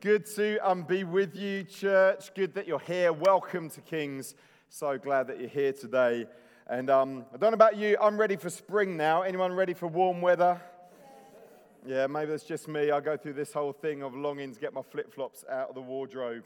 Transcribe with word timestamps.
Good 0.00 0.26
to 0.36 0.58
um, 0.58 0.84
be 0.84 1.02
with 1.02 1.34
you, 1.34 1.64
church. 1.64 2.32
Good 2.36 2.54
that 2.54 2.68
you're 2.68 2.78
here. 2.78 3.12
Welcome 3.12 3.68
to 3.70 3.80
Kings. 3.80 4.36
So 4.68 4.96
glad 4.96 5.26
that 5.26 5.40
you're 5.40 5.48
here 5.48 5.72
today. 5.72 6.26
And 6.68 6.88
um, 6.88 7.24
I 7.34 7.36
don't 7.36 7.50
know 7.50 7.54
about 7.54 7.76
you, 7.76 7.96
I'm 8.00 8.16
ready 8.16 8.36
for 8.36 8.48
spring 8.48 8.96
now. 8.96 9.22
Anyone 9.22 9.52
ready 9.52 9.74
for 9.74 9.88
warm 9.88 10.20
weather? 10.20 10.60
Yeah, 11.84 12.06
maybe 12.06 12.30
that's 12.30 12.44
just 12.44 12.68
me. 12.68 12.92
I 12.92 13.00
go 13.00 13.16
through 13.16 13.32
this 13.32 13.52
whole 13.52 13.72
thing 13.72 14.04
of 14.04 14.14
longing 14.14 14.54
to 14.54 14.60
get 14.60 14.72
my 14.72 14.82
flip 14.82 15.12
flops 15.12 15.44
out 15.50 15.70
of 15.70 15.74
the 15.74 15.80
wardrobe. 15.80 16.44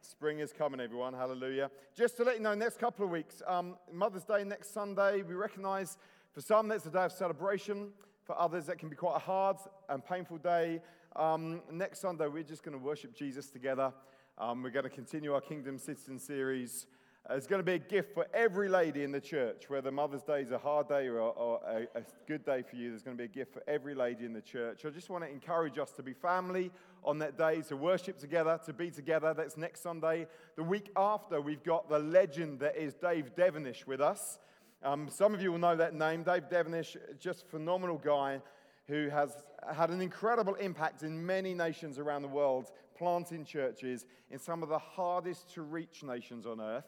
Spring 0.00 0.38
is 0.38 0.50
coming, 0.50 0.80
everyone. 0.80 1.12
Hallelujah. 1.12 1.70
Just 1.94 2.16
to 2.16 2.24
let 2.24 2.36
you 2.36 2.42
know, 2.42 2.54
next 2.54 2.78
couple 2.78 3.04
of 3.04 3.10
weeks, 3.10 3.42
um, 3.46 3.76
Mother's 3.92 4.24
Day 4.24 4.44
next 4.44 4.72
Sunday, 4.72 5.20
we 5.20 5.34
recognize 5.34 5.98
for 6.32 6.40
some 6.40 6.68
that's 6.68 6.86
a 6.86 6.90
day 6.90 7.04
of 7.04 7.12
celebration. 7.12 7.90
For 8.24 8.36
others, 8.40 8.64
that 8.66 8.78
can 8.78 8.88
be 8.88 8.96
quite 8.96 9.16
a 9.16 9.20
hard 9.20 9.58
and 9.88 10.02
painful 10.04 10.38
day. 10.38 10.80
Um, 11.16 11.62
next 11.72 12.00
Sunday, 12.00 12.26
we're 12.26 12.42
just 12.42 12.62
going 12.62 12.78
to 12.78 12.84
worship 12.84 13.16
Jesus 13.16 13.48
together. 13.48 13.90
Um, 14.36 14.62
we're 14.62 14.68
going 14.68 14.84
to 14.84 14.90
continue 14.90 15.32
our 15.32 15.40
Kingdom 15.40 15.78
Citizen 15.78 16.18
series. 16.18 16.86
Uh, 17.28 17.36
it's 17.36 17.46
going 17.46 17.58
to 17.58 17.64
be 17.64 17.72
a 17.72 17.78
gift 17.78 18.12
for 18.12 18.26
every 18.34 18.68
lady 18.68 19.02
in 19.02 19.12
the 19.12 19.20
church, 19.20 19.70
whether 19.70 19.90
Mother's 19.90 20.22
Day 20.22 20.42
is 20.42 20.50
a 20.50 20.58
hard 20.58 20.88
day 20.88 21.06
or, 21.06 21.18
or 21.20 21.62
a, 21.66 21.98
a, 21.98 22.02
good 22.28 22.44
day 22.44 22.62
for 22.68 22.76
you. 22.76 22.90
There's 22.90 23.02
going 23.02 23.16
to 23.16 23.20
be 23.20 23.24
a 23.24 23.32
gift 23.32 23.54
for 23.54 23.62
every 23.66 23.94
lady 23.94 24.26
in 24.26 24.34
the 24.34 24.42
church. 24.42 24.84
I 24.84 24.90
just 24.90 25.08
want 25.08 25.24
to 25.24 25.30
encourage 25.30 25.78
us 25.78 25.90
to 25.92 26.02
be 26.02 26.12
family 26.12 26.70
on 27.02 27.18
that 27.20 27.38
day, 27.38 27.62
to 27.62 27.78
worship 27.78 28.18
together, 28.18 28.60
to 28.66 28.74
be 28.74 28.90
together. 28.90 29.32
That's 29.32 29.56
next 29.56 29.82
Sunday. 29.82 30.26
The 30.56 30.64
week 30.64 30.90
after, 30.96 31.40
we've 31.40 31.64
got 31.64 31.88
the 31.88 31.98
legend 31.98 32.60
that 32.60 32.76
is 32.76 32.92
Dave 32.92 33.34
Devenish 33.34 33.86
with 33.86 34.02
us. 34.02 34.38
Um, 34.82 35.08
some 35.08 35.32
of 35.32 35.40
you 35.40 35.50
will 35.50 35.58
know 35.58 35.76
that 35.76 35.94
name. 35.94 36.24
Dave 36.24 36.50
Devenish, 36.50 36.98
just 37.18 37.46
phenomenal 37.48 37.96
guy 37.96 38.42
who 38.88 39.08
has 39.08 39.36
had 39.74 39.90
an 39.90 40.00
incredible 40.00 40.54
impact 40.54 41.02
in 41.02 41.24
many 41.24 41.54
nations 41.54 41.98
around 41.98 42.22
the 42.22 42.28
world, 42.28 42.70
planting 42.96 43.44
churches 43.44 44.06
in 44.30 44.38
some 44.38 44.62
of 44.62 44.68
the 44.68 44.78
hardest 44.78 45.52
to 45.54 45.62
reach 45.62 46.02
nations 46.02 46.46
on 46.46 46.60
earth. 46.60 46.86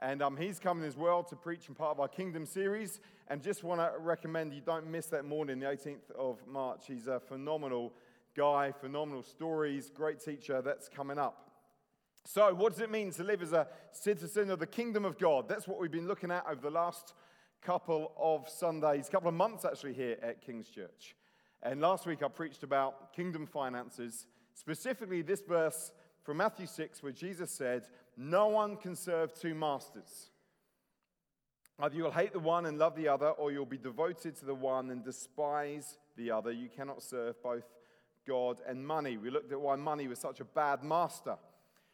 And 0.00 0.22
um, 0.22 0.36
he's 0.36 0.60
coming 0.60 0.84
as 0.84 0.96
well 0.96 1.24
to 1.24 1.34
preach 1.34 1.68
in 1.68 1.74
part 1.74 1.90
of 1.90 2.00
our 2.00 2.08
Kingdom 2.08 2.46
series. 2.46 3.00
And 3.28 3.42
just 3.42 3.64
want 3.64 3.80
to 3.80 3.92
recommend 3.98 4.52
you 4.52 4.60
don't 4.60 4.86
miss 4.86 5.06
that 5.06 5.24
morning, 5.24 5.58
the 5.58 5.66
18th 5.66 6.10
of 6.16 6.38
March. 6.46 6.84
He's 6.86 7.08
a 7.08 7.18
phenomenal 7.18 7.92
guy, 8.36 8.72
phenomenal 8.80 9.22
stories, 9.22 9.90
great 9.92 10.20
teacher 10.20 10.62
that's 10.62 10.88
coming 10.88 11.18
up. 11.18 11.50
So, 12.24 12.54
what 12.54 12.72
does 12.72 12.80
it 12.82 12.90
mean 12.90 13.10
to 13.12 13.24
live 13.24 13.42
as 13.42 13.52
a 13.52 13.66
citizen 13.90 14.50
of 14.50 14.58
the 14.58 14.66
kingdom 14.66 15.04
of 15.04 15.18
God? 15.18 15.48
That's 15.48 15.66
what 15.66 15.80
we've 15.80 15.90
been 15.90 16.06
looking 16.06 16.30
at 16.30 16.44
over 16.48 16.60
the 16.60 16.70
last 16.70 17.14
couple 17.62 18.12
of 18.18 18.48
Sundays, 18.48 19.08
couple 19.08 19.28
of 19.28 19.34
months 19.34 19.64
actually, 19.64 19.94
here 19.94 20.16
at 20.22 20.42
King's 20.42 20.68
Church. 20.68 21.16
And 21.62 21.80
last 21.80 22.06
week 22.06 22.22
I 22.22 22.28
preached 22.28 22.62
about 22.62 23.12
kingdom 23.14 23.46
finances, 23.46 24.26
specifically 24.54 25.22
this 25.22 25.40
verse 25.40 25.92
from 26.22 26.38
Matthew 26.38 26.66
6, 26.66 27.02
where 27.02 27.12
Jesus 27.12 27.50
said, 27.50 27.84
No 28.16 28.48
one 28.48 28.76
can 28.76 28.94
serve 28.94 29.34
two 29.34 29.54
masters. 29.54 30.30
Either 31.80 31.96
you'll 31.96 32.10
hate 32.10 32.32
the 32.32 32.40
one 32.40 32.66
and 32.66 32.78
love 32.78 32.96
the 32.96 33.08
other, 33.08 33.28
or 33.30 33.52
you'll 33.52 33.64
be 33.64 33.78
devoted 33.78 34.34
to 34.36 34.44
the 34.44 34.54
one 34.54 34.90
and 34.90 35.04
despise 35.04 35.98
the 36.16 36.30
other. 36.30 36.50
You 36.50 36.68
cannot 36.68 37.02
serve 37.02 37.40
both 37.42 37.64
God 38.26 38.60
and 38.66 38.84
money. 38.86 39.16
We 39.16 39.30
looked 39.30 39.52
at 39.52 39.60
why 39.60 39.76
money 39.76 40.08
was 40.08 40.18
such 40.18 40.40
a 40.40 40.44
bad 40.44 40.82
master. 40.82 41.36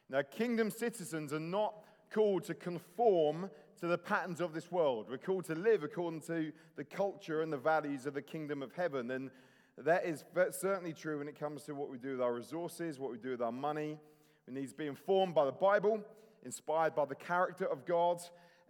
Now, 0.09 0.23
kingdom 0.23 0.71
citizens 0.71 1.33
are 1.33 1.41
not 1.41 1.75
called 2.11 2.45
to 2.45 2.55
conform 2.55 3.51
to 3.81 3.87
the 3.87 3.99
patterns 3.99 4.41
of 4.41 4.55
this 4.55 4.71
world. 4.71 5.07
We're 5.11 5.19
called 5.19 5.45
to 5.47 5.55
live 5.55 5.83
according 5.83 6.23
to 6.23 6.53
the 6.77 6.85
culture 6.85 7.43
and 7.43 7.53
the 7.53 7.59
values 7.59 8.07
of 8.07 8.15
the 8.15 8.23
kingdom 8.23 8.63
of 8.63 8.73
heaven. 8.73 9.11
And 9.11 9.31
that 9.79 10.05
is 10.05 10.25
certainly 10.53 10.93
true 10.93 11.19
when 11.19 11.29
it 11.29 11.39
comes 11.39 11.65
to 11.65 11.75
what 11.75 11.91
we 11.91 11.99
do 11.99 12.13
with 12.13 12.21
our 12.21 12.33
resources, 12.33 12.99
what 12.99 13.11
we 13.11 13.19
do 13.19 13.31
with 13.31 13.43
our 13.43 13.53
money. 13.53 13.99
We 14.47 14.55
need 14.55 14.69
to 14.69 14.77
be 14.77 14.87
informed 14.87 15.35
by 15.35 15.47
the 15.47 15.53
Bible, 15.53 16.01
inspired 16.45 16.95
by 16.95 17.07
the 17.07 17.15
character 17.15 17.65
of 17.65 17.85
God. 17.85 18.21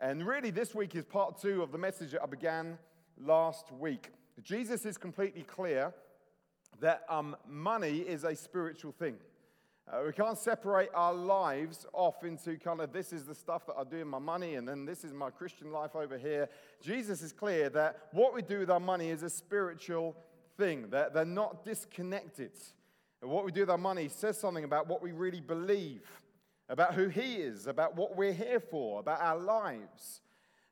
And 0.01 0.27
really, 0.27 0.51
this 0.51 0.75
week 0.75 0.95
is 0.95 1.05
part 1.05 1.41
two 1.41 1.63
of 1.63 1.73
the 1.73 1.79
message 1.79 2.13
that 2.13 2.23
I 2.23 2.27
began 2.27 2.79
last 3.19 3.71
week. 3.73 4.11
Jesus 4.43 4.87
is 4.87 4.97
completely 4.97 5.43
clear 5.43 5.93
that 6.81 7.05
um, 7.09 7.37
money 7.47 7.99
is 7.99 8.25
a 8.25 8.35
spiritual 8.35 8.93
thing. 8.93 9.17
Uh, 9.87 10.03
we 10.07 10.13
can't 10.13 10.39
separate 10.39 10.89
our 10.95 11.13
lives 11.13 11.85
off 11.93 12.25
into 12.25 12.57
kind 12.57 12.81
of 12.81 12.93
this 12.93 13.13
is 13.13 13.27
the 13.27 13.35
stuff 13.35 13.67
that 13.67 13.75
I 13.79 13.85
do 13.85 13.99
with 13.99 14.07
my 14.07 14.19
money, 14.19 14.55
and 14.55 14.67
then 14.67 14.87
this 14.87 15.05
is 15.05 15.13
my 15.13 15.29
Christian 15.29 15.71
life 15.71 15.95
over 15.95 16.17
here. 16.17 16.49
Jesus 16.81 17.21
is 17.21 17.33
clear 17.33 17.69
that 17.71 18.09
what 18.13 18.35
we 18.35 18.41
do 18.41 18.61
with 18.61 18.71
our 18.71 18.81
money 18.81 19.11
is 19.11 19.23
a 19.23 19.29
spiritual 19.29 20.17
thing, 20.57 20.89
they're, 20.91 21.11
they're 21.13 21.25
not 21.25 21.65
disconnected. 21.65 22.53
And 23.23 23.31
what 23.31 23.45
we 23.45 23.53
do 23.53 23.61
with 23.61 23.71
our 23.71 23.79
money 23.79 24.09
says 24.09 24.39
something 24.39 24.65
about 24.65 24.87
what 24.87 25.03
we 25.03 25.13
really 25.13 25.41
believe, 25.41 26.03
about 26.69 26.95
who 26.95 27.09
He 27.09 27.37
is, 27.37 27.67
about 27.67 27.97
what 27.97 28.17
we're 28.17 28.33
here 28.33 28.61
for, 28.61 29.01
about 29.01 29.21
our 29.21 29.39
lives. 29.39 30.21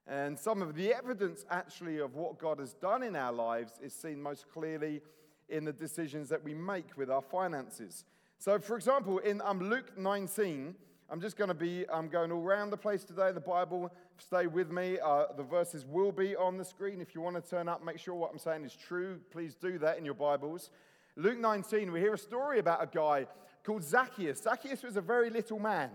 And 0.07 0.39
some 0.39 0.63
of 0.63 0.75
the 0.75 0.93
evidence, 0.93 1.45
actually, 1.51 1.99
of 1.99 2.15
what 2.15 2.39
God 2.39 2.59
has 2.59 2.75
done 2.75 3.03
in 3.03 3.15
our 3.15 3.33
lives 3.33 3.79
is 3.83 3.95
seen 3.95 4.21
most 4.21 4.47
clearly 4.53 5.01
in 5.49 5.65
the 5.65 5.73
decisions 5.73 6.29
that 6.31 6.43
we 6.43 6.55
make 6.55 6.97
with 6.97 7.11
our 7.11 7.23
finances. 7.23 8.05
So, 8.39 8.59
for 8.59 8.77
example, 8.77 9.19
in 9.19 9.41
um, 9.43 9.61
Luke 9.61 9.97
19, 9.97 10.75
I'm 11.09 11.21
just 11.21 11.37
going 11.37 11.49
to 11.49 11.55
be 11.55 11.85
I'm 11.93 12.09
going 12.09 12.33
all 12.33 12.43
around 12.43 12.71
the 12.71 12.77
place 12.77 13.05
today 13.05 13.29
in 13.29 13.35
the 13.35 13.41
Bible. 13.41 13.93
Stay 14.27 14.47
with 14.47 14.71
me. 14.71 14.99
Uh, 15.05 15.25
the 15.37 15.43
verses 15.43 15.85
will 15.85 16.13
be 16.13 16.37
on 16.37 16.57
the 16.57 16.65
screen. 16.65 17.01
If 17.01 17.15
you 17.15 17.21
want 17.21 17.43
to 17.43 17.51
turn 17.51 17.69
up, 17.69 17.85
make 17.85 17.99
sure 17.99 18.15
what 18.15 18.31
I'm 18.31 18.39
saying 18.39 18.65
is 18.65 18.75
true. 18.75 19.19
Please 19.33 19.57
do 19.57 19.79
that 19.79 19.99
in 19.99 20.05
your 20.05 20.15
Bibles. 20.15 20.71
Luke 21.17 21.39
19, 21.39 21.91
we 21.91 22.01
hear 22.01 22.15
a 22.15 22.19
story 22.19 22.61
about 22.61 22.83
a 22.83 22.87
guy 22.87 23.27
called 23.65 23.83
Zacchaeus. 23.83 24.41
Zacchaeus 24.43 24.85
was 24.85 24.97
a 24.97 25.01
very 25.01 25.29
little 25.29 25.59
man. 25.59 25.91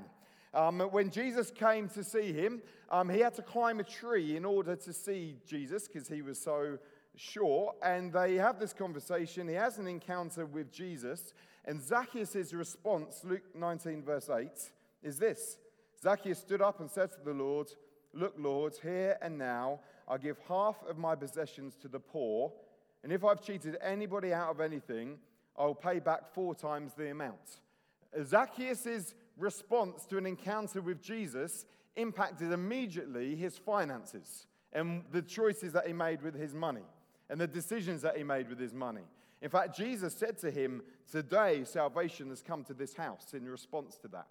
Um, 0.54 0.82
when 0.92 1.10
Jesus 1.10 1.52
came 1.52 1.88
to 1.90 2.04
see 2.04 2.34
him, 2.34 2.62
um, 2.92 3.10
he 3.10 3.20
had 3.20 3.34
to 3.36 3.42
climb 3.42 3.80
a 3.80 3.84
tree 3.84 4.36
in 4.36 4.44
order 4.44 4.76
to 4.76 4.94
see 4.94 5.38
Jesus 5.48 5.88
because 5.88 6.10
he 6.10 6.22
was 6.22 6.38
so 6.38 6.78
short. 7.16 7.78
And 7.82 8.12
they 8.12 8.36
have 8.36 8.60
this 8.60 8.74
conversation. 8.74 9.48
He 9.48 9.56
has 9.56 9.78
an 9.78 9.88
encounter 9.88 10.46
with 10.46 10.72
Jesus. 10.72 11.34
And 11.64 11.82
Zacchaeus' 11.82 12.54
response, 12.54 13.22
Luke 13.24 13.56
19, 13.56 14.04
verse 14.04 14.30
8, 14.30 14.50
is 15.02 15.18
this 15.18 15.60
Zacchaeus 16.02 16.40
stood 16.40 16.62
up 16.62 16.82
and 16.82 16.92
said 16.92 17.12
to 17.14 17.20
the 17.24 17.34
Lord, 17.34 17.68
Look, 18.14 18.36
Lord, 18.38 18.74
here 18.82 19.18
and 19.22 19.38
now 19.38 19.82
I 20.08 20.18
give 20.18 20.38
half 20.48 20.78
of 20.90 20.98
my 20.98 21.16
possessions 21.16 21.76
to 21.82 21.88
the 21.88 22.00
poor, 22.00 22.52
and 23.04 23.12
if 23.12 23.24
I've 23.24 23.42
cheated 23.42 23.78
anybody 23.82 24.34
out 24.34 24.50
of 24.50 24.62
anything, 24.62 25.18
I'll 25.58 25.76
pay 25.76 26.00
back 26.00 26.34
four 26.34 26.56
times 26.56 26.94
the 26.94 27.12
amount. 27.12 27.60
Zacchaeus' 28.24 29.14
response 29.38 30.06
to 30.06 30.18
an 30.18 30.26
encounter 30.26 30.82
with 30.82 31.02
Jesus 31.02 31.66
impacted 31.96 32.52
immediately 32.52 33.36
his 33.36 33.58
finances 33.58 34.48
and 34.74 35.04
the 35.12 35.22
choices 35.22 35.74
that 35.74 35.88
he 35.88 35.94
made 35.94 36.22
with 36.22 36.36
his 36.36 36.54
money 36.54 36.86
and 37.30 37.40
the 37.40 37.48
decisions 37.48 38.02
that 38.02 38.18
he 38.18 38.24
made 38.24 38.50
with 38.50 38.60
his 38.60 38.74
money. 38.74 39.04
In 39.42 39.50
fact, 39.50 39.76
Jesus 39.76 40.14
said 40.14 40.38
to 40.40 40.50
him, 40.50 40.82
Today 41.12 41.64
salvation 41.64 42.30
has 42.30 42.42
come 42.42 42.64
to 42.66 42.74
this 42.74 42.96
house 42.96 43.34
in 43.34 43.46
response 43.46 43.98
to 43.98 44.08
that. 44.10 44.28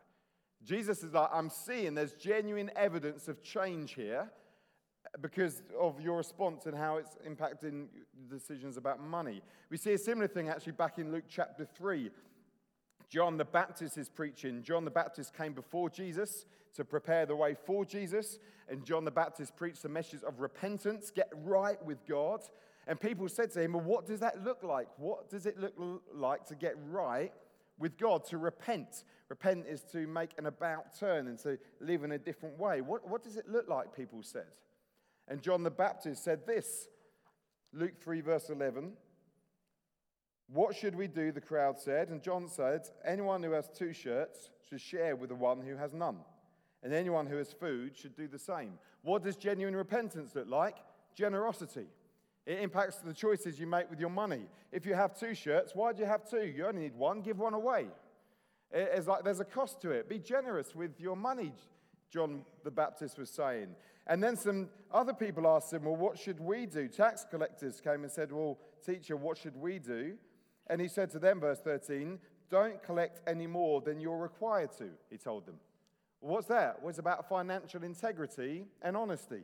Jesus 0.67 1.05
is 1.05 1.15
like, 1.15 1.31
I'm 1.33 1.49
seeing 1.49 1.95
there's 1.95 2.13
genuine 2.13 2.73
evidence 2.75 3.29
of 3.29 3.41
change 3.43 3.95
here 3.95 4.29
because 5.21 5.63
of 5.81 6.01
your 6.01 6.17
response 6.17 6.67
and 6.67 6.77
how 6.77 6.97
it's 6.97 7.17
impacting 7.27 7.87
decisions 8.29 8.77
about 8.77 9.01
money. 9.01 9.43
We 9.71 9.77
see 9.77 9.93
a 9.93 9.99
similar 9.99 10.27
thing 10.27 10.49
actually 10.49 10.73
back 10.73 10.99
in 10.99 11.13
Luke 11.13 11.25
chapter 11.29 11.65
3. 11.65 12.11
John 13.09 13.37
the 13.37 13.45
Baptist 13.45 13.97
is 13.97 14.09
preaching. 14.09 14.65
John 14.65 14.85
the 14.85 14.91
Baptist 14.91 15.37
came 15.37 15.53
before 15.53 15.89
Jesus 15.89 16.45
to 16.75 16.85
prepare 16.85 17.27
the 17.27 17.37
way 17.37 17.55
for 17.55 17.85
Jesus. 17.85 18.41
And 18.69 18.85
John 18.85 19.05
the 19.05 19.13
Baptist 19.13 19.55
preached 19.57 19.83
the 19.83 19.89
message 19.89 20.25
of 20.25 20.41
repentance, 20.41 21.13
get 21.13 21.33
right 21.45 21.83
with 21.85 22.05
God. 22.07 22.41
And 22.89 23.01
people 23.01 23.29
said 23.29 23.53
to 23.53 23.63
him, 23.63 23.75
Well, 23.75 23.85
what 23.85 24.07
does 24.07 24.19
that 24.19 24.43
look 24.43 24.65
like? 24.65 24.89
What 24.97 25.31
does 25.31 25.47
it 25.47 25.61
look 25.61 26.03
like 26.13 26.45
to 26.47 26.57
get 26.57 26.75
right 26.91 27.33
with 27.79 27.99
God, 27.99 28.25
to 28.27 28.39
repent? 28.39 29.05
Repent 29.29 29.67
is 29.67 29.83
to 29.93 30.07
make 30.07 30.31
an 30.39 30.47
about 30.47 30.99
turn 30.99 31.27
and 31.27 31.39
to 31.41 31.59
live 31.81 32.05
in 32.05 32.13
a 32.13 32.19
different 32.19 32.59
way. 32.59 32.81
What, 32.81 33.09
what 33.09 33.23
does 33.23 33.37
it 33.37 33.49
look 33.49 33.69
like? 33.69 33.95
People 33.95 34.23
said. 34.23 34.47
And 35.29 35.43
John 35.43 35.63
the 35.63 35.71
Baptist 35.71 36.23
said 36.23 36.47
this 36.47 36.89
Luke 37.73 38.01
3, 38.01 38.21
verse 38.21 38.49
11. 38.49 38.93
What 40.49 40.77
should 40.77 40.95
we 40.95 41.09
do? 41.09 41.33
The 41.33 41.41
crowd 41.41 41.79
said. 41.79 42.09
And 42.09 42.23
John 42.23 42.49
said, 42.49 42.89
Anyone 43.05 43.43
who 43.43 43.53
has 43.53 43.69
two 43.69 43.93
shirts 43.93 44.51
should 44.69 44.81
share 44.81 45.17
with 45.17 45.31
the 45.31 45.35
one 45.35 45.61
who 45.61 45.77
has 45.77 45.93
none. 45.93 46.19
And 46.83 46.93
anyone 46.93 47.27
who 47.27 47.37
has 47.37 47.53
food 47.53 47.97
should 47.97 48.17
do 48.17 48.29
the 48.29 48.39
same. 48.39 48.75
What 49.03 49.25
does 49.25 49.37
genuine 49.37 49.75
repentance 49.75 50.35
look 50.35 50.49
like? 50.49 50.77
Generosity. 51.17 51.87
It 52.47 52.61
impacts 52.61 52.99
the 52.99 53.13
choices 53.13 53.59
you 53.59 53.67
make 53.67 53.91
with 53.91 53.99
your 53.99 54.11
money. 54.11 54.43
If 54.71 54.87
you 54.87 54.95
have 54.95 55.19
two 55.19 55.35
shirts, 55.35 55.73
why 55.75 55.93
do 55.93 56.01
you 56.01 56.07
have 56.07 56.29
two? 56.29 56.47
You 56.47 56.67
only 56.67 56.83
need 56.83 56.95
one, 56.95 57.21
give 57.21 57.39
one 57.39 57.55
away. 57.55 57.89
It's 58.73 59.09
like 59.09 59.25
there's 59.25 59.41
a 59.41 59.45
cost 59.45 59.81
to 59.83 59.91
it. 59.91 60.09
Be 60.09 60.19
generous 60.19 60.75
with 60.75 61.01
your 61.01 61.17
money, 61.17 61.53
John 62.11 62.45
the 62.63 62.71
Baptist 62.71 63.19
was 63.19 63.31
saying. 63.31 63.75
And 64.07 64.23
then 64.23 64.37
some 64.37 64.69
other 64.93 65.13
people 65.13 65.47
asked 65.49 65.73
him, 65.73 65.85
Well, 65.85 65.97
what 65.97 66.19
should 66.19 66.39
we 66.39 66.67
do? 66.67 66.89
Tax 66.89 67.27
collectors 67.29 67.81
came 67.81 68.05
and 68.05 68.11
said, 68.11 68.31
Well, 68.31 68.59
teacher, 68.85 69.17
what 69.17 69.37
should 69.37 69.57
we 69.57 69.79
do? 69.79 70.17
And 70.69 70.81
he 70.81 70.89
said 70.89 71.11
to 71.11 71.19
them, 71.19 71.41
verse 71.41 71.61
13, 71.61 72.19
Don't 72.49 72.83
collect 72.83 73.21
any 73.29 73.47
more 73.47 73.81
than 73.81 74.01
you're 74.01 74.19
required 74.19 74.71
to, 74.79 74.91
he 75.11 75.17
told 75.17 75.47
them. 75.47 75.57
What's 76.21 76.47
that? 76.47 76.81
Well, 76.81 76.91
it's 76.91 76.99
about 76.99 77.29
financial 77.29 77.83
integrity 77.83 78.65
and 78.83 78.97
honesty. 78.97 79.43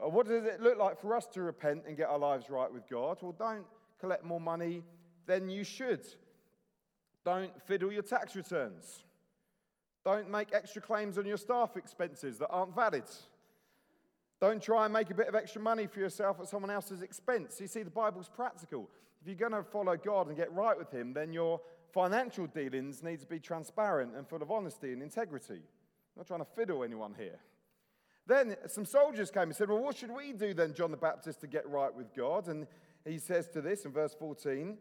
Uh, 0.00 0.08
what 0.08 0.26
does 0.26 0.44
it 0.44 0.60
look 0.60 0.78
like 0.78 1.00
for 1.00 1.14
us 1.14 1.26
to 1.26 1.42
repent 1.42 1.84
and 1.86 1.96
get 1.96 2.08
our 2.08 2.18
lives 2.18 2.48
right 2.48 2.72
with 2.72 2.88
God? 2.88 3.18
Well, 3.20 3.34
don't 3.38 3.66
collect 4.00 4.24
more 4.24 4.40
money 4.40 4.82
than 5.26 5.48
you 5.48 5.64
should. 5.64 6.06
Don't 7.24 7.60
fiddle 7.62 7.92
your 7.92 8.02
tax 8.02 8.34
returns. 8.34 9.04
Don't 10.04 10.28
make 10.30 10.48
extra 10.52 10.82
claims 10.82 11.18
on 11.18 11.26
your 11.26 11.36
staff 11.36 11.76
expenses 11.76 12.38
that 12.38 12.48
aren't 12.48 12.74
valid. 12.74 13.04
Don't 14.40 14.60
try 14.60 14.84
and 14.84 14.92
make 14.92 15.10
a 15.10 15.14
bit 15.14 15.28
of 15.28 15.36
extra 15.36 15.62
money 15.62 15.86
for 15.86 16.00
yourself 16.00 16.40
at 16.40 16.48
someone 16.48 16.70
else's 16.70 17.02
expense. 17.02 17.60
You 17.60 17.68
see, 17.68 17.84
the 17.84 17.90
Bible's 17.90 18.28
practical. 18.28 18.90
If 19.20 19.28
you're 19.28 19.36
going 19.36 19.52
to 19.52 19.62
follow 19.62 19.96
God 19.96 20.26
and 20.26 20.36
get 20.36 20.52
right 20.52 20.76
with 20.76 20.90
Him, 20.90 21.12
then 21.12 21.32
your 21.32 21.60
financial 21.92 22.48
dealings 22.48 23.04
need 23.04 23.20
to 23.20 23.26
be 23.26 23.38
transparent 23.38 24.16
and 24.16 24.26
full 24.26 24.42
of 24.42 24.50
honesty 24.50 24.92
and 24.92 25.00
integrity. 25.00 25.54
I'm 25.54 26.16
not 26.16 26.26
trying 26.26 26.40
to 26.40 26.46
fiddle 26.56 26.82
anyone 26.82 27.14
here. 27.16 27.38
Then 28.26 28.56
some 28.68 28.84
soldiers 28.84 29.30
came 29.30 29.44
and 29.44 29.56
said, 29.56 29.68
Well, 29.68 29.82
what 29.82 29.96
should 29.96 30.14
we 30.14 30.32
do 30.32 30.54
then, 30.54 30.74
John 30.74 30.90
the 30.90 30.96
Baptist, 30.96 31.40
to 31.40 31.46
get 31.46 31.68
right 31.68 31.94
with 31.94 32.14
God? 32.14 32.48
And 32.48 32.66
he 33.04 33.18
says 33.18 33.48
to 33.48 33.60
this 33.60 33.84
in 33.84 33.92
verse 33.92 34.14
14 34.18 34.76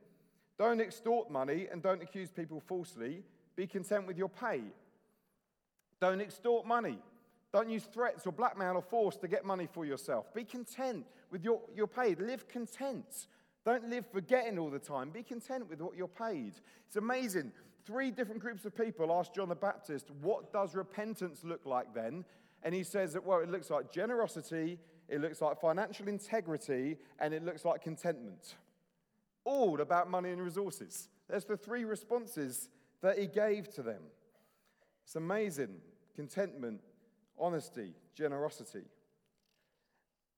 Don't 0.57 0.81
extort 0.81 1.31
money 1.31 1.67
and 1.71 1.81
don't 1.81 2.01
accuse 2.01 2.29
people 2.29 2.59
falsely. 2.59 3.23
Be 3.55 3.67
content 3.67 4.07
with 4.07 4.17
your 4.17 4.29
pay. 4.29 4.61
Don't 5.99 6.21
extort 6.21 6.65
money. 6.65 6.99
Don't 7.53 7.69
use 7.69 7.83
threats 7.83 8.25
or 8.25 8.31
blackmail 8.31 8.75
or 8.75 8.81
force 8.81 9.17
to 9.17 9.27
get 9.27 9.43
money 9.43 9.67
for 9.71 9.85
yourself. 9.85 10.33
Be 10.33 10.45
content 10.45 11.05
with 11.31 11.43
your, 11.43 11.59
your 11.75 11.87
paid. 11.87 12.19
Live 12.19 12.47
content. 12.47 13.27
Don't 13.65 13.89
live 13.89 14.05
forgetting 14.11 14.57
all 14.57 14.69
the 14.69 14.79
time. 14.79 15.09
Be 15.09 15.21
content 15.21 15.69
with 15.69 15.81
what 15.81 15.97
you're 15.97 16.07
paid. 16.07 16.53
It's 16.87 16.95
amazing. 16.95 17.51
Three 17.85 18.09
different 18.09 18.41
groups 18.41 18.65
of 18.65 18.75
people 18.75 19.11
asked 19.11 19.35
John 19.35 19.49
the 19.49 19.55
Baptist, 19.55 20.09
What 20.21 20.53
does 20.53 20.75
repentance 20.75 21.43
look 21.43 21.65
like 21.65 21.93
then? 21.93 22.23
And 22.63 22.75
he 22.75 22.83
says 22.83 23.13
that, 23.13 23.25
well, 23.25 23.39
it 23.39 23.49
looks 23.49 23.69
like 23.69 23.91
generosity, 23.91 24.77
it 25.07 25.19
looks 25.19 25.41
like 25.41 25.59
financial 25.59 26.07
integrity, 26.07 26.97
and 27.19 27.33
it 27.33 27.43
looks 27.43 27.65
like 27.65 27.81
contentment. 27.81 28.55
All 29.43 29.81
about 29.81 30.09
money 30.09 30.29
and 30.29 30.41
resources. 30.41 31.09
There's 31.27 31.45
the 31.45 31.57
three 31.57 31.85
responses 31.85 32.69
that 33.01 33.17
he 33.17 33.27
gave 33.27 33.73
to 33.73 33.81
them. 33.81 34.01
It's 35.03 35.15
amazing. 35.15 35.77
Contentment, 36.15 36.81
honesty, 37.39 37.93
generosity. 38.13 38.83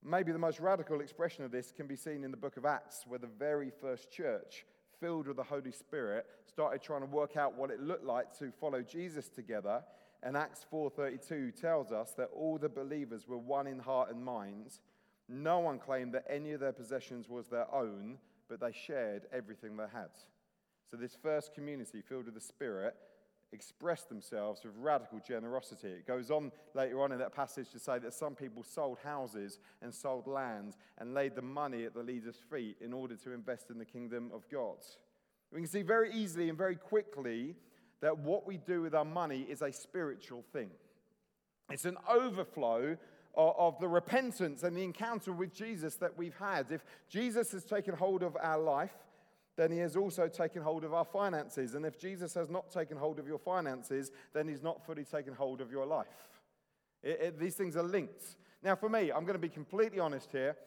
Maybe 0.03 0.31
the 0.31 0.39
most 0.39 0.59
radical 0.59 1.01
expression 1.01 1.43
of 1.43 1.51
this 1.51 1.71
can 1.71 1.87
be 1.87 1.95
seen 1.95 2.23
in 2.23 2.31
the 2.31 2.37
book 2.37 2.57
of 2.57 2.65
Acts, 2.65 3.05
where 3.07 3.19
the 3.19 3.27
very 3.27 3.71
first 3.81 4.11
church, 4.11 4.65
filled 4.99 5.27
with 5.27 5.37
the 5.37 5.43
Holy 5.43 5.71
Spirit, 5.71 6.25
started 6.45 6.81
trying 6.81 7.01
to 7.01 7.07
work 7.07 7.37
out 7.37 7.57
what 7.57 7.71
it 7.71 7.81
looked 7.81 8.05
like 8.05 8.37
to 8.39 8.51
follow 8.51 8.81
Jesus 8.81 9.29
together. 9.29 9.83
And 10.23 10.37
Acts 10.37 10.65
4:32 10.71 11.51
tells 11.51 11.91
us 11.91 12.13
that 12.13 12.29
all 12.33 12.57
the 12.57 12.69
believers 12.69 13.27
were 13.27 13.37
one 13.37 13.67
in 13.67 13.79
heart 13.79 14.09
and 14.09 14.23
mind. 14.23 14.79
No 15.27 15.59
one 15.59 15.79
claimed 15.79 16.13
that 16.13 16.25
any 16.29 16.53
of 16.53 16.61
their 16.61 16.71
possessions 16.71 17.27
was 17.27 17.49
their 17.49 17.71
own, 17.73 18.17
but 18.47 18.61
they 18.61 18.71
shared 18.71 19.27
everything 19.33 19.75
they 19.75 19.87
had. 19.87 20.11
So 20.89 20.95
this 20.95 21.15
first 21.15 21.53
community 21.53 22.01
filled 22.01 22.25
with 22.25 22.35
the 22.35 22.41
Spirit 22.41 22.95
expressed 23.51 24.09
themselves 24.09 24.63
with 24.63 24.73
radical 24.77 25.19
generosity. 25.19 25.89
It 25.89 26.07
goes 26.07 26.31
on 26.31 26.51
later 26.73 27.01
on 27.01 27.11
in 27.11 27.19
that 27.19 27.33
passage 27.33 27.69
to 27.71 27.79
say 27.79 27.99
that 27.99 28.13
some 28.13 28.35
people 28.35 28.63
sold 28.63 28.97
houses 29.03 29.59
and 29.81 29.93
sold 29.93 30.25
land 30.25 30.75
and 30.97 31.13
laid 31.13 31.35
the 31.35 31.41
money 31.41 31.85
at 31.85 31.93
the 31.93 32.01
leader's 32.01 32.37
feet 32.49 32.77
in 32.81 32.93
order 32.93 33.15
to 33.17 33.31
invest 33.31 33.69
in 33.69 33.77
the 33.77 33.85
kingdom 33.85 34.31
of 34.33 34.49
God. 34.49 34.77
We 35.51 35.59
can 35.59 35.67
see 35.67 35.83
very 35.83 36.11
easily 36.11 36.49
and 36.49 36.57
very 36.57 36.75
quickly 36.75 37.55
that 38.03 38.19
what 38.19 38.45
we 38.45 38.57
do 38.57 38.81
with 38.81 38.93
our 38.93 39.05
money 39.05 39.47
is 39.49 39.61
a 39.61 39.71
spiritual 39.71 40.43
thing. 40.51 40.69
It's 41.69 41.85
an 41.85 41.95
overflow 42.09 42.97
of 43.33 43.79
the 43.79 43.87
repentance 43.87 44.63
and 44.63 44.75
the 44.75 44.83
encounter 44.83 45.31
with 45.31 45.53
Jesus 45.53 45.95
that 45.95 46.17
we've 46.17 46.35
had. 46.35 46.69
If 46.69 46.83
Jesus 47.07 47.53
has 47.53 47.63
taken 47.63 47.95
hold 47.95 48.21
of 48.21 48.35
our 48.41 48.59
life, 48.59 48.91
then 49.55 49.71
he 49.71 49.77
has 49.77 49.95
also 49.95 50.27
taken 50.27 50.61
hold 50.61 50.83
of 50.83 50.93
our 50.93 51.05
finances. 51.05 51.75
And 51.75 51.85
if 51.85 51.97
Jesus 51.97 52.33
has 52.33 52.49
not 52.49 52.69
taken 52.69 52.97
hold 52.97 53.19
of 53.19 53.27
your 53.27 53.39
finances, 53.39 54.11
then 54.33 54.49
he's 54.49 54.61
not 54.61 54.85
fully 54.85 55.05
taken 55.05 55.33
hold 55.33 55.61
of 55.61 55.71
your 55.71 55.85
life. 55.85 56.07
It, 57.03 57.19
it, 57.21 57.39
these 57.39 57.55
things 57.55 57.77
are 57.77 57.83
linked. 57.83 58.35
Now, 58.61 58.75
for 58.75 58.89
me, 58.89 59.13
I'm 59.13 59.23
going 59.23 59.35
to 59.35 59.39
be 59.39 59.47
completely 59.47 59.99
honest 60.01 60.29
here. 60.29 60.57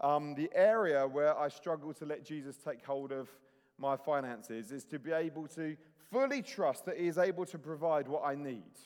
Um, 0.00 0.34
the 0.34 0.50
area 0.54 1.06
where 1.06 1.38
I 1.38 1.48
struggle 1.48 1.92
to 1.92 2.06
let 2.06 2.24
Jesus 2.24 2.56
take 2.56 2.82
hold 2.86 3.12
of 3.12 3.28
my 3.76 3.98
finances 3.98 4.72
is 4.72 4.86
to 4.86 4.98
be 4.98 5.12
able 5.12 5.46
to 5.48 5.76
fully 6.10 6.42
trust 6.42 6.86
that 6.86 6.98
he 6.98 7.06
is 7.06 7.18
able 7.18 7.46
to 7.46 7.58
provide 7.58 8.08
what 8.08 8.22
I 8.24 8.34
need. 8.34 8.78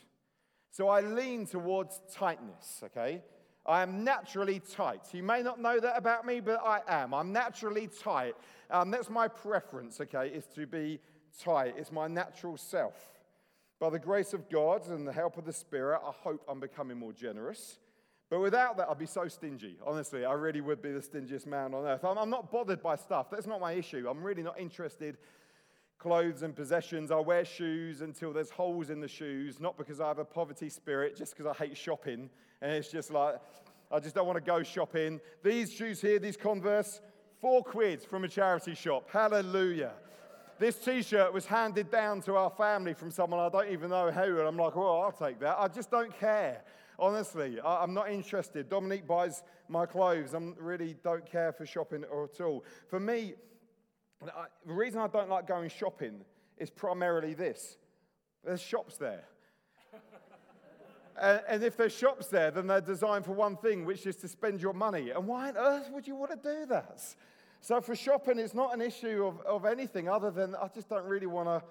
So 0.71 0.89
I 0.89 1.01
lean 1.01 1.47
towards 1.47 2.01
tightness, 2.13 2.83
okay? 2.85 3.23
I 3.67 3.83
am 3.83 4.05
naturally 4.05 4.61
tight. 4.61 5.03
You 5.13 5.23
may 5.23 5.43
not 5.43 5.61
know 5.61 5.81
that 5.81 5.97
about 5.97 6.27
me, 6.27 6.41
but 6.41 6.61
I 6.63 6.81
am. 6.87 7.15
I'm 7.15 7.33
naturally 7.33 7.89
tight. 7.89 8.35
Um, 8.71 8.91
that's 8.91 9.09
my 9.09 9.29
preference, 9.29 10.01
okay, 10.01 10.29
is 10.29 10.47
to 10.55 10.67
be 10.67 11.01
tight. 11.41 11.75
It's 11.79 11.93
my 11.93 12.09
natural 12.09 12.57
self. 12.57 12.95
By 13.81 13.91
the 13.91 13.99
grace 13.99 14.35
of 14.35 14.51
God 14.51 14.89
and 14.89 15.07
the 15.07 15.13
help 15.13 15.39
of 15.39 15.45
the 15.45 15.53
Spirit, 15.53 16.01
I 16.05 16.11
hope 16.11 16.45
I'm 16.49 16.61
becoming 16.61 16.99
more 16.99 17.13
generous. 17.13 17.79
But 18.29 18.41
without 18.41 18.77
that, 18.79 18.89
I'd 18.89 18.99
be 18.99 19.07
so 19.07 19.29
stingy. 19.29 19.77
Honestly, 19.87 20.25
I 20.25 20.33
really 20.33 20.61
would 20.61 20.83
be 20.83 20.93
the 20.93 21.01
stingiest 21.01 21.47
man 21.47 21.73
on 21.73 21.87
earth. 21.87 22.05
I'm, 22.05 22.19
I'm 22.19 22.31
not 22.31 22.51
bothered 22.51 22.83
by 22.83 22.97
stuff. 22.97 23.31
That's 23.31 23.47
not 23.47 23.61
my 23.61 23.73
issue. 23.73 24.07
I'm 24.11 24.23
really 24.23 24.43
not 24.43 24.59
interested 24.59 25.19
clothes 25.99 26.43
and 26.43 26.55
possessions. 26.55 27.11
I 27.11 27.19
wear 27.19 27.45
shoes 27.45 28.01
until 28.01 28.33
there's 28.33 28.51
holes 28.51 28.91
in 28.91 29.01
the 29.01 29.09
shoes, 29.09 29.61
not 29.61 29.77
because 29.79 30.01
I 30.01 30.09
have 30.09 30.19
a 30.19 30.25
poverty 30.25 30.69
spirit, 30.69 31.17
just 31.17 31.37
because 31.37 31.55
I 31.55 31.65
hate 31.65 31.77
shopping. 31.77 32.31
And 32.61 32.73
it's 32.73 32.91
just 32.91 33.11
like, 33.11 33.37
I 33.91 34.01
just 34.01 34.15
don't 34.15 34.27
want 34.27 34.37
to 34.37 34.45
go 34.45 34.63
shopping. 34.63 35.21
These 35.43 35.73
shoes 35.73 36.01
here, 36.01 36.19
these 36.19 36.37
Converse, 36.37 37.01
four 37.41 37.63
quid 37.63 38.03
from 38.03 38.25
a 38.25 38.29
charity 38.29 38.75
shop. 38.75 39.09
Hallelujah. 39.11 39.93
This 40.59 40.77
t 40.77 41.03
shirt 41.03 41.33
was 41.33 41.47
handed 41.47 41.91
down 41.91 42.23
to 42.23 42.37
our 42.37 42.51
family 42.51 42.95
from 42.95 43.11
someone 43.11 43.41
I 43.41 43.49
don't 43.49 43.71
even 43.71 43.91
know 43.91 44.11
who. 44.11 44.39
And 44.39 44.49
I'm 44.49 44.57
like, 44.57 44.77
well, 44.77 45.03
I'll 45.03 45.13
take 45.13 45.41
that. 45.41 45.57
I 45.59 45.69
just 45.69 45.91
don't 45.91 46.17
care. 46.19 46.63
Honestly, 46.99 47.59
I'm 47.65 47.93
not 47.93 48.11
interested. 48.11 48.69
Dominique 48.69 49.07
buys 49.07 49.43
my 49.69 49.85
clothes. 49.85 50.33
I 50.35 50.39
really 50.59 50.97
don't 51.03 51.27
care 51.27 51.53
for 51.53 51.67
shopping 51.67 52.05
at 52.05 52.41
all. 52.41 52.65
For 52.89 53.01
me, 53.01 53.35
the 54.67 54.73
reason 54.73 55.01
I 55.01 55.09
don't 55.09 55.29
like 55.29 55.47
going 55.47 55.69
shopping 55.69 56.25
is 56.59 56.71
primarily 56.71 57.35
this 57.35 57.77
there's 58.45 58.61
shops 58.61 58.97
there. 58.97 59.25
and, 61.21 61.41
and 61.49 61.65
if 61.65 61.77
there's 61.77 61.95
shops 61.95 62.27
there, 62.27 62.51
then 62.51 62.67
they're 62.67 62.81
designed 62.81 63.25
for 63.25 63.33
one 63.33 63.57
thing, 63.57 63.85
which 63.85 64.07
is 64.07 64.17
to 64.17 64.29
spend 64.29 64.61
your 64.61 64.75
money. 64.75 65.11
And 65.11 65.27
why 65.27 65.49
on 65.49 65.57
earth 65.57 65.91
would 65.93 66.07
you 66.07 66.15
want 66.15 66.31
to 66.31 66.37
do 66.37 66.67
that? 66.67 67.01
So 67.61 67.81
for 67.81 67.97
shopping, 67.97 68.39
it's 68.39 68.55
not 68.55 68.75
an 68.75 68.83
issue 68.83 69.25
of, 69.25 69.41
of 69.47 69.65
anything 69.65 70.09
other 70.09 70.31
than 70.31 70.55
I 70.55 70.69
just 70.69 70.91
don't 70.91 71.07
really 71.07 71.27
want 71.27 71.49
to 71.49 71.63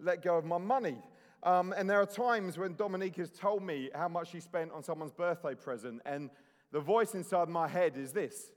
let 0.00 0.22
go 0.22 0.38
of 0.38 0.46
my 0.46 0.58
money. 0.58 0.96
Um, 1.42 1.74
and 1.76 1.90
there 1.90 2.00
are 2.00 2.06
times 2.06 2.56
when 2.56 2.74
Dominique 2.74 3.16
has 3.16 3.30
told 3.30 3.62
me 3.62 3.90
how 3.94 4.08
much 4.08 4.30
she 4.30 4.40
spent 4.40 4.72
on 4.72 4.82
someone's 4.82 5.12
birthday 5.12 5.54
present, 5.54 6.00
and 6.06 6.30
the 6.70 6.80
voice 6.80 7.14
inside 7.14 7.48
my 7.48 7.68
head 7.68 7.96
is 7.96 8.12
this 8.12 8.50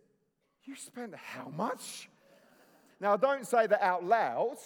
You 0.64 0.76
spent 0.76 1.16
how 1.16 1.50
much? 1.50 2.10
Now, 3.00 3.14
I 3.14 3.18
don't 3.18 3.46
say 3.46 3.68
that 3.68 3.82
out 3.82 4.04
loud. 4.04 4.58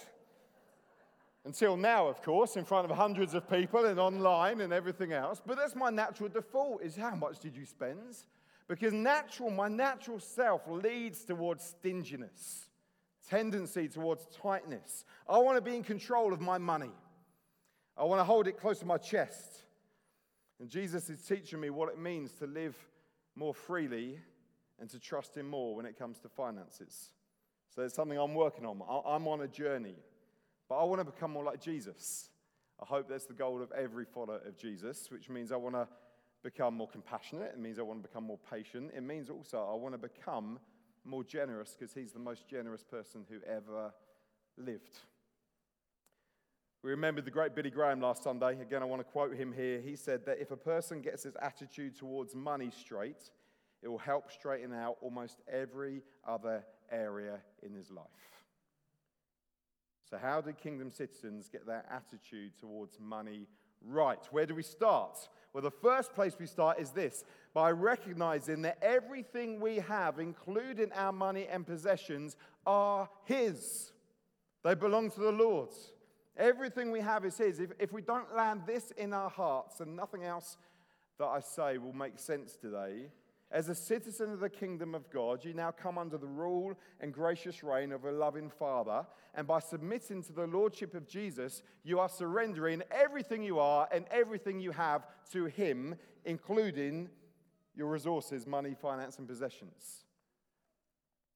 Until 1.45 1.77
now, 1.77 2.07
of 2.07 2.21
course, 2.21 2.57
in 2.57 2.65
front 2.65 2.89
of 2.89 2.95
hundreds 2.95 3.33
of 3.33 3.49
people 3.49 3.85
and 3.85 3.99
online 3.99 4.61
and 4.61 4.73
everything 4.73 5.13
else. 5.13 5.41
But 5.45 5.57
that's 5.57 5.75
my 5.75 5.89
natural 5.89 6.29
default 6.29 6.83
is 6.83 6.95
how 6.95 7.15
much 7.15 7.39
did 7.39 7.55
you 7.55 7.65
spend? 7.65 8.17
Because 8.67 8.93
natural, 8.93 9.49
my 9.49 9.67
natural 9.67 10.19
self 10.19 10.61
leads 10.67 11.23
towards 11.23 11.63
stinginess, 11.63 12.67
tendency 13.27 13.87
towards 13.87 14.27
tightness. 14.41 15.05
I 15.27 15.39
want 15.39 15.57
to 15.57 15.61
be 15.61 15.75
in 15.75 15.83
control 15.83 16.33
of 16.33 16.41
my 16.41 16.57
money. 16.57 16.91
I 17.97 18.03
want 18.03 18.19
to 18.19 18.25
hold 18.25 18.47
it 18.47 18.59
close 18.59 18.79
to 18.79 18.85
my 18.85 18.97
chest. 18.97 19.63
And 20.59 20.69
Jesus 20.69 21.09
is 21.09 21.21
teaching 21.21 21.59
me 21.59 21.69
what 21.69 21.89
it 21.89 21.97
means 21.97 22.33
to 22.33 22.47
live 22.47 22.75
more 23.35 23.53
freely 23.53 24.19
and 24.79 24.89
to 24.89 24.99
trust 24.99 25.35
Him 25.35 25.49
more 25.49 25.75
when 25.75 25.85
it 25.85 25.97
comes 25.97 26.19
to 26.19 26.29
finances. 26.29 27.11
So 27.73 27.83
it's 27.83 27.95
something 27.95 28.17
I'm 28.17 28.33
working 28.33 28.65
on. 28.65 28.81
I'm 29.05 29.27
on 29.27 29.41
a 29.41 29.47
journey, 29.47 29.95
but 30.67 30.75
I 30.79 30.83
want 30.83 30.99
to 31.01 31.05
become 31.05 31.31
more 31.31 31.43
like 31.43 31.61
Jesus. 31.61 32.29
I 32.81 32.85
hope 32.85 33.07
that's 33.09 33.25
the 33.25 33.33
goal 33.33 33.61
of 33.61 33.71
every 33.71 34.05
follower 34.05 34.41
of 34.45 34.57
Jesus, 34.57 35.09
which 35.11 35.29
means 35.29 35.51
I 35.51 35.57
want 35.57 35.75
to 35.75 35.87
become 36.43 36.75
more 36.75 36.87
compassionate. 36.87 37.51
It 37.53 37.59
means 37.59 37.77
I 37.77 37.81
want 37.81 38.01
to 38.01 38.07
become 38.07 38.23
more 38.23 38.39
patient. 38.49 38.91
It 38.95 39.03
means 39.03 39.29
also 39.29 39.67
I 39.69 39.75
want 39.75 39.93
to 39.93 39.97
become 39.97 40.59
more 41.05 41.23
generous 41.23 41.75
because 41.77 41.93
he's 41.93 42.11
the 42.11 42.19
most 42.19 42.47
generous 42.47 42.83
person 42.83 43.25
who 43.29 43.39
ever 43.47 43.93
lived. 44.57 44.99
We 46.81 46.91
remembered 46.91 47.25
the 47.25 47.31
great 47.31 47.55
Billy 47.55 47.69
Graham 47.69 47.99
last 47.99 48.23
Sunday. 48.23 48.61
Again, 48.61 48.81
I 48.81 48.85
want 48.85 49.01
to 49.01 49.11
quote 49.11 49.35
him 49.35 49.51
here. 49.51 49.81
He 49.81 49.97
said 49.97 50.25
that 50.25 50.39
if 50.39 50.51
a 50.51 50.57
person 50.57 51.01
gets 51.01 51.23
his 51.23 51.35
attitude 51.41 51.97
towards 51.97 52.35
money 52.35 52.71
straight, 52.71 53.31
it 53.81 53.89
will 53.89 53.97
help 53.97 54.31
straighten 54.31 54.73
out 54.73 54.95
almost 55.01 55.41
every 55.51 56.03
other 56.25 56.63
area 56.91 57.39
in 57.63 57.73
his 57.73 57.91
life. 57.91 58.05
So, 60.09 60.17
how 60.17 60.41
do 60.41 60.51
kingdom 60.53 60.91
citizens 60.91 61.49
get 61.49 61.65
their 61.65 61.85
attitude 61.91 62.53
towards 62.59 62.99
money 62.99 63.47
right? 63.85 64.19
Where 64.31 64.45
do 64.45 64.55
we 64.55 64.63
start? 64.63 65.17
Well, 65.53 65.63
the 65.63 65.71
first 65.71 66.13
place 66.13 66.35
we 66.39 66.45
start 66.45 66.79
is 66.79 66.91
this 66.91 67.23
by 67.53 67.71
recognizing 67.71 68.61
that 68.63 68.77
everything 68.81 69.59
we 69.59 69.77
have, 69.77 70.19
including 70.19 70.91
our 70.93 71.11
money 71.11 71.47
and 71.49 71.65
possessions, 71.65 72.35
are 72.65 73.09
His. 73.25 73.91
They 74.63 74.75
belong 74.75 75.09
to 75.11 75.19
the 75.19 75.31
Lord. 75.31 75.69
Everything 76.37 76.91
we 76.91 77.01
have 77.01 77.25
is 77.25 77.37
His. 77.37 77.59
If, 77.59 77.71
if 77.79 77.91
we 77.91 78.01
don't 78.01 78.35
land 78.35 78.61
this 78.67 78.91
in 78.91 79.13
our 79.13 79.29
hearts, 79.29 79.79
and 79.79 79.95
nothing 79.95 80.23
else 80.23 80.57
that 81.17 81.25
I 81.25 81.39
say 81.39 81.77
will 81.77 81.93
make 81.93 82.19
sense 82.19 82.55
today, 82.55 83.07
as 83.51 83.67
a 83.67 83.75
citizen 83.75 84.31
of 84.31 84.39
the 84.39 84.49
kingdom 84.49 84.93
of 84.93 85.09
God, 85.09 85.43
you 85.43 85.53
now 85.53 85.71
come 85.71 85.97
under 85.97 86.17
the 86.17 86.27
rule 86.27 86.77
and 86.99 87.11
gracious 87.11 87.63
reign 87.63 87.91
of 87.91 88.05
a 88.05 88.11
loving 88.11 88.49
Father. 88.49 89.07
And 89.33 89.47
by 89.47 89.59
submitting 89.59 90.21
to 90.23 90.33
the 90.33 90.45
Lordship 90.45 90.93
of 90.93 91.07
Jesus, 91.07 91.63
you 91.83 91.99
are 91.99 92.09
surrendering 92.09 92.83
everything 92.91 93.41
you 93.41 93.59
are 93.59 93.87
and 93.91 94.05
everything 94.11 94.59
you 94.59 94.71
have 94.71 95.07
to 95.31 95.45
Him, 95.45 95.95
including 96.25 97.09
your 97.75 97.87
resources, 97.87 98.45
money, 98.45 98.75
finance, 98.79 99.17
and 99.17 99.27
possessions. 99.27 100.05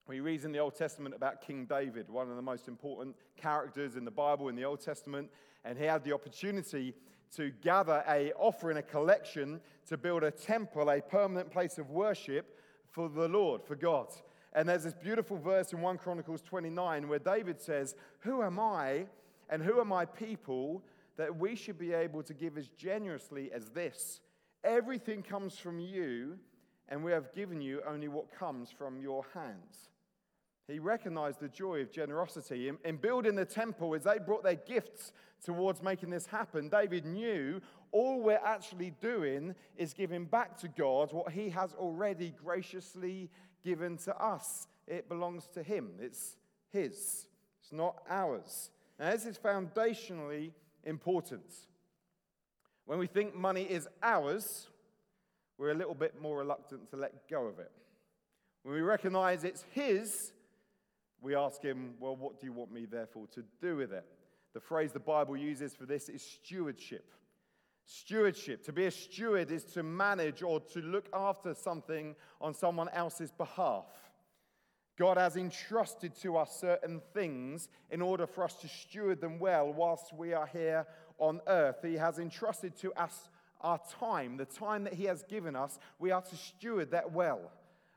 We 0.06 0.20
read 0.20 0.44
in 0.44 0.52
the 0.52 0.58
Old 0.58 0.76
Testament 0.76 1.14
about 1.14 1.40
King 1.40 1.64
David, 1.64 2.08
one 2.10 2.28
of 2.30 2.36
the 2.36 2.42
most 2.42 2.68
important 2.68 3.16
characters 3.36 3.96
in 3.96 4.04
the 4.04 4.10
Bible 4.10 4.48
in 4.48 4.54
the 4.54 4.64
Old 4.64 4.80
Testament, 4.80 5.30
and 5.64 5.78
he 5.78 5.84
had 5.84 6.04
the 6.04 6.12
opportunity 6.12 6.94
to 7.36 7.50
gather 7.62 8.04
a 8.08 8.32
offering, 8.38 8.76
a 8.76 8.82
collection 8.82 9.60
to 9.86 9.96
build 9.96 10.22
a 10.22 10.30
temple, 10.30 10.88
a 10.90 11.00
permanent 11.00 11.50
place 11.50 11.78
of 11.78 11.90
worship 11.90 12.58
for 12.90 13.08
the 13.08 13.28
Lord, 13.28 13.62
for 13.64 13.74
God. 13.74 14.08
And 14.54 14.68
there's 14.68 14.84
this 14.84 14.94
beautiful 14.94 15.36
verse 15.36 15.72
in 15.72 15.80
1 15.80 15.98
Chronicles 15.98 16.40
29 16.42 17.08
where 17.08 17.18
David 17.18 17.60
says, 17.60 17.96
Who 18.20 18.42
am 18.42 18.60
I 18.60 19.06
and 19.50 19.62
who 19.62 19.80
are 19.80 19.84
my 19.84 20.04
people 20.04 20.82
that 21.16 21.36
we 21.36 21.56
should 21.56 21.78
be 21.78 21.92
able 21.92 22.22
to 22.22 22.34
give 22.34 22.56
as 22.56 22.68
generously 22.68 23.50
as 23.52 23.70
this? 23.70 24.20
Everything 24.62 25.22
comes 25.22 25.58
from 25.58 25.78
you, 25.78 26.38
and 26.88 27.04
we 27.04 27.12
have 27.12 27.34
given 27.34 27.60
you 27.60 27.82
only 27.86 28.08
what 28.08 28.32
comes 28.32 28.70
from 28.70 28.98
your 29.00 29.24
hands. 29.34 29.90
He 30.66 30.78
recognized 30.78 31.40
the 31.40 31.48
joy 31.48 31.80
of 31.80 31.92
generosity. 31.92 32.68
In, 32.68 32.78
in, 32.84 32.96
building 32.96 33.34
the 33.34 33.44
temple, 33.44 33.94
as 33.94 34.04
they 34.04 34.18
brought 34.18 34.42
their 34.42 34.54
gifts 34.54 35.12
towards 35.44 35.82
making 35.82 36.08
this 36.08 36.26
happen, 36.26 36.70
David 36.70 37.04
knew 37.04 37.60
all 37.92 38.22
we're 38.22 38.40
actually 38.42 38.92
doing 39.00 39.54
is 39.76 39.92
giving 39.92 40.24
back 40.24 40.58
to 40.60 40.68
God 40.68 41.12
what 41.12 41.32
he 41.32 41.50
has 41.50 41.74
already 41.74 42.34
graciously 42.42 43.30
given 43.62 43.98
to 43.98 44.16
us. 44.16 44.66
It 44.86 45.08
belongs 45.08 45.48
to 45.54 45.62
him, 45.62 45.90
it's 46.00 46.36
his, 46.70 47.26
it's 47.60 47.72
not 47.72 48.02
ours. 48.08 48.70
Now, 48.98 49.10
this 49.10 49.26
is 49.26 49.38
foundationally 49.38 50.52
important. 50.84 51.44
When 52.86 52.98
we 52.98 53.06
think 53.06 53.34
money 53.34 53.62
is 53.62 53.88
ours, 54.02 54.68
we're 55.58 55.70
a 55.70 55.74
little 55.74 55.94
bit 55.94 56.20
more 56.20 56.38
reluctant 56.38 56.90
to 56.90 56.96
let 56.96 57.28
go 57.28 57.46
of 57.46 57.58
it. 57.58 57.70
When 58.62 58.74
we 58.74 58.80
recognize 58.80 59.44
it's 59.44 59.64
his, 59.70 60.32
we 61.24 61.34
ask 61.34 61.62
him, 61.62 61.94
Well, 61.98 62.14
what 62.14 62.38
do 62.38 62.46
you 62.46 62.52
want 62.52 62.72
me, 62.72 62.84
therefore, 62.84 63.26
to 63.34 63.42
do 63.60 63.76
with 63.76 63.92
it? 63.92 64.04
The 64.52 64.60
phrase 64.60 64.92
the 64.92 65.00
Bible 65.00 65.36
uses 65.36 65.74
for 65.74 65.86
this 65.86 66.08
is 66.08 66.22
stewardship. 66.22 67.10
Stewardship. 67.86 68.64
To 68.64 68.72
be 68.72 68.86
a 68.86 68.90
steward 68.90 69.50
is 69.50 69.64
to 69.64 69.82
manage 69.82 70.42
or 70.42 70.60
to 70.60 70.80
look 70.80 71.08
after 71.12 71.54
something 71.54 72.14
on 72.40 72.54
someone 72.54 72.88
else's 72.90 73.32
behalf. 73.32 73.86
God 74.96 75.16
has 75.16 75.36
entrusted 75.36 76.14
to 76.22 76.36
us 76.36 76.60
certain 76.60 77.02
things 77.12 77.68
in 77.90 78.00
order 78.00 78.26
for 78.26 78.44
us 78.44 78.54
to 78.60 78.68
steward 78.68 79.20
them 79.20 79.40
well 79.40 79.72
whilst 79.72 80.14
we 80.14 80.32
are 80.32 80.46
here 80.46 80.86
on 81.18 81.40
earth. 81.48 81.78
He 81.82 81.94
has 81.94 82.18
entrusted 82.18 82.76
to 82.76 82.92
us 82.92 83.28
our 83.60 83.80
time, 83.98 84.36
the 84.36 84.44
time 84.44 84.84
that 84.84 84.94
He 84.94 85.04
has 85.04 85.24
given 85.24 85.56
us. 85.56 85.78
We 85.98 86.12
are 86.12 86.22
to 86.22 86.36
steward 86.36 86.92
that 86.92 87.12
well. 87.12 87.50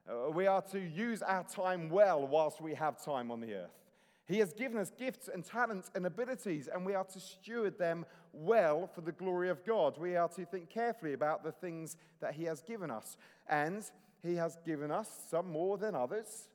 Uh, 0.10 0.32
we 0.32 0.48
are 0.48 0.62
to 0.62 0.80
use 0.80 1.22
our 1.22 1.44
time 1.44 1.90
well 1.90 2.26
whilst 2.26 2.62
we 2.62 2.74
have 2.74 3.04
time 3.04 3.30
on 3.30 3.42
the 3.42 3.54
earth. 3.54 3.78
He 4.26 4.40
has 4.40 4.54
given 4.54 4.78
us 4.78 4.92
gifts 4.98 5.30
and 5.34 5.44
talents 5.44 5.90
and 5.96 6.06
abilities, 6.06 6.70
and 6.74 6.86
we 6.86 6.96
are 6.96 7.04
to 7.06 7.20
steward 7.20 7.78
them 7.78 8.06
well 8.34 8.88
for 8.88 9.02
the 9.02 9.12
glory 9.12 9.50
of 9.50 9.66
God. 9.66 9.98
We 9.98 10.16
are 10.16 10.28
to 10.30 10.46
think 10.46 10.70
carefully 10.70 11.14
about 11.14 11.44
the 11.44 11.52
things 11.52 11.96
that 12.22 12.34
He 12.34 12.44
has 12.44 12.62
given 12.62 12.92
us. 12.92 13.18
And 13.50 13.84
He 14.22 14.36
has 14.36 14.58
given 14.66 14.92
us 14.92 15.10
some 15.30 15.50
more 15.50 15.78
than 15.78 15.96
others, 15.96 16.50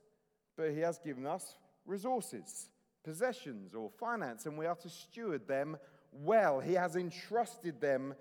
but 0.55 0.71
He 0.71 0.79
has 0.79 0.99
given 0.99 1.25
us 1.25 1.55
resources, 1.85 2.69
possessions, 3.03 3.73
or 3.73 3.89
finance, 3.99 4.45
and 4.45 4.57
we 4.57 4.65
are 4.67 4.75
to 4.75 4.89
steward 4.89 5.47
them 5.47 5.77
well. 6.11 6.59
He 6.59 6.73
has 6.73 6.95
entrusted 6.95 7.81
them 7.81 8.13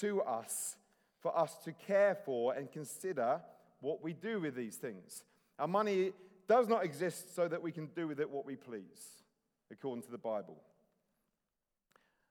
to 0.00 0.20
us 0.22 0.76
for 1.20 1.36
us 1.36 1.56
to 1.64 1.72
care 1.72 2.16
for 2.24 2.54
and 2.54 2.70
consider 2.70 3.40
what 3.80 4.02
we 4.02 4.12
do 4.12 4.40
with 4.40 4.54
these 4.54 4.76
things. 4.76 5.22
Our 5.58 5.68
money 5.68 6.12
does 6.48 6.68
not 6.68 6.84
exist 6.84 7.34
so 7.34 7.48
that 7.48 7.62
we 7.62 7.72
can 7.72 7.86
do 7.94 8.06
with 8.06 8.20
it 8.20 8.30
what 8.30 8.46
we 8.46 8.56
please, 8.56 9.22
according 9.70 10.02
to 10.04 10.10
the 10.10 10.18
Bible. 10.18 10.56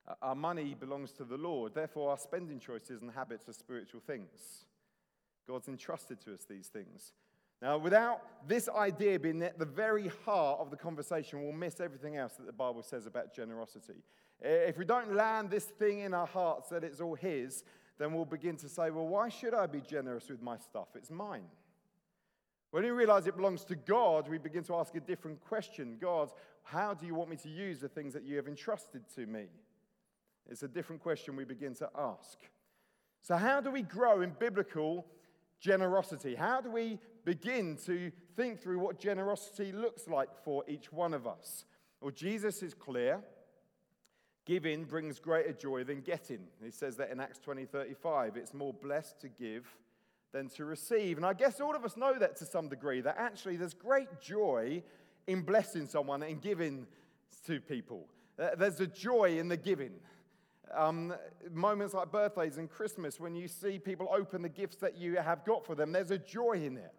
Uh, 0.07 0.13
our 0.21 0.35
money 0.35 0.75
belongs 0.79 1.11
to 1.13 1.23
the 1.23 1.37
Lord, 1.37 1.73
therefore, 1.73 2.11
our 2.11 2.17
spending 2.17 2.59
choices 2.59 3.01
and 3.01 3.11
habits 3.11 3.49
are 3.49 3.53
spiritual 3.53 4.01
things. 4.05 4.65
God's 5.47 5.67
entrusted 5.67 6.21
to 6.21 6.33
us 6.33 6.45
these 6.49 6.67
things. 6.67 7.13
Now, 7.61 7.77
without 7.77 8.21
this 8.47 8.67
idea 8.69 9.19
being 9.19 9.41
at 9.41 9.57
the 9.57 9.65
very 9.65 10.11
heart 10.25 10.59
of 10.59 10.69
the 10.69 10.77
conversation, 10.77 11.41
we'll 11.41 11.53
miss 11.53 11.79
everything 11.79 12.17
else 12.17 12.33
that 12.33 12.45
the 12.45 12.53
Bible 12.53 12.83
says 12.83 13.05
about 13.05 13.33
generosity. 13.33 14.03
If 14.41 14.77
we 14.77 14.85
don't 14.85 15.15
land 15.15 15.49
this 15.49 15.65
thing 15.65 15.99
in 15.99 16.13
our 16.13 16.27
hearts 16.27 16.69
that 16.69 16.83
it's 16.83 16.99
all 16.99 17.15
His, 17.15 17.63
then 17.97 18.13
we'll 18.13 18.25
begin 18.25 18.57
to 18.57 18.69
say, 18.69 18.89
well, 18.89 19.07
why 19.07 19.29
should 19.29 19.53
I 19.53 19.67
be 19.67 19.81
generous 19.81 20.29
with 20.29 20.41
my 20.41 20.57
stuff? 20.57 20.89
It's 20.95 21.11
mine. 21.11 21.45
When 22.71 22.83
we 22.83 22.89
realize 22.89 23.25
it 23.25 23.37
belongs 23.37 23.63
to 23.65 23.75
God, 23.75 24.27
we 24.27 24.37
begin 24.37 24.63
to 24.65 24.75
ask 24.75 24.93
a 24.95 24.99
different 24.99 25.39
question 25.45 25.97
God, 25.99 26.31
how 26.63 26.93
do 26.93 27.05
you 27.05 27.15
want 27.15 27.29
me 27.29 27.37
to 27.37 27.49
use 27.49 27.79
the 27.79 27.87
things 27.87 28.13
that 28.13 28.23
you 28.23 28.35
have 28.35 28.47
entrusted 28.47 29.03
to 29.15 29.25
me? 29.25 29.45
It's 30.49 30.63
a 30.63 30.67
different 30.67 31.01
question 31.01 31.35
we 31.35 31.45
begin 31.45 31.73
to 31.75 31.89
ask. 31.97 32.37
So, 33.21 33.37
how 33.37 33.61
do 33.61 33.71
we 33.71 33.81
grow 33.81 34.21
in 34.21 34.35
biblical 34.37 35.05
generosity? 35.59 36.35
How 36.35 36.61
do 36.61 36.69
we 36.69 36.99
begin 37.23 37.77
to 37.85 38.11
think 38.35 38.61
through 38.61 38.79
what 38.79 38.99
generosity 38.99 39.71
looks 39.71 40.07
like 40.07 40.29
for 40.43 40.63
each 40.67 40.91
one 40.91 41.13
of 41.13 41.25
us? 41.25 41.65
Well, 42.01 42.11
Jesus 42.11 42.61
is 42.61 42.73
clear. 42.73 43.21
Giving 44.45 44.83
brings 44.83 45.19
greater 45.19 45.53
joy 45.53 45.83
than 45.83 46.01
getting. 46.01 46.41
He 46.63 46.71
says 46.71 46.95
that 46.97 47.09
in 47.09 47.19
Acts 47.19 47.39
20 47.39 47.65
35. 47.65 48.37
It's 48.37 48.53
more 48.53 48.73
blessed 48.73 49.19
to 49.21 49.27
give 49.27 49.65
than 50.31 50.49
to 50.49 50.65
receive. 50.65 51.17
And 51.17 51.25
I 51.25 51.33
guess 51.33 51.59
all 51.59 51.75
of 51.75 51.83
us 51.83 51.97
know 51.97 52.17
that 52.19 52.35
to 52.37 52.45
some 52.45 52.69
degree, 52.69 53.01
that 53.01 53.15
actually 53.17 53.55
there's 53.55 53.73
great 53.73 54.21
joy 54.21 54.83
in 55.27 55.41
blessing 55.41 55.87
someone 55.87 56.21
and 56.21 56.41
giving 56.41 56.85
to 57.47 57.59
people. 57.59 58.07
There's 58.37 58.79
a 58.81 58.87
joy 58.87 59.39
in 59.39 59.47
the 59.47 59.57
giving. 59.57 59.93
Um, 60.73 61.13
moments 61.51 61.93
like 61.93 62.11
birthdays 62.11 62.57
and 62.57 62.69
Christmas, 62.69 63.19
when 63.19 63.35
you 63.35 63.47
see 63.47 63.79
people 63.79 64.09
open 64.11 64.41
the 64.41 64.49
gifts 64.49 64.77
that 64.77 64.97
you 64.97 65.15
have 65.15 65.45
got 65.45 65.65
for 65.65 65.73
them, 65.73 65.91
there's 65.91 66.11
a 66.11 66.17
joy 66.17 66.53
in 66.53 66.77
it. 66.77 66.93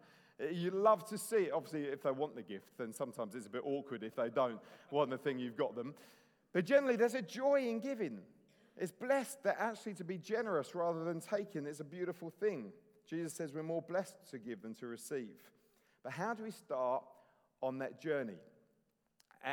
You 0.53 0.71
love 0.71 1.07
to 1.09 1.17
see 1.17 1.37
it. 1.37 1.51
Obviously, 1.53 1.83
if 1.83 2.03
they 2.03 2.11
want 2.11 2.35
the 2.35 2.41
gift, 2.41 2.77
then 2.77 2.93
sometimes 2.93 3.35
it's 3.35 3.47
a 3.47 3.49
bit 3.49 3.63
awkward 3.65 4.03
if 4.03 4.15
they 4.15 4.29
don't 4.29 4.59
want 4.91 5.09
the 5.09 5.17
thing 5.17 5.39
you've 5.39 5.57
got 5.57 5.75
them. 5.75 5.93
But 6.57 6.65
generally, 6.65 6.95
there's 6.95 7.13
a 7.13 7.21
joy 7.21 7.67
in 7.67 7.79
giving. 7.79 8.17
It's 8.77 8.91
blessed 8.91 9.43
that 9.43 9.57
actually 9.59 9.93
to 9.93 10.03
be 10.03 10.17
generous 10.17 10.73
rather 10.73 11.03
than 11.03 11.21
taking 11.21 11.67
is 11.67 11.81
a 11.81 11.83
beautiful 11.83 12.31
thing. 12.31 12.71
Jesus 13.07 13.33
says 13.33 13.53
we're 13.53 13.61
more 13.61 13.83
blessed 13.83 14.15
to 14.31 14.39
give 14.39 14.63
than 14.63 14.73
to 14.73 14.87
receive. 14.87 15.37
But 16.03 16.13
how 16.13 16.33
do 16.33 16.41
we 16.41 16.49
start 16.49 17.03
on 17.61 17.77
that 17.77 18.01
journey? 18.01 18.39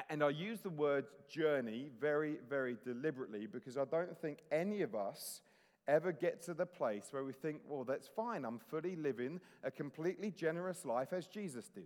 And 0.09 0.25
I 0.25 0.31
use 0.31 0.61
the 0.63 0.71
word 0.71 1.05
journey 1.29 1.91
very, 2.01 2.39
very 2.49 2.79
deliberately 2.83 3.49
because 3.49 3.77
I 3.77 3.85
don't 3.85 4.17
think 4.17 4.39
any 4.51 4.81
of 4.81 4.95
us 4.95 5.43
ever 5.87 6.11
get 6.11 6.41
to 6.45 6.55
the 6.55 6.65
place 6.65 7.09
where 7.11 7.23
we 7.23 7.35
think, 7.35 7.61
well, 7.69 7.85
that's 7.85 8.09
fine. 8.09 8.47
I'm 8.47 8.59
fully 8.59 8.97
living 8.97 9.43
a 9.63 9.71
completely 9.71 10.31
generous 10.31 10.87
life 10.87 11.13
as 11.13 11.27
Jesus 11.27 11.69
did. 11.69 11.85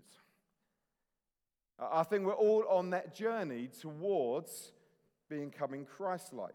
I 1.76 2.04
think 2.04 2.24
we're 2.24 2.34
all 2.34 2.64
on 2.70 2.90
that 2.90 3.16
journey 3.16 3.68
towards 3.80 4.74
becoming 5.28 5.84
Christ 5.84 6.32
like. 6.32 6.54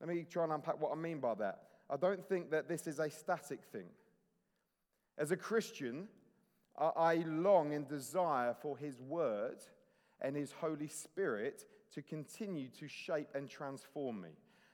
Let 0.00 0.08
me 0.08 0.24
try 0.28 0.44
and 0.44 0.52
unpack 0.52 0.80
what 0.80 0.92
I 0.92 0.96
mean 0.96 1.20
by 1.20 1.34
that. 1.34 1.62
I 1.88 1.96
don't 1.96 2.26
think 2.26 2.50
that 2.50 2.68
this 2.68 2.86
is 2.86 2.98
a 2.98 3.10
static 3.10 3.60
thing. 3.72 3.86
As 5.16 5.30
a 5.30 5.36
Christian, 5.36 6.08
I 6.76 7.24
long 7.26 7.72
and 7.72 7.86
desire 7.86 8.54
for 8.60 8.76
His 8.76 9.00
Word 9.00 9.58
and 10.20 10.34
His 10.34 10.52
Holy 10.52 10.88
Spirit 10.88 11.64
to 11.94 12.02
continue 12.02 12.68
to 12.80 12.88
shape 12.88 13.28
and 13.34 13.48
transform 13.48 14.20
me. 14.20 14.30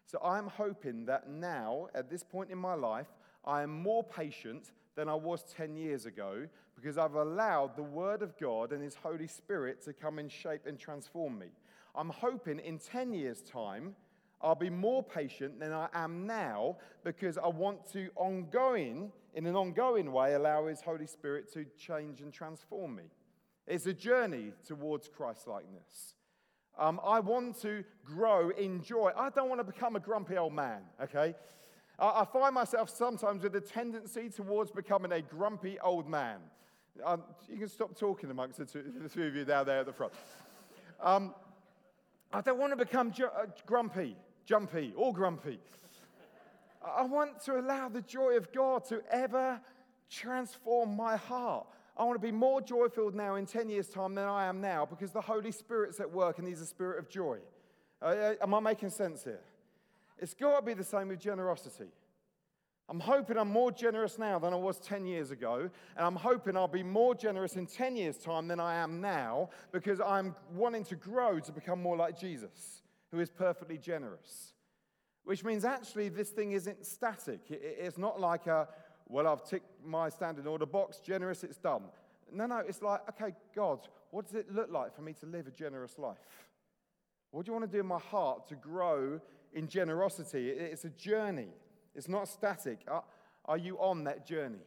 So 0.07 0.19
I'm 0.25 0.47
hoping 0.47 1.05
that 1.07 1.29
now, 1.29 1.89
at 1.95 2.11
this 2.11 2.25
point 2.25 2.51
in 2.51 2.59
my 2.59 2.75
life, 2.75 3.09
I 3.45 3.63
am 3.63 3.71
more 3.71 4.03
patient 4.03 4.73
than 4.97 5.09
I 5.09 5.15
was 5.15 5.45
10 5.57 5.77
years 5.77 6.07
ago 6.07 6.49
because 6.75 6.99
I've 6.99 7.15
allowed 7.15 7.77
the 7.77 7.83
Word 7.83 8.23
of 8.23 8.39
God 8.39 8.73
and 8.73 8.83
His 8.83 8.95
Holy 8.95 9.27
Spirit 9.27 9.85
to 9.85 9.93
come 9.93 10.19
and 10.19 10.33
shape 10.33 10.63
and 10.67 10.79
transform 10.79 11.39
me. 11.39 11.47
I'm 11.95 12.11
hoping 12.11 12.59
in 12.59 12.79
10 12.79 13.13
years' 13.13 13.43
time, 13.43 13.95
I'll 14.43 14.55
be 14.55 14.71
more 14.71 15.03
patient 15.03 15.61
than 15.61 15.73
I 15.73 15.89
am 15.93 16.27
now 16.27 16.77
because 17.05 17.37
I 17.37 17.49
want 17.49 17.91
to 17.93 18.09
ongoing, 18.17 19.13
in 19.35 19.47
an 19.47 19.55
ongoing 19.55 20.13
way, 20.13 20.35
allow 20.35 20.67
His 20.67 20.81
Holy 20.81 21.07
Spirit 21.07 21.53
to 21.53 21.67
change 21.79 22.21
and 22.21 22.33
transform 22.33 22.97
me. 22.97 23.05
It's 23.67 23.87
a 23.87 23.93
journey 23.93 24.53
towards 24.67 25.09
Christ 25.09 25.47
likeness. 25.47 26.15
Um, 26.79 27.01
I 27.05 27.21
want 27.21 27.61
to 27.63 27.85
grow 28.05 28.51
in 28.51 28.83
joy. 28.83 29.11
I 29.17 29.29
don't 29.29 29.49
want 29.49 29.61
to 29.61 29.65
become 29.65 29.97
a 29.97 30.01
grumpy 30.01 30.39
old 30.39 30.55
man, 30.55 30.81
okay? 31.03 31.35
I, 31.99 32.23
I 32.23 32.25
find 32.25 32.55
myself 32.55 32.89
sometimes 32.89 33.43
with 33.43 33.55
a 33.57 33.61
tendency 33.61 34.31
towards 34.31 34.71
becoming 34.71 35.13
a 35.13 35.21
grumpy 35.21 35.79
old 35.81 36.09
man. 36.09 36.39
Um, 37.05 37.23
you 37.49 37.59
can 37.59 37.69
stop 37.69 37.97
talking 37.97 38.31
amongst 38.31 38.59
the 38.59 38.65
two, 38.65 38.85
the 39.03 39.09
two, 39.09 39.25
of 39.25 39.37
you 39.37 39.45
down 39.45 39.67
there 39.67 39.81
at 39.81 39.87
the 39.87 39.93
front. 39.93 40.13
Um, 41.03 41.35
I 42.33 42.41
don't 42.41 42.59
want 42.59 42.73
to 42.73 42.77
become 42.77 43.11
ju- 43.11 43.27
uh, 43.27 43.47
grumpy, 43.67 44.17
jumpy, 44.45 44.93
or 44.97 45.13
grumpy. 45.13 45.59
I 46.83 47.03
want 47.03 47.41
to 47.45 47.59
allow 47.59 47.89
the 47.89 48.03
joy 48.03 48.37
of 48.37 48.53
God 48.53 48.85
to 48.87 49.03
ever 49.11 49.61
transform 50.09 50.97
my 50.97 51.17
heart. 51.17 51.67
I 51.97 52.05
want 52.05 52.21
to 52.21 52.27
be 52.27 52.33
more 52.33 52.61
joy 52.61 52.89
filled 52.89 53.15
now 53.15 53.35
in 53.35 53.47
10 53.47 53.69
years' 53.69 53.89
time 53.89 54.15
than 54.15 54.27
I 54.27 54.47
am 54.47 54.61
now 54.61 54.87
because 54.87 55.11
the 55.11 55.21
Holy 55.21 55.53
Spirit's 55.53 56.01
at 56.01 56.11
work 56.11 56.39
and 56.39 56.47
He's 56.47 56.61
a 56.61 56.67
spirit 56.67 56.99
of 56.99 57.09
joy. 57.09 57.39
Uh, 58.01 58.05
uh 58.05 58.35
am 58.41 58.55
I 58.55 58.61
making 58.61 58.91
sense 58.91 59.25
here? 59.25 59.41
It's 60.19 60.35
got 60.35 60.61
to 60.61 60.65
be 60.65 60.75
the 60.75 60.85
same 60.85 61.09
with 61.09 61.21
generosity. 61.21 61.89
I'm 62.91 62.99
hoping 62.99 63.39
I'm 63.39 63.53
more 63.53 63.71
generous 63.71 64.19
now 64.19 64.41
than 64.41 64.53
I 64.53 64.57
was 64.57 64.81
10 64.81 65.07
years 65.07 65.31
ago, 65.31 65.71
and 65.97 66.05
I'm 66.05 66.17
hoping 66.17 66.57
I'll 66.57 66.67
be 66.67 66.83
more 66.83 67.15
generous 67.15 67.55
in 67.55 67.67
10 67.67 67.95
years' 67.95 68.17
time 68.17 68.49
than 68.49 68.59
I 68.59 68.75
am 68.75 69.01
now 69.01 69.51
because 69.71 70.01
I'm 70.01 70.35
wanting 70.55 70.83
to 70.87 70.97
grow 70.97 71.39
to 71.39 71.53
become 71.53 71.81
more 71.81 71.97
like 71.97 72.19
Jesus, 72.19 72.83
who 73.13 73.21
is 73.21 73.31
perfectly 73.31 73.79
generous. 73.79 74.55
Which 75.23 75.45
means 75.45 75.65
actually 75.65 76.09
this 76.09 76.31
thing 76.31 76.51
isn't 76.51 76.85
static. 76.85 77.43
It's 77.49 77.97
not 77.97 78.19
like 78.19 78.49
a, 78.49 78.67
well, 79.09 79.29
I've 79.29 79.45
ticked 79.45 79.71
my 79.87 80.09
standard 80.09 80.49
order 80.49 80.67
box, 80.67 80.99
generous, 80.99 81.45
it's 81.45 81.59
done. 81.59 81.85
No, 82.33 82.47
no, 82.47 82.59
it's 82.59 82.83
like, 82.83 83.03
okay, 83.11 83.37
God, 83.55 83.87
what 84.11 84.27
does 84.27 84.35
it 84.35 84.53
look 84.53 84.69
like 84.73 84.97
for 84.97 85.03
me 85.03 85.13
to 85.21 85.27
live 85.27 85.47
a 85.47 85.53
generous 85.53 85.97
life? 85.97 86.19
What 87.31 87.47
do 87.47 87.51
you 87.51 87.57
want 87.57 87.71
to 87.71 87.77
do 87.77 87.81
in 87.81 87.87
my 87.87 88.01
heart 88.01 88.49
to 88.49 88.57
grow 88.57 89.21
in 89.53 89.69
generosity? 89.69 90.49
It's 90.49 90.85
a 90.85 90.91
journey. 90.91 91.51
It's 91.95 92.09
not 92.09 92.29
static. 92.29 92.81
Are, 92.89 93.05
are 93.45 93.59
you 93.59 93.79
on 93.79 94.05
that 94.05 94.27
journey? 94.27 94.65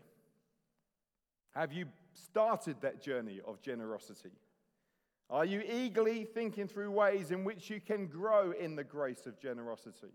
Have 1.55 1.71
you 1.71 1.85
started 2.13 2.77
that 2.81 3.01
journey 3.01 3.39
of 3.45 3.61
generosity? 3.61 4.31
Are 5.29 5.45
you 5.45 5.61
eagerly 5.61 6.25
thinking 6.25 6.67
through 6.67 6.91
ways 6.91 7.31
in 7.31 7.43
which 7.43 7.69
you 7.69 7.79
can 7.79 8.07
grow 8.07 8.51
in 8.51 8.75
the 8.75 8.83
grace 8.83 9.25
of 9.25 9.39
generosity? 9.39 10.13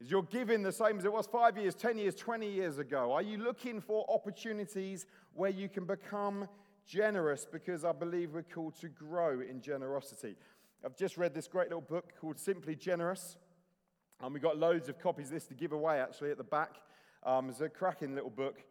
Is 0.00 0.10
your 0.10 0.24
giving 0.24 0.62
the 0.62 0.72
same 0.72 0.98
as 0.98 1.04
it 1.04 1.12
was 1.12 1.26
five 1.26 1.56
years, 1.56 1.74
10 1.74 1.96
years, 1.96 2.14
20 2.16 2.50
years 2.50 2.78
ago? 2.78 3.12
Are 3.12 3.22
you 3.22 3.38
looking 3.38 3.80
for 3.80 4.04
opportunities 4.08 5.06
where 5.32 5.50
you 5.50 5.68
can 5.68 5.84
become 5.84 6.48
generous? 6.84 7.46
Because 7.50 7.84
I 7.84 7.92
believe 7.92 8.32
we're 8.32 8.42
called 8.42 8.74
to 8.80 8.88
grow 8.88 9.40
in 9.40 9.60
generosity. 9.60 10.34
I've 10.84 10.96
just 10.96 11.16
read 11.16 11.34
this 11.34 11.46
great 11.46 11.68
little 11.68 11.80
book 11.80 12.14
called 12.20 12.40
Simply 12.40 12.74
Generous. 12.74 13.36
And 14.22 14.32
we've 14.32 14.42
got 14.42 14.56
loads 14.56 14.88
of 14.88 15.00
copies 15.00 15.26
of 15.26 15.32
this 15.32 15.46
to 15.46 15.54
give 15.54 15.72
away 15.72 16.00
actually 16.00 16.30
at 16.30 16.38
the 16.38 16.44
back. 16.44 16.76
Um, 17.24 17.48
it's 17.50 17.60
a 17.60 17.68
cracking 17.68 18.14
little 18.14 18.30
book. 18.30 18.62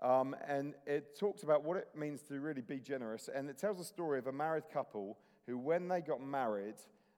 Um, 0.00 0.36
and 0.46 0.74
it 0.86 1.18
talks 1.18 1.42
about 1.42 1.64
what 1.64 1.76
it 1.76 1.88
means 1.96 2.22
to 2.22 2.38
really 2.38 2.60
be 2.60 2.78
generous. 2.78 3.28
And 3.32 3.50
it 3.50 3.58
tells 3.58 3.80
a 3.80 3.84
story 3.84 4.18
of 4.18 4.28
a 4.28 4.32
married 4.32 4.64
couple 4.72 5.18
who, 5.46 5.58
when 5.58 5.88
they 5.88 6.00
got 6.00 6.22
married, 6.22 6.76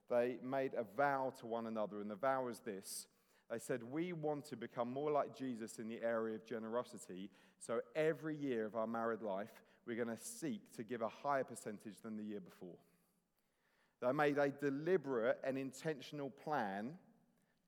they 0.09 0.37
made 0.43 0.73
a 0.73 0.85
vow 0.95 1.33
to 1.39 1.45
one 1.45 1.67
another. 1.67 2.01
And 2.01 2.09
the 2.09 2.15
vow 2.15 2.45
was 2.45 2.59
this 2.59 3.05
they 3.49 3.59
said, 3.59 3.83
We 3.83 4.11
want 4.11 4.45
to 4.45 4.57
become 4.57 4.91
more 4.91 5.11
like 5.11 5.37
Jesus 5.37 5.79
in 5.79 5.87
the 5.87 6.01
area 6.03 6.35
of 6.35 6.45
generosity. 6.45 7.29
So 7.59 7.79
every 7.95 8.35
year 8.35 8.65
of 8.65 8.75
our 8.75 8.87
married 8.87 9.21
life, 9.21 9.51
we're 9.85 10.03
going 10.03 10.15
to 10.15 10.23
seek 10.23 10.73
to 10.75 10.83
give 10.83 11.01
a 11.01 11.09
higher 11.09 11.43
percentage 11.43 12.01
than 12.03 12.17
the 12.17 12.23
year 12.23 12.41
before. 12.41 12.75
They 14.01 14.11
made 14.11 14.37
a 14.37 14.49
deliberate 14.49 15.39
and 15.43 15.57
intentional 15.57 16.29
plan 16.29 16.95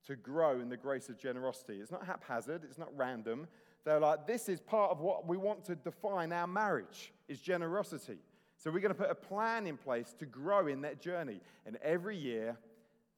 to 0.10 0.16
grow 0.16 0.60
in 0.60 0.70
the 0.70 0.78
grace 0.78 1.08
of 1.08 1.20
generosity. 1.20 1.76
It's 1.76 1.92
not 1.92 2.04
haphazard, 2.04 2.64
it's 2.64 2.80
not 2.80 2.90
random. 2.98 3.48
They're 3.86 4.00
like, 4.00 4.26
this 4.26 4.50
is 4.50 4.60
part 4.60 4.90
of 4.90 5.02
what 5.02 5.28
we 5.28 5.38
want 5.38 5.64
to 5.66 5.76
define 5.76 6.34
our 6.34 6.48
marriage 6.48 7.14
is 7.28 7.40
generosity. 7.40 8.18
So 8.58 8.72
we're 8.72 8.80
going 8.80 8.94
to 8.94 9.00
put 9.00 9.12
a 9.12 9.16
plan 9.16 9.68
in 9.68 9.78
place 9.78 10.16
to 10.18 10.26
grow 10.26 10.66
in 10.66 10.82
that 10.82 11.00
journey. 11.00 11.42
And 11.68 11.78
every 11.84 12.18
year, 12.18 12.58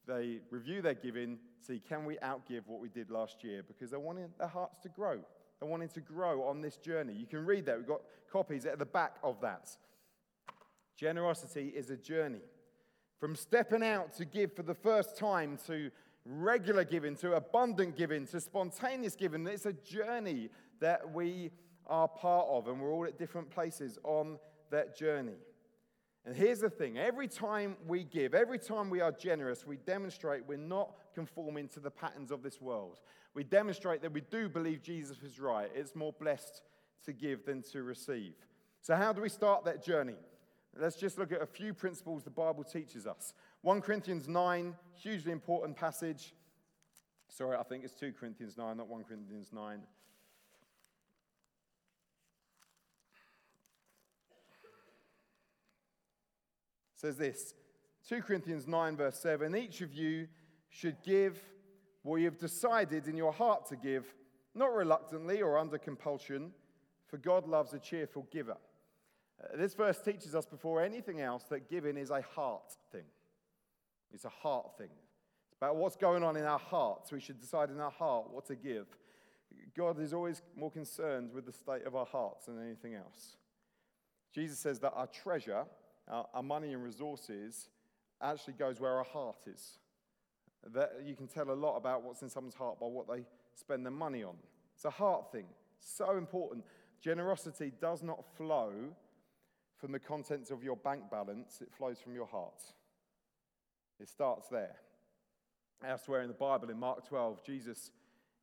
they 0.06 0.40
review 0.50 0.82
their 0.82 0.92
giving, 0.92 1.38
see 1.66 1.80
can 1.80 2.04
we 2.04 2.16
outgive 2.16 2.66
what 2.66 2.82
we 2.82 2.90
did 2.90 3.10
last 3.10 3.42
year 3.42 3.62
because 3.66 3.90
they're 3.90 3.98
wanting 3.98 4.28
their 4.38 4.48
hearts 4.48 4.78
to 4.80 4.90
grow. 4.90 5.18
They're 5.60 5.70
wanting 5.70 5.88
to 5.90 6.00
grow 6.00 6.42
on 6.42 6.60
this 6.60 6.76
journey. 6.76 7.14
You 7.14 7.26
can 7.26 7.46
read 7.46 7.64
that. 7.66 7.78
We've 7.78 7.88
got 7.88 8.02
copies 8.30 8.66
at 8.66 8.78
the 8.78 8.84
back 8.84 9.16
of 9.24 9.40
that. 9.40 9.70
Generosity 10.98 11.72
is 11.74 11.88
a 11.88 11.96
journey. 11.96 12.42
From 13.18 13.34
stepping 13.34 13.82
out 13.82 14.14
to 14.16 14.26
give 14.26 14.52
for 14.52 14.62
the 14.62 14.74
first 14.74 15.16
time 15.16 15.58
to 15.66 15.90
regular 16.24 16.84
giving 16.84 17.16
to 17.16 17.34
abundant 17.34 17.96
giving 17.96 18.26
to 18.28 18.40
spontaneous 18.40 19.16
giving. 19.16 19.46
It's 19.46 19.66
a 19.66 19.72
journey 19.72 20.50
that 20.80 21.12
we 21.12 21.50
are 21.86 22.08
part 22.08 22.46
of, 22.48 22.68
and 22.68 22.80
we're 22.80 22.92
all 22.92 23.04
at 23.04 23.18
different 23.18 23.50
places 23.50 23.98
on 24.04 24.38
that 24.70 24.96
journey. 24.96 25.36
And 26.24 26.36
here's 26.36 26.60
the 26.60 26.70
thing 26.70 26.98
every 26.98 27.26
time 27.26 27.76
we 27.86 28.04
give, 28.04 28.34
every 28.34 28.58
time 28.58 28.90
we 28.90 29.00
are 29.00 29.10
generous, 29.10 29.66
we 29.66 29.76
demonstrate 29.76 30.46
we're 30.46 30.56
not 30.56 30.94
conforming 31.14 31.68
to 31.70 31.80
the 31.80 31.90
patterns 31.90 32.30
of 32.30 32.42
this 32.42 32.60
world. 32.60 33.00
We 33.34 33.42
demonstrate 33.42 34.02
that 34.02 34.12
we 34.12 34.20
do 34.20 34.48
believe 34.48 34.82
Jesus 34.82 35.22
is 35.22 35.40
right. 35.40 35.70
It's 35.74 35.96
more 35.96 36.12
blessed 36.12 36.62
to 37.06 37.12
give 37.12 37.44
than 37.44 37.62
to 37.72 37.82
receive. 37.82 38.34
So, 38.82 38.94
how 38.94 39.12
do 39.12 39.20
we 39.20 39.28
start 39.28 39.64
that 39.64 39.84
journey? 39.84 40.16
Let's 40.78 40.96
just 40.96 41.18
look 41.18 41.32
at 41.32 41.42
a 41.42 41.46
few 41.46 41.74
principles 41.74 42.22
the 42.22 42.30
Bible 42.30 42.64
teaches 42.64 43.06
us. 43.06 43.34
1 43.60 43.82
Corinthians 43.82 44.26
9, 44.26 44.74
hugely 44.94 45.32
important 45.32 45.76
passage. 45.76 46.34
Sorry, 47.28 47.56
I 47.56 47.62
think 47.62 47.84
it's 47.84 47.94
2 47.94 48.12
Corinthians 48.18 48.56
9, 48.56 48.76
not 48.76 48.88
1 48.88 49.04
Corinthians 49.04 49.50
9. 49.52 49.80
says 57.02 57.16
this 57.16 57.54
2 58.08 58.22
Corinthians 58.22 58.68
9, 58.68 58.96
verse 58.96 59.18
7 59.18 59.56
Each 59.56 59.80
of 59.80 59.92
you 59.92 60.28
should 60.70 60.96
give 61.02 61.36
what 62.02 62.16
you 62.16 62.26
have 62.26 62.38
decided 62.38 63.08
in 63.08 63.16
your 63.16 63.32
heart 63.32 63.66
to 63.66 63.76
give, 63.76 64.14
not 64.54 64.72
reluctantly 64.72 65.42
or 65.42 65.58
under 65.58 65.78
compulsion, 65.78 66.52
for 67.06 67.16
God 67.16 67.48
loves 67.48 67.74
a 67.74 67.78
cheerful 67.78 68.26
giver. 68.30 68.56
Uh, 69.40 69.56
this 69.56 69.74
verse 69.74 70.00
teaches 70.00 70.34
us 70.34 70.46
before 70.46 70.82
anything 70.82 71.20
else 71.20 71.44
that 71.44 71.68
giving 71.68 71.96
is 71.96 72.10
a 72.10 72.22
heart 72.22 72.76
thing. 72.90 73.04
It's 74.12 74.24
a 74.24 74.30
heart 74.30 74.76
thing. 74.76 74.90
It's 75.48 75.56
about 75.56 75.76
what's 75.76 75.96
going 75.96 76.22
on 76.22 76.36
in 76.36 76.44
our 76.44 76.58
hearts. 76.58 77.12
We 77.12 77.20
should 77.20 77.40
decide 77.40 77.70
in 77.70 77.80
our 77.80 77.90
heart 77.90 78.32
what 78.32 78.46
to 78.46 78.56
give. 78.56 78.86
God 79.76 80.00
is 80.00 80.12
always 80.12 80.42
more 80.56 80.70
concerned 80.70 81.32
with 81.32 81.46
the 81.46 81.52
state 81.52 81.86
of 81.86 81.94
our 81.94 82.06
hearts 82.06 82.46
than 82.46 82.60
anything 82.62 82.94
else. 82.94 83.36
Jesus 84.34 84.58
says 84.58 84.78
that 84.80 84.92
our 84.94 85.06
treasure, 85.06 85.64
our, 86.08 86.26
our 86.34 86.42
money 86.42 86.72
and 86.72 86.82
resources, 86.82 87.68
actually 88.20 88.54
goes 88.54 88.80
where 88.80 88.92
our 88.92 89.04
heart 89.04 89.46
is. 89.46 89.78
That 90.72 91.02
you 91.04 91.14
can 91.16 91.26
tell 91.26 91.50
a 91.50 91.54
lot 91.54 91.76
about 91.76 92.02
what's 92.02 92.22
in 92.22 92.30
someone's 92.30 92.54
heart 92.54 92.78
by 92.80 92.86
what 92.86 93.08
they 93.08 93.24
spend 93.54 93.84
their 93.84 93.92
money 93.92 94.22
on. 94.22 94.36
It's 94.74 94.84
a 94.84 94.90
heart 94.90 95.32
thing. 95.32 95.46
So 95.80 96.16
important. 96.16 96.64
Generosity 97.00 97.72
does 97.80 98.02
not 98.02 98.24
flow 98.36 98.72
from 99.82 99.90
the 99.90 99.98
contents 99.98 100.52
of 100.52 100.62
your 100.62 100.76
bank 100.76 101.10
balance, 101.10 101.58
it 101.60 101.72
flows 101.76 101.98
from 101.98 102.14
your 102.14 102.28
heart. 102.28 102.62
It 103.98 104.08
starts 104.08 104.46
there. 104.46 104.76
Elsewhere 105.84 106.22
in 106.22 106.28
the 106.28 106.34
Bible, 106.34 106.70
in 106.70 106.78
Mark 106.78 107.04
12, 107.08 107.44
Jesus 107.44 107.90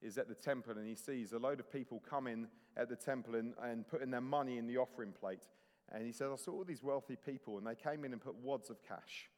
is 0.01 0.17
at 0.17 0.27
the 0.27 0.35
temple 0.35 0.73
and 0.77 0.85
he 0.85 0.95
sees 0.95 1.31
a 1.31 1.39
load 1.39 1.61
of 1.61 1.71
people 1.71 2.03
coming 2.07 2.47
at 2.75 2.89
the 2.89 2.95
temple 2.97 3.35
and, 3.35 3.53
and 3.63 3.87
putting 3.87 4.11
their 4.11 4.19
money 4.19 4.57
in 4.57 4.67
the 4.67 4.75
offering 4.75 5.13
plate. 5.13 5.47
And 5.93 6.05
he 6.05 6.11
says, 6.11 6.27
I 6.33 6.35
saw 6.35 6.51
all 6.51 6.65
these 6.65 6.83
wealthy 6.83 7.15
people, 7.15 7.57
and 7.57 7.65
they 7.65 7.73
came 7.73 8.03
in 8.03 8.11
and 8.11 8.21
put 8.21 8.35
wads 8.35 8.69
of 8.69 8.83
cash. 8.83 9.29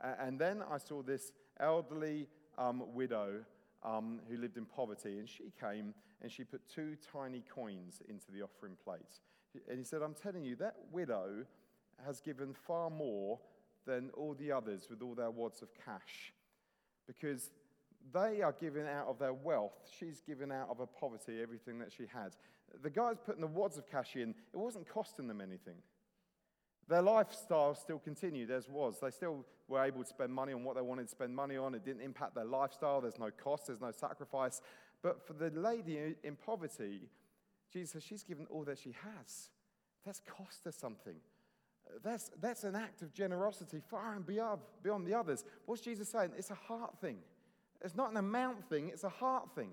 and 0.00 0.38
then 0.38 0.62
I 0.68 0.78
saw 0.78 1.02
this 1.02 1.32
elderly 1.60 2.26
um, 2.56 2.82
widow 2.94 3.44
um, 3.82 4.20
who 4.30 4.38
lived 4.38 4.56
in 4.56 4.64
poverty, 4.64 5.18
and 5.18 5.28
she 5.28 5.52
came 5.60 5.92
and 6.22 6.32
she 6.32 6.42
put 6.42 6.62
two 6.74 6.96
tiny 7.12 7.44
coins 7.54 8.00
into 8.08 8.32
the 8.32 8.42
offering 8.42 8.76
plate. 8.82 9.20
And 9.68 9.78
he 9.78 9.84
said, 9.84 10.02
I'm 10.02 10.14
telling 10.14 10.44
you, 10.44 10.56
that 10.56 10.76
widow 10.92 11.44
has 12.04 12.20
given 12.20 12.54
far 12.54 12.90
more 12.90 13.38
than 13.86 14.10
all 14.14 14.34
the 14.34 14.52
others 14.52 14.86
with 14.90 15.02
all 15.02 15.14
their 15.14 15.30
wads 15.30 15.62
of 15.62 15.68
cash 15.84 16.32
because 17.06 17.50
they 18.12 18.42
are 18.42 18.54
giving 18.58 18.86
out 18.86 19.06
of 19.08 19.18
their 19.18 19.32
wealth. 19.32 19.72
She's 19.98 20.20
given 20.20 20.52
out 20.52 20.68
of 20.70 20.78
her 20.78 20.86
poverty 20.86 21.40
everything 21.42 21.78
that 21.78 21.92
she 21.92 22.04
had. 22.12 22.36
The 22.82 22.90
guys 22.90 23.16
putting 23.24 23.40
the 23.40 23.46
wads 23.46 23.78
of 23.78 23.90
cash 23.90 24.14
in, 24.16 24.30
it 24.30 24.56
wasn't 24.56 24.88
costing 24.88 25.26
them 25.26 25.40
anything. 25.40 25.76
Their 26.88 27.02
lifestyle 27.02 27.74
still 27.74 27.98
continued 27.98 28.50
as 28.50 28.68
was. 28.68 28.98
They 29.00 29.10
still 29.10 29.44
were 29.68 29.84
able 29.84 30.02
to 30.02 30.08
spend 30.08 30.32
money 30.32 30.52
on 30.52 30.64
what 30.64 30.76
they 30.76 30.82
wanted 30.82 31.04
to 31.04 31.10
spend 31.10 31.34
money 31.36 31.56
on. 31.56 31.74
It 31.74 31.84
didn't 31.84 32.02
impact 32.02 32.34
their 32.34 32.46
lifestyle. 32.46 33.00
There's 33.00 33.18
no 33.18 33.30
cost, 33.30 33.66
there's 33.66 33.80
no 33.80 33.90
sacrifice. 33.90 34.62
But 35.02 35.26
for 35.26 35.34
the 35.34 35.50
lady 35.50 36.14
in 36.22 36.36
poverty, 36.36 37.08
Jesus 37.72 37.92
says 37.92 38.02
she's 38.02 38.22
given 38.22 38.46
all 38.50 38.64
that 38.64 38.78
she 38.78 38.94
has. 39.02 39.50
That's 40.04 40.20
cost 40.20 40.64
her 40.64 40.72
something. 40.72 41.16
That's, 42.02 42.30
that's 42.40 42.64
an 42.64 42.76
act 42.76 43.02
of 43.02 43.12
generosity 43.12 43.80
far 43.88 44.14
and 44.14 44.26
beyond, 44.26 44.60
beyond 44.82 45.06
the 45.06 45.14
others. 45.14 45.44
What's 45.66 45.82
Jesus 45.82 46.08
saying? 46.08 46.32
It's 46.36 46.50
a 46.50 46.54
heart 46.54 46.98
thing. 47.00 47.18
It's 47.82 47.94
not 47.94 48.10
an 48.10 48.16
amount 48.16 48.68
thing, 48.68 48.88
it's 48.88 49.04
a 49.04 49.08
heart 49.08 49.54
thing. 49.54 49.70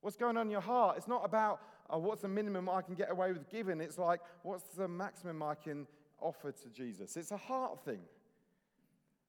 What's 0.00 0.16
going 0.16 0.36
on 0.36 0.46
in 0.46 0.50
your 0.50 0.60
heart? 0.60 0.96
It's 0.96 1.08
not 1.08 1.24
about 1.24 1.60
oh, 1.90 1.98
what's 1.98 2.22
the 2.22 2.28
minimum 2.28 2.68
I 2.68 2.82
can 2.82 2.94
get 2.94 3.10
away 3.10 3.32
with 3.32 3.48
giving. 3.48 3.80
It's 3.80 3.98
like, 3.98 4.20
what's 4.42 4.64
the 4.76 4.88
maximum 4.88 5.42
I 5.42 5.54
can 5.54 5.86
offer 6.20 6.52
to 6.52 6.68
Jesus? 6.68 7.16
It's 7.16 7.30
a 7.30 7.36
heart 7.36 7.84
thing. 7.84 8.00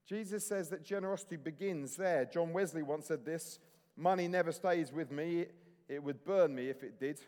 Jesus 0.08 0.46
says 0.46 0.70
that 0.70 0.84
generosity 0.84 1.38
begins 1.38 1.96
there. 1.96 2.26
John 2.26 2.52
Wesley 2.52 2.84
once 2.84 3.08
said 3.08 3.26
this 3.26 3.60
Money 3.96 4.28
never 4.28 4.52
stays 4.52 4.92
with 4.92 5.12
me, 5.12 5.46
it 5.88 6.04
would 6.04 6.24
burn 6.24 6.56
me 6.56 6.70
if 6.70 6.84
it 6.84 7.00
did. 7.00 7.20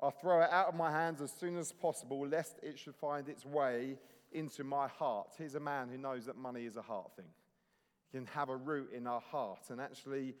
I'll 0.00 0.10
throw 0.10 0.42
it 0.42 0.50
out 0.50 0.68
of 0.68 0.74
my 0.74 0.90
hands 0.90 1.20
as 1.20 1.32
soon 1.32 1.56
as 1.56 1.72
possible, 1.72 2.26
lest 2.26 2.58
it 2.62 2.78
should 2.78 2.94
find 2.94 3.28
its 3.28 3.44
way 3.44 3.98
into 4.32 4.62
my 4.62 4.86
heart. 4.86 5.28
Here's 5.36 5.54
a 5.54 5.60
man 5.60 5.88
who 5.88 5.98
knows 5.98 6.26
that 6.26 6.36
money 6.36 6.66
is 6.66 6.76
a 6.76 6.82
heart 6.82 7.10
thing. 7.16 7.26
It 8.12 8.16
can 8.16 8.26
have 8.26 8.48
a 8.48 8.56
root 8.56 8.92
in 8.92 9.06
our 9.06 9.20
heart, 9.20 9.70
and 9.70 9.80
actually, 9.80 10.34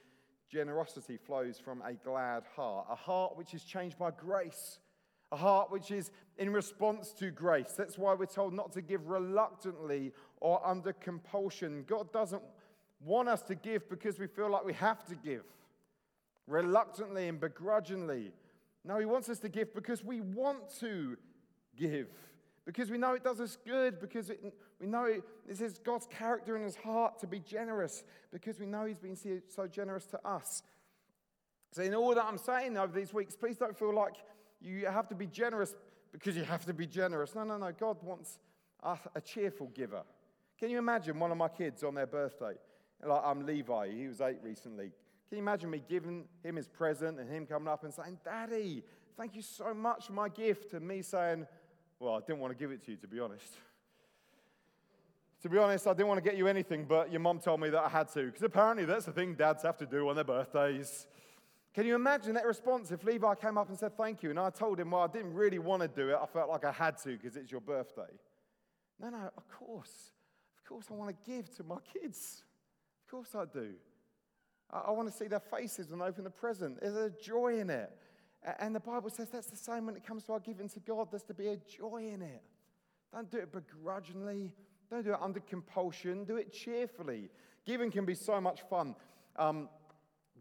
generosity 0.48 1.16
flows 1.16 1.58
from 1.58 1.82
a 1.82 1.92
glad 1.92 2.44
heart, 2.54 2.86
a 2.90 2.94
heart 2.94 3.36
which 3.36 3.52
is 3.52 3.64
changed 3.64 3.98
by 3.98 4.10
grace, 4.10 4.78
a 5.32 5.36
heart 5.36 5.70
which 5.70 5.90
is 5.90 6.10
in 6.38 6.50
response 6.52 7.12
to 7.12 7.30
grace. 7.30 7.74
That's 7.76 7.98
why 7.98 8.14
we're 8.14 8.26
told 8.26 8.54
not 8.54 8.72
to 8.72 8.80
give 8.80 9.08
reluctantly 9.08 10.12
or 10.40 10.64
under 10.66 10.92
compulsion. 10.92 11.84
God 11.86 12.12
doesn't 12.12 12.42
want 13.04 13.28
us 13.28 13.42
to 13.42 13.54
give 13.54 13.88
because 13.88 14.18
we 14.18 14.26
feel 14.26 14.50
like 14.50 14.64
we 14.64 14.72
have 14.74 15.04
to 15.06 15.14
give, 15.14 15.44
reluctantly 16.46 17.28
and 17.28 17.38
begrudgingly. 17.38 18.32
No, 18.84 18.98
He 18.98 19.06
wants 19.06 19.28
us 19.28 19.38
to 19.40 19.48
give 19.48 19.74
because 19.74 20.02
we 20.04 20.20
want 20.20 20.68
to 20.80 21.16
give 21.76 22.08
because 22.68 22.90
we 22.90 22.98
know 22.98 23.14
it 23.14 23.24
does 23.24 23.40
us 23.40 23.56
good, 23.64 23.98
because 23.98 24.28
it, 24.28 24.52
we 24.78 24.86
know 24.86 25.04
it, 25.06 25.22
this 25.48 25.62
is 25.62 25.78
God's 25.78 26.06
character 26.06 26.54
in 26.54 26.62
his 26.62 26.76
heart 26.76 27.18
to 27.20 27.26
be 27.26 27.40
generous, 27.40 28.04
because 28.30 28.60
we 28.60 28.66
know 28.66 28.84
he's 28.84 28.98
been 28.98 29.16
so 29.48 29.66
generous 29.66 30.04
to 30.08 30.20
us. 30.22 30.62
So, 31.72 31.80
in 31.80 31.94
all 31.94 32.14
that 32.14 32.26
I'm 32.26 32.36
saying 32.36 32.76
over 32.76 32.92
these 32.92 33.14
weeks, 33.14 33.34
please 33.34 33.56
don't 33.56 33.74
feel 33.74 33.94
like 33.94 34.16
you 34.60 34.84
have 34.84 35.08
to 35.08 35.14
be 35.14 35.26
generous 35.26 35.74
because 36.12 36.36
you 36.36 36.44
have 36.44 36.66
to 36.66 36.74
be 36.74 36.86
generous. 36.86 37.34
No, 37.34 37.44
no, 37.44 37.56
no. 37.56 37.72
God 37.72 37.96
wants 38.02 38.38
us 38.82 38.98
a 39.14 39.20
cheerful 39.22 39.68
giver. 39.68 40.02
Can 40.60 40.68
you 40.68 40.76
imagine 40.76 41.18
one 41.18 41.30
of 41.30 41.38
my 41.38 41.48
kids 41.48 41.82
on 41.82 41.94
their 41.94 42.06
birthday? 42.06 42.52
Like 43.02 43.22
I'm 43.24 43.46
Levi, 43.46 43.92
he 43.94 44.08
was 44.08 44.20
eight 44.20 44.40
recently. 44.42 44.90
Can 45.28 45.38
you 45.38 45.42
imagine 45.42 45.70
me 45.70 45.82
giving 45.88 46.24
him 46.42 46.56
his 46.56 46.68
present 46.68 47.20
and 47.20 47.30
him 47.30 47.46
coming 47.46 47.68
up 47.68 47.84
and 47.84 47.92
saying, 47.92 48.18
Daddy, 48.24 48.82
thank 49.16 49.36
you 49.36 49.42
so 49.42 49.74
much 49.74 50.06
for 50.06 50.14
my 50.14 50.28
gift? 50.28 50.72
And 50.72 50.86
me 50.86 51.02
saying, 51.02 51.46
well, 52.00 52.14
I 52.14 52.20
didn't 52.20 52.38
want 52.38 52.52
to 52.52 52.58
give 52.58 52.70
it 52.70 52.84
to 52.86 52.92
you, 52.92 52.96
to 52.98 53.06
be 53.06 53.20
honest. 53.20 53.52
To 55.42 55.48
be 55.48 55.58
honest, 55.58 55.86
I 55.86 55.92
didn't 55.92 56.08
want 56.08 56.22
to 56.22 56.28
get 56.28 56.36
you 56.36 56.48
anything, 56.48 56.84
but 56.84 57.12
your 57.12 57.20
mom 57.20 57.38
told 57.40 57.60
me 57.60 57.68
that 57.70 57.84
I 57.84 57.88
had 57.88 58.08
to, 58.14 58.26
because 58.26 58.42
apparently 58.42 58.86
that's 58.86 59.04
the 59.04 59.12
thing 59.12 59.34
dads 59.34 59.62
have 59.62 59.76
to 59.78 59.86
do 59.86 60.08
on 60.08 60.14
their 60.14 60.24
birthdays. 60.24 61.06
Can 61.74 61.86
you 61.86 61.94
imagine 61.94 62.34
that 62.34 62.46
response 62.46 62.90
if 62.90 63.04
Levi 63.04 63.34
came 63.34 63.58
up 63.58 63.68
and 63.68 63.78
said 63.78 63.96
thank 63.96 64.22
you? 64.22 64.30
And 64.30 64.38
I 64.40 64.50
told 64.50 64.80
him, 64.80 64.90
well, 64.90 65.02
I 65.02 65.06
didn't 65.06 65.34
really 65.34 65.58
want 65.58 65.82
to 65.82 65.88
do 65.88 66.08
it. 66.08 66.18
I 66.20 66.26
felt 66.26 66.48
like 66.48 66.64
I 66.64 66.72
had 66.72 66.96
to 67.02 67.10
because 67.10 67.36
it's 67.36 67.52
your 67.52 67.60
birthday. 67.60 68.10
No, 68.98 69.10
no, 69.10 69.30
of 69.36 69.48
course. 69.48 70.12
Of 70.56 70.68
course, 70.68 70.86
I 70.90 70.94
want 70.94 71.10
to 71.10 71.30
give 71.30 71.54
to 71.56 71.62
my 71.62 71.78
kids. 71.92 72.42
Of 73.04 73.10
course, 73.10 73.34
I 73.34 73.44
do. 73.44 73.74
I, 74.70 74.90
want 74.90 75.10
to 75.10 75.16
see 75.16 75.26
their 75.26 75.40
faces 75.40 75.88
when 75.88 75.98
they 75.98 76.04
open 76.04 76.24
the 76.24 76.30
present. 76.30 76.80
There's 76.80 76.96
a 76.96 77.10
joy 77.10 77.58
in 77.58 77.70
it. 77.70 77.90
And 78.58 78.74
the 78.74 78.80
Bible 78.80 79.10
says 79.10 79.28
that's 79.30 79.48
the 79.48 79.56
same 79.56 79.86
when 79.86 79.96
it 79.96 80.06
comes 80.06 80.24
to 80.24 80.32
our 80.32 80.40
giving 80.40 80.68
to 80.70 80.80
God. 80.80 81.08
There's 81.10 81.22
to 81.24 81.34
be 81.34 81.48
a 81.48 81.56
joy 81.56 82.10
in 82.12 82.22
it. 82.22 82.42
Don't 83.12 83.30
do 83.30 83.38
it 83.38 83.52
begrudgingly. 83.52 84.52
Don't 84.90 85.04
do 85.04 85.12
it 85.12 85.18
under 85.20 85.40
compulsion. 85.40 86.24
Do 86.24 86.36
it 86.36 86.52
cheerfully. 86.52 87.30
Giving 87.66 87.90
can 87.90 88.04
be 88.04 88.14
so 88.14 88.40
much 88.40 88.62
fun. 88.68 88.94
Um, 89.36 89.68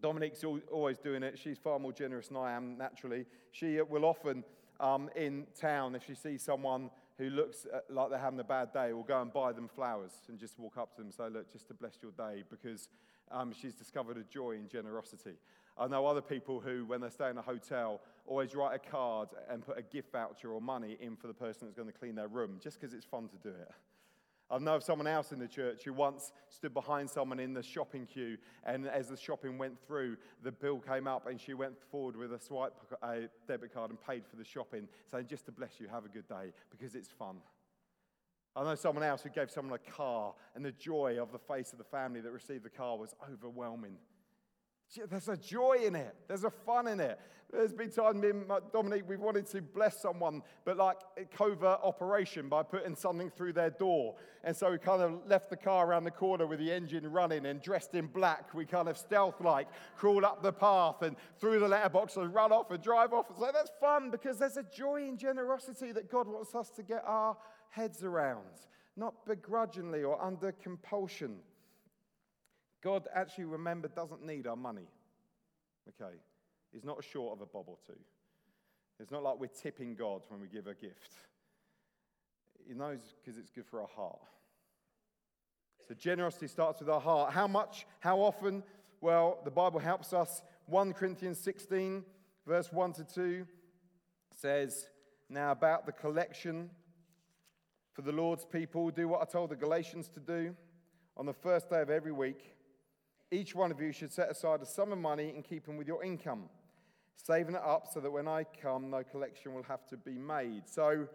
Dominique's 0.02 0.44
always 0.44 0.98
doing 0.98 1.24
it. 1.24 1.40
She's 1.40 1.58
far 1.58 1.80
more 1.80 1.92
generous 1.92 2.28
than 2.28 2.38
I 2.38 2.52
am, 2.52 2.78
naturally. 2.78 3.26
She 3.52 3.82
will 3.82 4.06
often, 4.06 4.44
um, 4.80 5.10
in 5.16 5.48
town, 5.60 5.96
if 5.96 6.06
she 6.06 6.14
sees 6.14 6.44
someone 6.44 6.92
who 7.18 7.30
looks 7.30 7.66
uh, 7.74 7.80
like 7.90 8.10
they're 8.10 8.20
having 8.20 8.40
a 8.40 8.44
bad 8.44 8.72
day, 8.74 8.94
will 8.94 9.04
go 9.04 9.22
and 9.22 9.34
buy 9.34 9.52
them 9.52 9.68
flowers 9.68 10.12
and 10.30 10.38
just 10.38 10.60
walk 10.60 10.78
up 10.78 10.92
to 10.96 10.98
them 10.98 11.08
and 11.08 11.14
say, 11.14 11.30
Look, 11.30 11.52
just 11.52 11.68
to 11.68 11.74
bless 11.74 11.98
your 12.02 12.12
day, 12.12 12.44
because 12.50 12.90
um, 13.32 13.52
she's 13.52 13.74
discovered 13.74 14.18
a 14.18 14.24
joy 14.24 14.52
in 14.52 14.68
generosity. 14.68 15.34
I 15.80 15.88
know 15.88 16.06
other 16.06 16.22
people 16.22 16.60
who, 16.60 16.86
when 16.86 17.02
they 17.02 17.10
stay 17.10 17.30
in 17.30 17.38
a 17.38 17.42
hotel, 17.42 18.02
always 18.26 18.56
write 18.56 18.76
a 18.76 18.80
card 18.80 19.30
and 19.50 19.66
put 19.66 19.78
a 19.78 19.84
gift 19.84 20.12
voucher 20.12 20.52
or 20.52 20.60
money 20.60 20.98
in 21.00 21.16
for 21.16 21.28
the 21.28 21.34
person 21.34 21.68
that's 21.68 21.76
going 21.76 21.88
to 21.88 21.98
clean 21.98 22.16
their 22.16 22.28
room, 22.28 22.60
just 22.62 22.80
because 22.80 22.94
it's 22.94 23.06
fun 23.06 23.28
to 23.30 23.38
do 23.38 23.50
it. 23.50 23.72
I 24.50 24.58
know 24.60 24.76
of 24.76 24.84
someone 24.84 25.08
else 25.08 25.34
in 25.34 25.40
the 25.40 25.48
church 25.48 25.84
who 25.84 25.92
once 25.92 26.32
stood 26.50 26.74
behind 26.74 27.10
someone 27.10 27.40
in 27.40 27.54
the 27.54 27.64
shopping 27.64 28.06
queue, 28.06 28.38
and 28.64 28.88
as 28.88 29.10
the 29.10 29.18
shopping 29.18 29.58
went 29.58 29.78
through, 29.86 30.16
the 30.42 30.54
bill 30.54 30.80
came 30.80 31.06
up, 31.06 31.28
and 31.28 31.40
she 31.40 31.54
went 31.54 31.76
forward 31.92 32.16
with 32.16 32.32
a 32.32 32.40
swipe 32.40 32.74
a 33.04 33.24
debit 33.46 33.74
card 33.74 33.90
and 33.90 34.02
paid 34.02 34.26
for 34.26 34.38
the 34.38 34.46
shopping, 34.46 34.88
saying, 35.12 35.28
Just 35.28 35.46
to 35.48 35.52
bless 35.52 35.80
you, 35.80 35.88
have 35.90 36.06
a 36.06 36.10
good 36.10 36.28
day, 36.30 36.54
because 36.72 36.96
it's 36.96 37.10
fun. 37.10 37.38
I 38.56 38.64
know 38.64 38.76
someone 38.76 39.04
else 39.04 39.22
who 39.22 39.30
gave 39.30 39.52
someone 39.52 39.78
a 39.78 39.92
car, 39.92 40.34
and 40.56 40.64
the 40.64 40.72
joy 40.72 41.18
of 41.22 41.32
the 41.34 41.40
face 41.40 41.74
of 41.74 41.78
the 41.78 41.84
family 41.84 42.22
that 42.22 42.32
received 42.32 42.64
the 42.64 42.70
car 42.70 42.98
was 42.98 43.14
overwhelming. 43.32 43.98
There's 45.10 45.28
a 45.28 45.38
joy 45.38 45.80
in 45.86 45.96
it. 45.96 46.16
There's 46.28 46.44
a 46.44 46.50
fun 46.50 46.88
in 46.88 47.00
it. 47.00 47.20
There's 47.52 47.72
been 47.72 47.90
times, 47.90 48.22
me 48.22 48.30
and 48.30 48.46
Dominique, 48.74 49.04
we've 49.08 49.22
wanted 49.22 49.48
to 49.48 49.62
bless 49.62 50.02
someone, 50.02 50.42
but 50.66 50.76
like 50.76 50.98
a 51.16 51.24
covert 51.24 51.80
operation 51.82 52.50
by 52.50 52.64
putting 52.64 52.94
something 52.94 53.30
through 53.30 53.54
their 53.54 53.70
door. 53.70 54.16
And 54.44 54.54
so 54.54 54.70
we 54.72 54.78
kind 54.78 55.02
of 55.02 55.26
left 55.26 55.50
the 55.50 55.56
car 55.56 55.88
around 55.88 56.04
the 56.04 56.12
corner 56.12 56.46
with 56.46 56.60
the 56.60 56.70
engine 56.70 57.10
running 57.10 57.46
and 57.46 57.62
dressed 57.62 57.96
in 57.96 58.08
black. 58.08 58.54
We 58.54 58.66
kind 58.66 58.90
of 58.90 58.98
stealth 58.98 59.40
like 59.40 59.70
crawl 59.96 60.26
up 60.26 60.44
the 60.44 60.52
path 60.52 61.04
and 61.04 61.16
through 61.40 61.60
the 61.60 61.70
letterbox 61.70 62.18
and 62.18 62.34
run 62.34 62.52
off 62.52 62.70
and 62.72 62.84
drive 62.84 63.14
off. 63.14 63.28
So 63.40 63.50
that's 63.54 63.72
fun 63.80 64.10
because 64.10 64.40
there's 64.40 64.58
a 64.58 64.64
joy 64.64 65.04
in 65.08 65.18
generosity 65.18 65.94
that 65.94 66.12
God 66.12 66.28
wants 66.28 66.54
us 66.54 66.70
to 66.72 66.84
get 66.84 67.04
our 67.06 67.38
heads 67.70 68.04
around, 68.04 68.44
not 68.98 69.26
begrudgingly 69.26 70.04
or 70.04 70.22
under 70.22 70.52
compulsion. 70.52 71.38
God 72.88 73.06
actually, 73.14 73.44
remember, 73.44 73.90
doesn't 73.90 74.26
need 74.26 74.48
our 74.48 74.56
money. 74.56 74.88
Okay? 75.90 76.16
He's 76.72 76.86
not 76.86 77.04
short 77.04 77.34
of 77.34 77.42
a 77.42 77.46
bob 77.46 77.66
or 77.68 77.76
two. 77.86 78.00
It's 78.98 79.12
not 79.12 79.24
like 79.24 79.38
we're 79.38 79.48
tipping 79.48 79.94
God 79.94 80.22
when 80.30 80.40
we 80.40 80.48
give 80.48 80.68
a 80.68 80.74
gift. 80.74 81.12
He 82.66 82.74
knows 82.74 83.00
because 83.22 83.38
it's 83.38 83.50
good 83.50 83.66
for 83.66 83.82
our 83.82 83.90
heart. 83.94 84.22
So 85.86 85.96
generosity 85.96 86.48
starts 86.48 86.80
with 86.80 86.90
our 86.90 87.02
heart. 87.02 87.34
How 87.34 87.46
much? 87.46 87.86
How 88.00 88.20
often? 88.20 88.64
Well, 89.02 89.40
the 89.44 89.52
Bible 89.52 89.82
helps 89.82 90.14
us. 90.14 90.42
1 90.68 90.94
Corinthians 90.94 91.40
16, 91.40 92.06
verse 92.46 92.72
1 92.72 92.94
to 92.94 93.04
2 93.04 93.48
says, 94.34 94.88
Now 95.30 95.52
about 95.52 95.86
the 95.86 95.92
collection 95.92 96.70
for 97.92 98.02
the 98.02 98.14
Lord's 98.14 98.46
people, 98.46 98.92
do 98.92 99.10
what 99.10 99.22
I 99.22 99.26
told 99.26 99.50
the 99.50 99.58
Galatians 99.58 100.08
to 100.14 100.22
do 100.22 100.56
on 101.18 101.26
the 101.26 101.34
first 101.34 101.70
day 101.70 101.82
of 101.82 101.90
every 101.90 102.14
week 102.14 102.54
each 103.32 103.54
one 103.56 103.72
of 103.72 103.82
you 103.82 103.92
should 103.92 104.12
set 104.12 104.30
aside 104.30 104.62
a 104.62 104.66
sum 104.66 104.92
of 104.92 104.98
money 104.98 105.34
in 105.36 105.44
keeping 105.44 105.78
with 105.78 105.88
your 105.88 106.04
income, 106.04 106.44
saving 107.16 107.56
it 107.56 107.62
up 107.62 107.88
so 107.92 108.00
that 108.00 108.12
when 108.12 108.28
I 108.28 108.46
come, 108.62 108.90
no 108.90 109.04
collection 109.04 109.54
will 109.54 109.64
have 109.64 109.86
to 109.88 109.98
be 109.98 110.18
made. 110.18 110.64
So, 110.66 111.08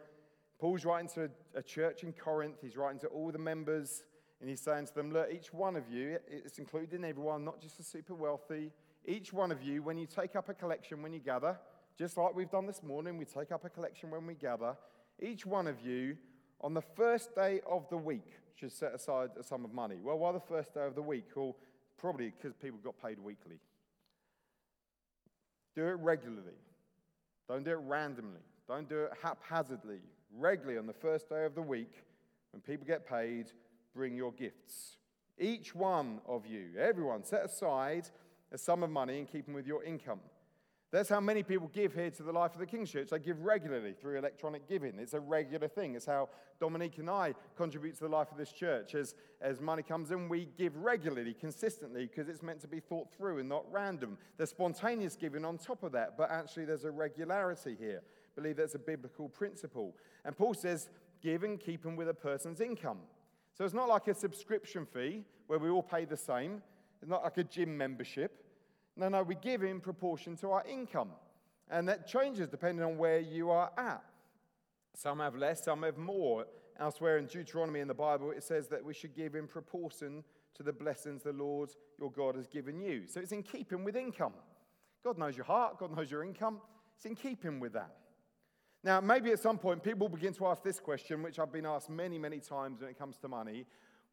Paul's 0.58 0.84
writing 0.84 1.08
to 1.14 1.30
a 1.56 1.62
church 1.62 2.04
in 2.04 2.12
Corinth, 2.12 2.56
he's 2.60 2.76
writing 2.76 3.00
to 3.00 3.08
all 3.08 3.32
the 3.32 3.38
members, 3.38 4.04
and 4.40 4.48
he's 4.48 4.60
saying 4.60 4.86
to 4.86 4.94
them, 4.94 5.12
Look, 5.12 5.28
each 5.32 5.52
one 5.52 5.74
of 5.74 5.88
you, 5.90 6.18
it's 6.28 6.58
included 6.58 6.94
in 6.94 7.04
everyone, 7.04 7.44
not 7.44 7.60
just 7.60 7.78
the 7.78 7.82
super 7.82 8.14
wealthy, 8.14 8.70
each 9.04 9.32
one 9.32 9.50
of 9.50 9.62
you, 9.62 9.82
when 9.82 9.98
you 9.98 10.06
take 10.06 10.36
up 10.36 10.48
a 10.48 10.54
collection 10.54 11.02
when 11.02 11.12
you 11.12 11.18
gather, 11.18 11.58
just 11.98 12.16
like 12.16 12.34
we've 12.34 12.50
done 12.50 12.66
this 12.66 12.82
morning, 12.82 13.18
we 13.18 13.24
take 13.24 13.50
up 13.50 13.64
a 13.64 13.68
collection 13.68 14.10
when 14.10 14.26
we 14.26 14.34
gather, 14.34 14.76
each 15.20 15.44
one 15.44 15.66
of 15.66 15.80
you, 15.80 16.16
on 16.60 16.74
the 16.74 16.82
first 16.82 17.34
day 17.34 17.60
of 17.68 17.88
the 17.90 17.96
week, 17.96 18.38
should 18.54 18.70
set 18.72 18.94
aside 18.94 19.30
a 19.38 19.42
sum 19.42 19.64
of 19.64 19.72
money. 19.72 19.96
Well, 20.00 20.18
why 20.18 20.30
the 20.30 20.40
first 20.40 20.74
day 20.74 20.86
of 20.86 20.94
the 20.94 21.02
week? 21.02 21.26
Well, 21.34 21.56
Probably 21.98 22.32
because 22.36 22.54
people 22.54 22.78
got 22.82 23.00
paid 23.02 23.18
weekly. 23.18 23.58
Do 25.74 25.86
it 25.86 25.98
regularly. 26.00 26.58
Don't 27.48 27.64
do 27.64 27.72
it 27.72 27.80
randomly. 27.86 28.40
Don't 28.68 28.88
do 28.88 29.04
it 29.04 29.12
haphazardly. 29.22 30.00
Regularly 30.36 30.78
on 30.78 30.86
the 30.86 30.92
first 30.92 31.28
day 31.28 31.44
of 31.44 31.54
the 31.54 31.62
week, 31.62 32.04
when 32.52 32.60
people 32.60 32.86
get 32.86 33.06
paid, 33.06 33.46
bring 33.94 34.16
your 34.16 34.32
gifts. 34.32 34.96
Each 35.38 35.74
one 35.74 36.20
of 36.26 36.46
you, 36.46 36.70
everyone, 36.78 37.24
set 37.24 37.44
aside 37.44 38.08
a 38.52 38.58
sum 38.58 38.82
of 38.82 38.90
money 38.90 39.18
in 39.18 39.26
keeping 39.26 39.54
with 39.54 39.66
your 39.66 39.82
income. 39.82 40.20
That's 40.92 41.08
how 41.08 41.20
many 41.20 41.42
people 41.42 41.70
give 41.72 41.94
here 41.94 42.10
to 42.10 42.22
the 42.22 42.32
Life 42.32 42.52
of 42.52 42.58
the 42.58 42.66
King's 42.66 42.90
Church. 42.90 43.08
They 43.08 43.18
give 43.18 43.40
regularly 43.40 43.94
through 43.94 44.18
electronic 44.18 44.68
giving. 44.68 44.98
It's 44.98 45.14
a 45.14 45.20
regular 45.20 45.66
thing. 45.66 45.94
It's 45.94 46.04
how 46.04 46.28
Dominique 46.60 46.98
and 46.98 47.08
I 47.08 47.34
contribute 47.56 47.94
to 47.94 48.00
the 48.00 48.10
life 48.10 48.30
of 48.30 48.36
this 48.36 48.52
church. 48.52 48.94
As, 48.94 49.14
as 49.40 49.58
money 49.58 49.82
comes 49.82 50.10
in, 50.10 50.28
we 50.28 50.50
give 50.58 50.76
regularly, 50.76 51.32
consistently, 51.32 52.06
because 52.06 52.28
it's 52.28 52.42
meant 52.42 52.60
to 52.60 52.68
be 52.68 52.78
thought 52.78 53.08
through 53.16 53.38
and 53.38 53.48
not 53.48 53.64
random. 53.72 54.18
There's 54.36 54.50
spontaneous 54.50 55.16
giving 55.16 55.46
on 55.46 55.56
top 55.56 55.82
of 55.82 55.92
that, 55.92 56.18
but 56.18 56.30
actually 56.30 56.66
there's 56.66 56.84
a 56.84 56.90
regularity 56.90 57.74
here. 57.80 58.02
I 58.04 58.40
believe 58.40 58.58
that's 58.58 58.74
a 58.74 58.78
biblical 58.78 59.30
principle. 59.30 59.96
And 60.26 60.36
Paul 60.36 60.52
says, 60.52 60.90
give 61.22 61.42
and 61.42 61.58
keep 61.58 61.82
them 61.82 61.96
with 61.96 62.10
a 62.10 62.14
person's 62.14 62.60
income. 62.60 62.98
So 63.54 63.64
it's 63.64 63.72
not 63.72 63.88
like 63.88 64.08
a 64.08 64.14
subscription 64.14 64.84
fee 64.84 65.24
where 65.46 65.58
we 65.58 65.70
all 65.70 65.82
pay 65.82 66.04
the 66.04 66.18
same. 66.18 66.60
It's 67.00 67.10
not 67.10 67.24
like 67.24 67.38
a 67.38 67.44
gym 67.44 67.78
membership. 67.78 68.41
No, 68.96 69.08
no, 69.08 69.22
we 69.22 69.34
give 69.34 69.62
in 69.62 69.80
proportion 69.80 70.36
to 70.38 70.50
our 70.50 70.64
income. 70.66 71.10
And 71.70 71.88
that 71.88 72.06
changes 72.06 72.48
depending 72.48 72.84
on 72.84 72.98
where 72.98 73.18
you 73.18 73.50
are 73.50 73.70
at. 73.78 74.04
Some 74.94 75.20
have 75.20 75.34
less, 75.34 75.64
some 75.64 75.82
have 75.82 75.96
more. 75.96 76.46
Elsewhere 76.78 77.18
in 77.18 77.26
Deuteronomy 77.26 77.80
in 77.80 77.88
the 77.88 77.94
Bible, 77.94 78.30
it 78.30 78.42
says 78.42 78.68
that 78.68 78.84
we 78.84 78.92
should 78.92 79.14
give 79.14 79.34
in 79.34 79.46
proportion 79.46 80.24
to 80.54 80.62
the 80.62 80.72
blessings 80.72 81.22
the 81.22 81.32
Lord 81.32 81.70
your 81.98 82.10
God 82.10 82.34
has 82.34 82.46
given 82.46 82.80
you. 82.80 83.06
So 83.06 83.20
it's 83.20 83.32
in 83.32 83.42
keeping 83.42 83.84
with 83.84 83.96
income. 83.96 84.32
God 85.04 85.18
knows 85.18 85.36
your 85.36 85.46
heart, 85.46 85.78
God 85.78 85.96
knows 85.96 86.10
your 86.10 86.24
income. 86.24 86.60
It's 86.96 87.06
in 87.06 87.14
keeping 87.14 87.60
with 87.60 87.72
that. 87.72 87.94
Now, 88.84 89.00
maybe 89.00 89.30
at 89.30 89.38
some 89.38 89.58
point 89.58 89.82
people 89.82 90.08
begin 90.08 90.34
to 90.34 90.46
ask 90.46 90.62
this 90.62 90.80
question, 90.80 91.22
which 91.22 91.38
I've 91.38 91.52
been 91.52 91.66
asked 91.66 91.88
many, 91.88 92.18
many 92.18 92.40
times 92.40 92.80
when 92.80 92.90
it 92.90 92.98
comes 92.98 93.16
to 93.18 93.28
money. 93.28 93.64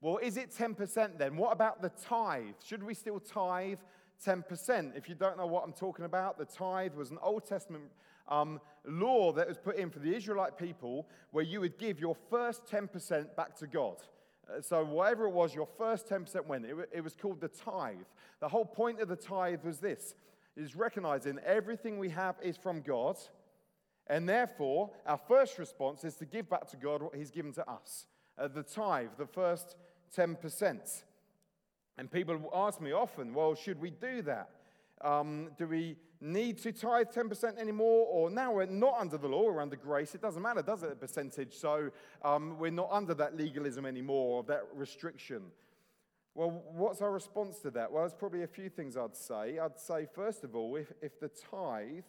Well, 0.02 0.18
is 0.18 0.38
it 0.38 0.52
10% 0.52 1.18
then? 1.18 1.36
What 1.36 1.52
about 1.52 1.82
the 1.82 1.90
tithe? 1.90 2.56
Should 2.64 2.84
we 2.84 2.94
still 2.94 3.20
tithe 3.20 3.80
10%. 4.26 4.98
If 4.98 5.10
you 5.10 5.16
don't 5.16 5.38
know 5.38 5.48
what 5.48 5.64
I'm 5.64 5.74
talking 5.74 6.06
about, 6.06 6.38
the 6.38 6.46
tithe 6.46 6.94
was 6.94 7.12
an 7.12 7.20
Old 7.22 7.46
Testament 7.46 7.86
um, 8.28 8.60
law 8.86 9.32
that 9.34 9.48
was 9.48 9.58
put 9.58 9.78
in 9.78 9.90
for 9.90 10.00
the 10.00 10.16
Israelite 10.16 10.58
people 10.58 11.08
where 11.32 11.44
you 11.44 11.62
would 11.62 11.78
give 11.78 12.00
your 12.00 12.16
first 12.30 12.66
10% 12.66 13.36
back 13.36 13.56
to 13.58 13.68
God. 13.68 13.98
Uh, 14.50 14.62
so, 14.62 14.84
whatever 14.84 15.26
it 15.26 15.32
was, 15.32 15.54
your 15.54 15.68
first 15.78 16.08
10% 16.08 16.46
went. 16.46 16.66
It, 16.66 16.76
it 16.92 17.04
was 17.04 17.16
called 17.16 17.42
the 17.42 17.48
tithe. 17.48 17.98
The 18.40 18.50
whole 18.50 18.66
point 18.66 19.00
of 19.02 19.08
the 19.08 19.16
tithe 19.16 19.64
was 19.64 19.80
this 19.80 20.16
is 20.56 20.76
recognizing 20.76 21.40
everything 21.46 22.00
we 22.00 22.10
have 22.10 22.36
is 22.42 22.58
from 22.58 22.82
God, 22.82 23.18
and 24.08 24.28
therefore, 24.28 24.90
our 25.06 25.20
first 25.28 25.58
response 25.58 26.04
is 26.04 26.16
to 26.16 26.26
give 26.26 26.50
back 26.50 26.68
to 26.70 26.78
God 26.78 27.02
what 27.02 27.16
He's 27.16 27.32
given 27.32 27.54
to 27.54 27.70
us. 27.70 28.06
Uh, 28.38 28.48
the 28.48 28.64
tithe, 28.64 29.10
the 29.18 29.28
first 29.28 29.76
10%. 30.16 31.04
And 32.00 32.10
people 32.10 32.50
ask 32.56 32.80
me 32.80 32.94
often, 32.94 33.34
well, 33.34 33.54
should 33.56 33.82
we 33.82 33.90
do 33.90 34.22
that? 34.22 34.50
Um, 35.02 35.50
do 35.58 35.68
we 35.68 35.98
need 36.22 36.58
to 36.60 36.72
tithe 36.72 37.08
10% 37.14 37.58
anymore? 37.58 38.08
Or 38.10 38.30
now 38.30 38.54
we're 38.54 38.68
not 38.68 38.96
under 38.98 39.18
the 39.18 39.28
law, 39.28 39.44
we're 39.44 39.62
under 39.62 39.76
grace. 39.76 40.16
It 40.16 40.22
doesn't 40.22 40.42
matter, 40.42 40.62
does 40.62 40.82
it, 40.82 40.92
the 40.92 40.96
percentage? 40.96 41.56
So 41.56 41.92
um, 42.24 42.58
we're 42.58 42.72
not 42.72 42.88
under 42.90 43.14
that 43.16 43.36
legalism 43.36 43.86
anymore, 43.86 44.44
that 44.44 44.64
restriction. 44.74 45.42
Well, 46.36 46.64
what's 46.72 47.02
our 47.02 47.12
response 47.12 47.60
to 47.60 47.72
that? 47.72 47.92
Well, 47.92 48.04
there's 48.04 48.14
probably 48.14 48.44
a 48.44 48.48
few 48.48 48.70
things 48.70 48.96
I'd 48.96 49.18
say. 49.18 49.60
I'd 49.60 49.78
say, 49.78 50.08
first 50.10 50.46
of 50.46 50.56
all, 50.56 50.78
if, 50.78 50.94
if 51.02 51.20
the 51.20 51.28
tithe 51.28 52.06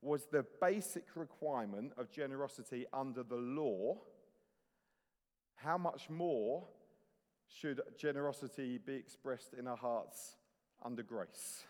was 0.00 0.24
the 0.24 0.46
basic 0.58 1.04
requirement 1.16 1.92
of 1.98 2.10
generosity 2.10 2.86
under 2.94 3.22
the 3.22 3.36
law, 3.36 3.98
how 5.56 5.76
much 5.76 6.08
more 6.08 6.64
should 7.48 7.80
generosity 7.98 8.78
be 8.78 8.94
expressed 8.94 9.54
in 9.58 9.66
our 9.66 9.76
hearts 9.76 10.36
under 10.84 11.02
grace? 11.02 11.64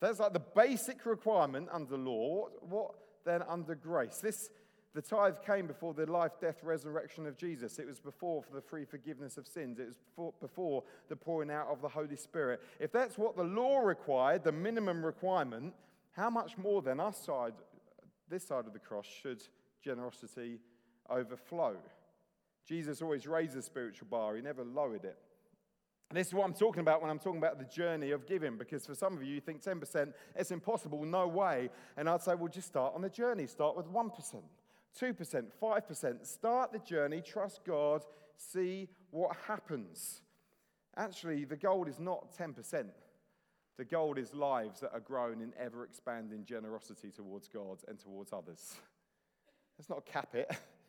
That's 0.00 0.18
like 0.18 0.32
the 0.32 0.40
basic 0.40 1.04
requirement 1.04 1.68
under 1.72 1.96
law. 1.96 2.48
What 2.62 2.92
then 3.24 3.42
under 3.48 3.74
grace? 3.74 4.18
This, 4.22 4.48
the 4.94 5.02
tithe 5.02 5.36
came 5.46 5.66
before 5.66 5.92
the 5.92 6.06
life, 6.06 6.32
death, 6.40 6.56
resurrection 6.62 7.26
of 7.26 7.36
Jesus. 7.36 7.78
It 7.78 7.86
was 7.86 8.00
before 8.00 8.42
for 8.42 8.54
the 8.54 8.62
free 8.62 8.84
forgiveness 8.84 9.36
of 9.36 9.46
sins. 9.46 9.78
It 9.78 9.86
was 9.86 9.96
before, 9.96 10.32
before 10.40 10.84
the 11.08 11.16
pouring 11.16 11.50
out 11.50 11.68
of 11.68 11.82
the 11.82 11.88
Holy 11.88 12.16
Spirit. 12.16 12.60
If 12.78 12.92
that's 12.92 13.18
what 13.18 13.36
the 13.36 13.44
law 13.44 13.80
required, 13.80 14.42
the 14.42 14.52
minimum 14.52 15.04
requirement, 15.04 15.74
how 16.12 16.30
much 16.30 16.56
more 16.56 16.80
then 16.80 16.98
us 16.98 17.18
side, 17.24 17.52
this 18.28 18.46
side 18.46 18.66
of 18.66 18.72
the 18.72 18.78
cross, 18.78 19.06
should 19.06 19.42
generosity 19.84 20.60
overflow? 21.10 21.76
Jesus 22.66 23.02
always 23.02 23.26
raised 23.26 23.54
the 23.54 23.62
spiritual 23.62 24.08
bar, 24.10 24.36
he 24.36 24.42
never 24.42 24.64
lowered 24.64 25.04
it. 25.04 25.18
And 26.10 26.18
this 26.18 26.26
is 26.26 26.34
what 26.34 26.44
I'm 26.44 26.54
talking 26.54 26.80
about 26.80 27.00
when 27.00 27.10
I'm 27.10 27.20
talking 27.20 27.38
about 27.38 27.58
the 27.58 27.64
journey 27.64 28.10
of 28.10 28.26
giving, 28.26 28.58
because 28.58 28.84
for 28.84 28.96
some 28.96 29.16
of 29.16 29.22
you, 29.22 29.34
you 29.34 29.40
think 29.40 29.62
10%, 29.62 30.12
it's 30.34 30.50
impossible, 30.50 31.04
no 31.04 31.28
way. 31.28 31.70
And 31.96 32.08
I'd 32.08 32.20
say, 32.20 32.34
well, 32.34 32.48
just 32.48 32.66
start 32.66 32.94
on 32.96 33.02
the 33.02 33.08
journey. 33.08 33.46
Start 33.46 33.76
with 33.76 33.86
1%, 33.86 34.42
2%, 35.00 35.44
5%. 35.62 36.26
Start 36.26 36.72
the 36.72 36.80
journey, 36.80 37.22
trust 37.24 37.60
God, 37.64 38.02
see 38.36 38.88
what 39.12 39.36
happens. 39.46 40.22
Actually, 40.96 41.44
the 41.44 41.56
goal 41.56 41.86
is 41.86 42.00
not 42.00 42.36
10%. 42.36 42.86
The 43.78 43.84
goal 43.84 44.18
is 44.18 44.34
lives 44.34 44.80
that 44.80 44.92
are 44.92 45.00
grown 45.00 45.40
in 45.40 45.52
ever 45.56 45.84
expanding 45.84 46.44
generosity 46.44 47.12
towards 47.12 47.46
God 47.46 47.78
and 47.86 48.00
towards 48.00 48.32
others. 48.32 48.74
Let's 49.78 49.88
not 49.88 50.04
cap 50.04 50.34
it. 50.34 50.50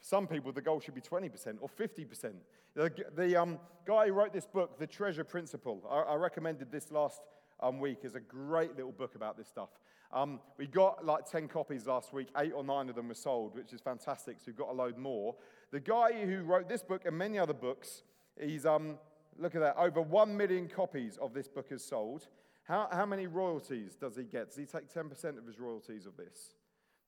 some 0.00 0.26
people, 0.26 0.52
the 0.52 0.62
goal 0.62 0.80
should 0.80 0.94
be 0.94 1.00
20% 1.00 1.58
or 1.60 1.68
50%. 1.68 2.32
The, 2.74 2.92
the 3.16 3.36
um, 3.36 3.58
guy 3.86 4.06
who 4.06 4.12
wrote 4.12 4.32
this 4.32 4.46
book, 4.46 4.78
The 4.78 4.86
Treasure 4.86 5.24
Principle, 5.24 5.82
I, 5.90 6.12
I 6.12 6.14
recommended 6.14 6.72
this 6.72 6.90
last 6.90 7.20
um, 7.60 7.78
week 7.78 7.98
as 8.04 8.14
a 8.14 8.20
great 8.20 8.76
little 8.76 8.92
book 8.92 9.14
about 9.14 9.36
this 9.36 9.48
stuff. 9.48 9.68
Um, 10.12 10.40
we 10.56 10.66
got 10.66 11.04
like 11.04 11.26
10 11.30 11.48
copies 11.48 11.86
last 11.86 12.12
week, 12.12 12.28
eight 12.38 12.52
or 12.52 12.64
nine 12.64 12.88
of 12.88 12.96
them 12.96 13.08
were 13.08 13.14
sold, 13.14 13.54
which 13.54 13.72
is 13.72 13.80
fantastic, 13.80 14.38
so 14.38 14.44
we've 14.48 14.56
got 14.56 14.70
a 14.70 14.72
load 14.72 14.98
more. 14.98 15.36
The 15.70 15.80
guy 15.80 16.24
who 16.24 16.42
wrote 16.42 16.68
this 16.68 16.82
book 16.82 17.02
and 17.04 17.16
many 17.16 17.38
other 17.38 17.54
books, 17.54 18.02
he's, 18.40 18.66
um, 18.66 18.98
look 19.38 19.54
at 19.54 19.60
that, 19.60 19.76
over 19.76 20.00
1 20.00 20.36
million 20.36 20.68
copies 20.68 21.16
of 21.18 21.32
this 21.32 21.46
book 21.46 21.66
is 21.70 21.84
sold. 21.84 22.26
How, 22.64 22.88
how 22.90 23.06
many 23.06 23.26
royalties 23.26 23.94
does 23.94 24.16
he 24.16 24.24
get? 24.24 24.48
Does 24.48 24.56
he 24.56 24.64
take 24.64 24.92
10% 24.92 25.38
of 25.38 25.46
his 25.46 25.60
royalties 25.60 26.06
of 26.06 26.16
this? 26.16 26.54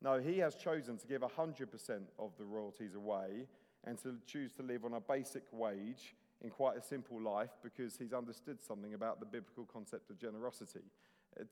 No, 0.02 0.18
he 0.18 0.38
has 0.38 0.56
chosen 0.56 0.98
to 0.98 1.06
give 1.06 1.22
100% 1.22 2.00
of 2.18 2.32
the 2.36 2.44
royalties 2.44 2.96
away 2.96 3.46
and 3.84 3.96
to 4.02 4.16
choose 4.26 4.52
to 4.52 4.62
live 4.62 4.84
on 4.84 4.94
a 4.94 5.00
basic 5.00 5.44
wage 5.52 6.16
in 6.42 6.50
quite 6.50 6.76
a 6.76 6.82
simple 6.82 7.20
life 7.20 7.50
because 7.62 7.96
he's 7.96 8.12
understood 8.12 8.60
something 8.60 8.94
about 8.94 9.20
the 9.20 9.26
biblical 9.26 9.64
concept 9.64 10.10
of 10.10 10.18
generosity. 10.18 10.80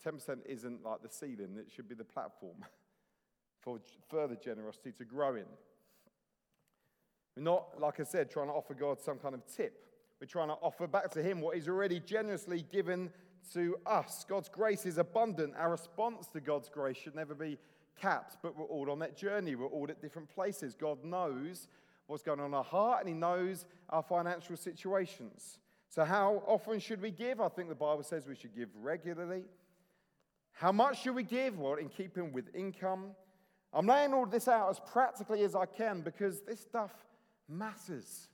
10% 0.04 0.28
uh, 0.28 0.34
isn't 0.46 0.84
like 0.84 1.00
the 1.00 1.08
ceiling, 1.08 1.56
it 1.58 1.70
should 1.70 1.88
be 1.88 1.94
the 1.94 2.04
platform 2.04 2.56
for 3.60 3.78
further 4.08 4.34
generosity 4.34 4.92
to 4.98 5.04
grow 5.04 5.36
in. 5.36 5.46
We're 7.36 7.44
not, 7.44 7.80
like 7.80 8.00
I 8.00 8.02
said, 8.02 8.30
trying 8.30 8.48
to 8.48 8.52
offer 8.52 8.74
God 8.74 9.00
some 9.00 9.18
kind 9.18 9.34
of 9.34 9.46
tip. 9.46 9.86
We're 10.20 10.26
trying 10.26 10.48
to 10.48 10.54
offer 10.54 10.88
back 10.88 11.10
to 11.12 11.22
Him 11.22 11.40
what 11.40 11.54
He's 11.54 11.68
already 11.68 12.00
generously 12.00 12.66
given 12.70 13.10
to 13.54 13.76
us. 13.86 14.26
God's 14.28 14.48
grace 14.48 14.84
is 14.84 14.98
abundant. 14.98 15.54
Our 15.56 15.70
response 15.70 16.26
to 16.32 16.40
God's 16.40 16.68
grace 16.68 16.96
should 16.96 17.14
never 17.14 17.34
be 17.34 17.58
capped, 18.00 18.37
but 18.42 18.57
we're 18.57 18.64
all 18.64 18.90
on 18.90 18.98
that 19.00 19.16
journey. 19.16 19.55
We're 19.55 19.66
all 19.66 19.87
at 19.88 20.00
different 20.00 20.29
places. 20.29 20.74
God 20.74 21.05
knows 21.05 21.68
what's 22.07 22.22
going 22.22 22.40
on 22.40 22.46
in 22.46 22.55
our 22.55 22.64
heart 22.64 23.00
and 23.00 23.09
He 23.09 23.14
knows 23.14 23.66
our 23.88 24.03
financial 24.03 24.57
situations. 24.57 25.59
So, 25.88 26.05
how 26.05 26.42
often 26.46 26.79
should 26.79 27.03
we 27.03 27.11
give? 27.11 27.40
I 27.40 27.48
think 27.48 27.68
the 27.68 27.74
Bible 27.74 28.03
says 28.03 28.26
we 28.26 28.37
should 28.37 28.55
give 28.55 28.68
regularly. 28.81 29.44
How 30.53 30.72
much 30.72 31.03
should 31.03 31.14
we 31.14 31.22
give? 31.22 31.59
Well, 31.59 31.74
in 31.74 31.88
keeping 31.88 32.33
with 32.33 32.55
income. 32.55 33.12
I'm 33.72 33.87
laying 33.87 34.12
all 34.12 34.26
this 34.26 34.48
out 34.48 34.68
as 34.68 34.81
practically 34.81 35.42
as 35.42 35.55
I 35.55 35.64
can 35.66 36.00
because 36.00 36.40
this 36.42 36.61
stuff 36.61 36.92
matters. 37.48 38.29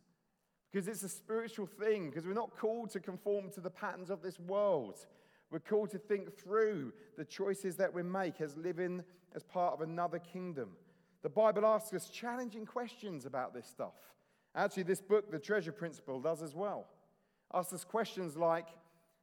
Because 0.70 0.88
it's 0.88 1.02
a 1.02 1.08
spiritual 1.08 1.66
thing, 1.66 2.10
because 2.10 2.26
we're 2.26 2.34
not 2.34 2.56
called 2.58 2.90
to 2.90 3.00
conform 3.00 3.50
to 3.52 3.60
the 3.60 3.70
patterns 3.70 4.10
of 4.10 4.22
this 4.22 4.38
world. 4.40 5.06
We're 5.50 5.60
called 5.60 5.90
to 5.90 5.98
think 5.98 6.36
through 6.36 6.92
the 7.16 7.24
choices 7.24 7.76
that 7.76 7.92
we 7.92 8.02
make 8.02 8.40
as 8.40 8.56
living 8.56 9.02
as 9.34 9.42
part 9.42 9.74
of 9.74 9.80
another 9.80 10.18
kingdom. 10.18 10.70
The 11.22 11.28
Bible 11.28 11.64
asks 11.64 11.92
us 11.92 12.08
challenging 12.08 12.66
questions 12.66 13.26
about 13.26 13.54
this 13.54 13.66
stuff. 13.66 13.94
Actually, 14.54 14.84
this 14.84 15.00
book, 15.00 15.30
The 15.30 15.38
Treasure 15.38 15.72
Principle, 15.72 16.20
does 16.20 16.42
as 16.42 16.54
well. 16.54 16.86
Asks 17.52 17.72
us 17.72 17.84
questions 17.84 18.36
like 18.36 18.66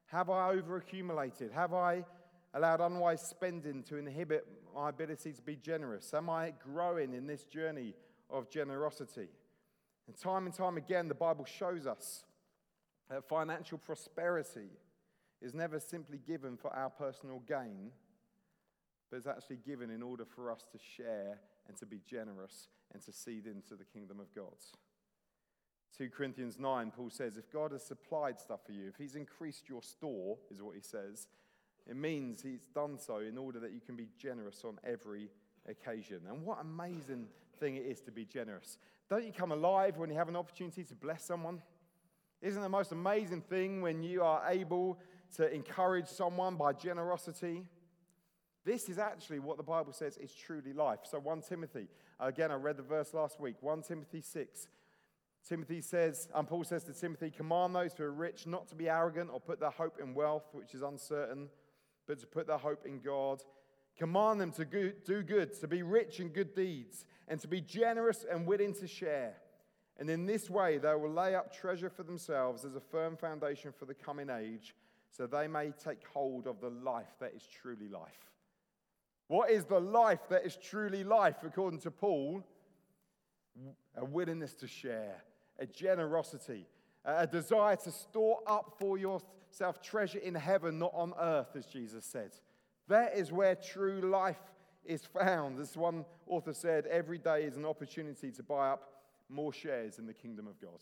Have 0.08 0.30
I 0.30 0.54
overaccumulated? 0.54 1.52
Have 1.52 1.74
I 1.74 2.06
allowed 2.54 2.82
unwise 2.82 3.22
spending 3.22 3.84
to 3.84 3.98
inhibit 3.98 4.46
my 4.76 4.90
ability 4.90 5.34
to 5.34 5.42
be 5.42 5.56
generous? 5.56 6.14
Am 6.14 6.30
I 6.30 6.54
growing 6.64 7.14
in 7.14 7.26
this 7.26 7.44
journey 7.44 7.96
of 8.30 8.50
generosity? 8.50 9.30
And 10.08 10.18
time 10.18 10.46
and 10.46 10.54
time 10.54 10.78
again, 10.78 11.08
the 11.08 11.16
Bible 11.16 11.46
shows 11.46 11.88
us 11.88 12.24
that 13.10 13.28
financial 13.28 13.78
prosperity 13.78 14.70
is 15.44 15.54
never 15.54 15.80
simply 15.80 16.18
given 16.26 16.56
for 16.58 16.74
our 16.74 16.90
personal 16.90 17.44
gain, 17.48 17.92
but 19.12 19.18
is 19.18 19.28
actually 19.28 19.58
given 19.58 19.90
in 19.90 20.02
order 20.02 20.26
for 20.26 20.50
us 20.50 20.66
to 20.72 20.80
share 20.80 21.38
and 21.68 21.78
to 21.78 21.86
be 21.86 22.00
generous 22.10 22.70
and 22.94 23.04
to 23.04 23.12
seed 23.12 23.46
into 23.46 23.76
the 23.76 23.84
kingdom 23.84 24.20
of 24.20 24.34
God. 24.34 24.56
2 25.98 26.10
Corinthians 26.10 26.58
9, 26.58 26.92
Paul 26.96 27.10
says, 27.10 27.38
if 27.38 27.52
God 27.52 27.72
has 27.72 27.84
supplied 27.84 28.40
stuff 28.40 28.62
for 28.66 28.72
you, 28.72 28.88
if 28.88 28.96
he's 28.98 29.16
increased 29.16 29.70
your 29.70 29.84
store, 29.84 30.38
is 30.50 30.62
what 30.62 30.76
he 30.76 30.82
says, 30.82 31.28
It 31.88 31.98
means 31.98 32.42
he's 32.42 32.66
done 32.74 32.98
so 32.98 33.18
in 33.18 33.38
order 33.38 33.60
that 33.60 33.74
you 33.74 33.82
can 33.82 33.96
be 33.96 34.08
generous 34.18 34.64
on 34.64 34.80
every 34.84 35.30
occasion. 35.70 36.22
And 36.28 36.44
what 36.44 36.60
amazing 36.62 37.28
thing 37.60 37.76
it 37.76 37.86
is 37.86 38.02
to 38.02 38.12
be 38.12 38.26
generous. 38.26 38.78
Don't 39.10 39.26
you 39.26 39.34
come 39.34 39.52
alive 39.52 39.98
when 39.98 40.10
you 40.10 40.16
have 40.16 40.30
an 40.30 40.36
opportunity 40.36 40.84
to 40.86 40.96
bless 40.96 41.24
someone? 41.26 41.62
Isn't 42.42 42.62
the 42.62 42.70
most 42.70 42.92
amazing 42.92 43.42
thing 43.42 43.82
when 43.82 44.02
you 44.02 44.24
are 44.24 44.44
able 44.50 44.98
to 45.38 45.54
encourage 45.54 46.08
someone 46.08 46.56
by 46.56 46.74
generosity? 46.74 47.66
This 48.66 48.88
is 48.88 48.98
actually 48.98 49.40
what 49.40 49.58
the 49.58 49.64
Bible 49.64 49.94
says 49.94 50.18
is 50.18 50.34
truly 50.34 50.74
life. 50.74 51.00
So, 51.04 51.20
1 51.20 51.42
Timothy, 51.42 51.88
again, 52.20 52.52
I 52.52 52.56
read 52.56 52.78
the 52.78 52.84
verse 52.84 53.14
last 53.14 53.40
week, 53.40 53.56
1 53.62 53.82
Timothy 53.84 54.22
6. 54.22 54.68
Timothy 55.48 55.82
says, 55.82 56.30
and 56.34 56.48
Paul 56.48 56.64
says 56.64 56.86
to 56.86 56.94
Timothy, 56.94 57.30
command 57.30 57.76
those 57.76 57.94
who 57.94 58.06
are 58.06 58.12
rich 58.14 58.48
not 58.48 58.70
to 58.70 58.76
be 58.76 58.88
arrogant 58.88 59.30
or 59.34 59.42
put 59.42 59.60
their 59.60 59.72
hope 59.72 59.98
in 60.02 60.14
wealth, 60.14 60.46
which 60.54 60.74
is 60.74 60.82
uncertain, 60.82 61.50
but 62.08 62.20
to 62.20 62.26
put 62.26 62.48
their 62.48 62.58
hope 62.58 62.86
in 62.86 63.02
God. 63.02 63.42
Command 63.98 64.40
them 64.40 64.52
to 64.54 64.64
do 64.64 65.22
good, 65.22 65.60
to 65.60 65.68
be 65.68 65.84
rich 65.84 66.22
in 66.22 66.30
good 66.30 66.56
deeds, 66.56 67.06
and 67.28 67.42
to 67.42 67.48
be 67.50 67.60
generous 67.60 68.26
and 68.30 68.48
willing 68.48 68.74
to 68.76 68.88
share. 68.88 69.36
And 70.00 70.10
in 70.10 70.26
this 70.26 70.50
way, 70.50 70.78
they 70.78 70.96
will 70.96 71.12
lay 71.12 71.36
up 71.36 71.54
treasure 71.54 71.90
for 71.90 72.04
themselves 72.04 72.64
as 72.64 72.76
a 72.76 72.80
firm 72.80 73.18
foundation 73.18 73.74
for 73.78 73.86
the 73.86 73.94
coming 73.94 74.30
age, 74.30 74.74
so 75.16 75.28
they 75.28 75.48
may 75.48 75.72
take 75.72 76.00
hold 76.12 76.48
of 76.48 76.60
the 76.60 76.70
life 76.70 77.16
that 77.20 77.34
is 77.36 77.48
truly 77.62 77.88
life. 77.88 78.32
What 79.28 79.52
is 79.52 79.64
the 79.66 79.80
life 79.80 80.28
that 80.30 80.46
is 80.46 80.58
truly 80.58 81.04
life, 81.04 81.38
according 81.44 81.80
to 81.82 81.92
Paul? 81.92 82.44
A 83.96 84.04
willingness 84.04 84.54
to 84.56 84.68
share, 84.68 85.24
a 85.60 85.68
generosity, 85.68 86.66
a 87.06 87.28
desire 87.28 87.76
to 87.76 87.92
store 87.92 88.40
up 88.48 88.76
for 88.80 88.98
yourself 88.98 89.82
treasure 89.84 90.18
in 90.18 90.34
heaven, 90.34 90.80
not 90.80 90.92
on 90.96 91.14
earth, 91.20 91.56
as 91.56 91.68
Jesus 91.68 92.06
said. 92.06 92.32
That 92.88 93.16
is 93.16 93.32
where 93.32 93.56
true 93.56 94.02
life 94.02 94.42
is 94.84 95.06
found. 95.06 95.60
As 95.60 95.78
one 95.78 96.06
author 96.26 96.54
said, 96.54 96.88
every 96.88 97.20
day 97.20 97.44
is 97.44 97.56
an 97.56 97.66
opportunity 97.66 98.32
to 98.32 98.42
buy 98.42 98.72
up 98.72 98.90
more 99.30 99.54
shares 99.54 100.00
in 100.00 100.08
the 100.08 100.14
kingdom 100.14 100.48
of 100.48 100.60
God. 100.60 100.80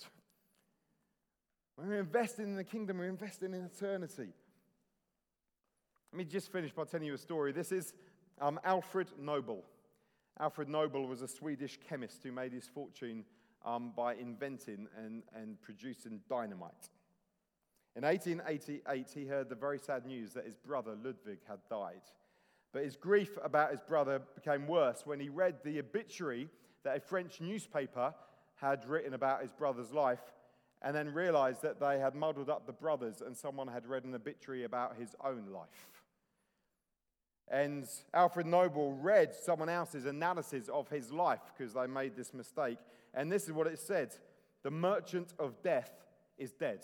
When 1.81 1.89
we're 1.89 1.99
investing 1.99 2.45
in 2.45 2.55
the 2.55 2.63
kingdom, 2.63 2.99
we're 2.99 3.09
investing 3.09 3.55
in 3.55 3.63
eternity. 3.63 4.27
Let 6.13 6.17
me 6.19 6.25
just 6.25 6.51
finish 6.51 6.71
by 6.71 6.83
telling 6.83 7.07
you 7.07 7.15
a 7.15 7.17
story. 7.17 7.51
This 7.51 7.71
is 7.71 7.95
um, 8.39 8.59
Alfred 8.63 9.07
Nobel. 9.19 9.63
Alfred 10.39 10.69
Nobel 10.69 11.07
was 11.07 11.23
a 11.23 11.27
Swedish 11.27 11.79
chemist 11.89 12.21
who 12.21 12.31
made 12.31 12.53
his 12.53 12.67
fortune 12.67 13.25
um, 13.65 13.93
by 13.97 14.13
inventing 14.13 14.89
and, 14.95 15.23
and 15.33 15.59
producing 15.63 16.19
dynamite. 16.29 16.91
In 17.95 18.03
1888, 18.03 19.09
he 19.11 19.25
heard 19.25 19.49
the 19.49 19.55
very 19.55 19.79
sad 19.79 20.05
news 20.05 20.33
that 20.33 20.45
his 20.45 20.57
brother 20.57 20.91
Ludwig 21.03 21.39
had 21.49 21.61
died. 21.67 22.03
But 22.73 22.83
his 22.83 22.95
grief 22.95 23.39
about 23.43 23.71
his 23.71 23.81
brother 23.81 24.21
became 24.35 24.67
worse 24.67 25.01
when 25.03 25.19
he 25.19 25.29
read 25.29 25.55
the 25.63 25.79
obituary 25.79 26.47
that 26.83 26.97
a 26.97 26.99
French 26.99 27.41
newspaper 27.41 28.13
had 28.57 28.85
written 28.85 29.15
about 29.15 29.41
his 29.41 29.51
brother's 29.51 29.91
life 29.91 30.21
and 30.81 30.95
then 30.95 31.13
realized 31.13 31.61
that 31.61 31.79
they 31.79 31.99
had 31.99 32.15
muddled 32.15 32.49
up 32.49 32.65
the 32.65 32.73
brothers 32.73 33.21
and 33.21 33.37
someone 33.37 33.67
had 33.67 33.85
read 33.85 34.03
an 34.03 34.15
obituary 34.15 34.63
about 34.63 34.95
his 34.97 35.15
own 35.23 35.45
life. 35.53 35.87
And 37.47 37.85
Alfred 38.13 38.47
Nobel 38.47 38.93
read 38.93 39.35
someone 39.35 39.69
else's 39.69 40.05
analysis 40.05 40.69
of 40.69 40.89
his 40.89 41.11
life 41.11 41.41
because 41.55 41.73
they 41.73 41.85
made 41.85 42.15
this 42.15 42.33
mistake. 42.33 42.77
And 43.13 43.31
this 43.31 43.43
is 43.43 43.51
what 43.51 43.67
it 43.67 43.77
said 43.77 44.15
The 44.63 44.71
merchant 44.71 45.33
of 45.37 45.61
death 45.61 45.91
is 46.37 46.53
dead. 46.53 46.79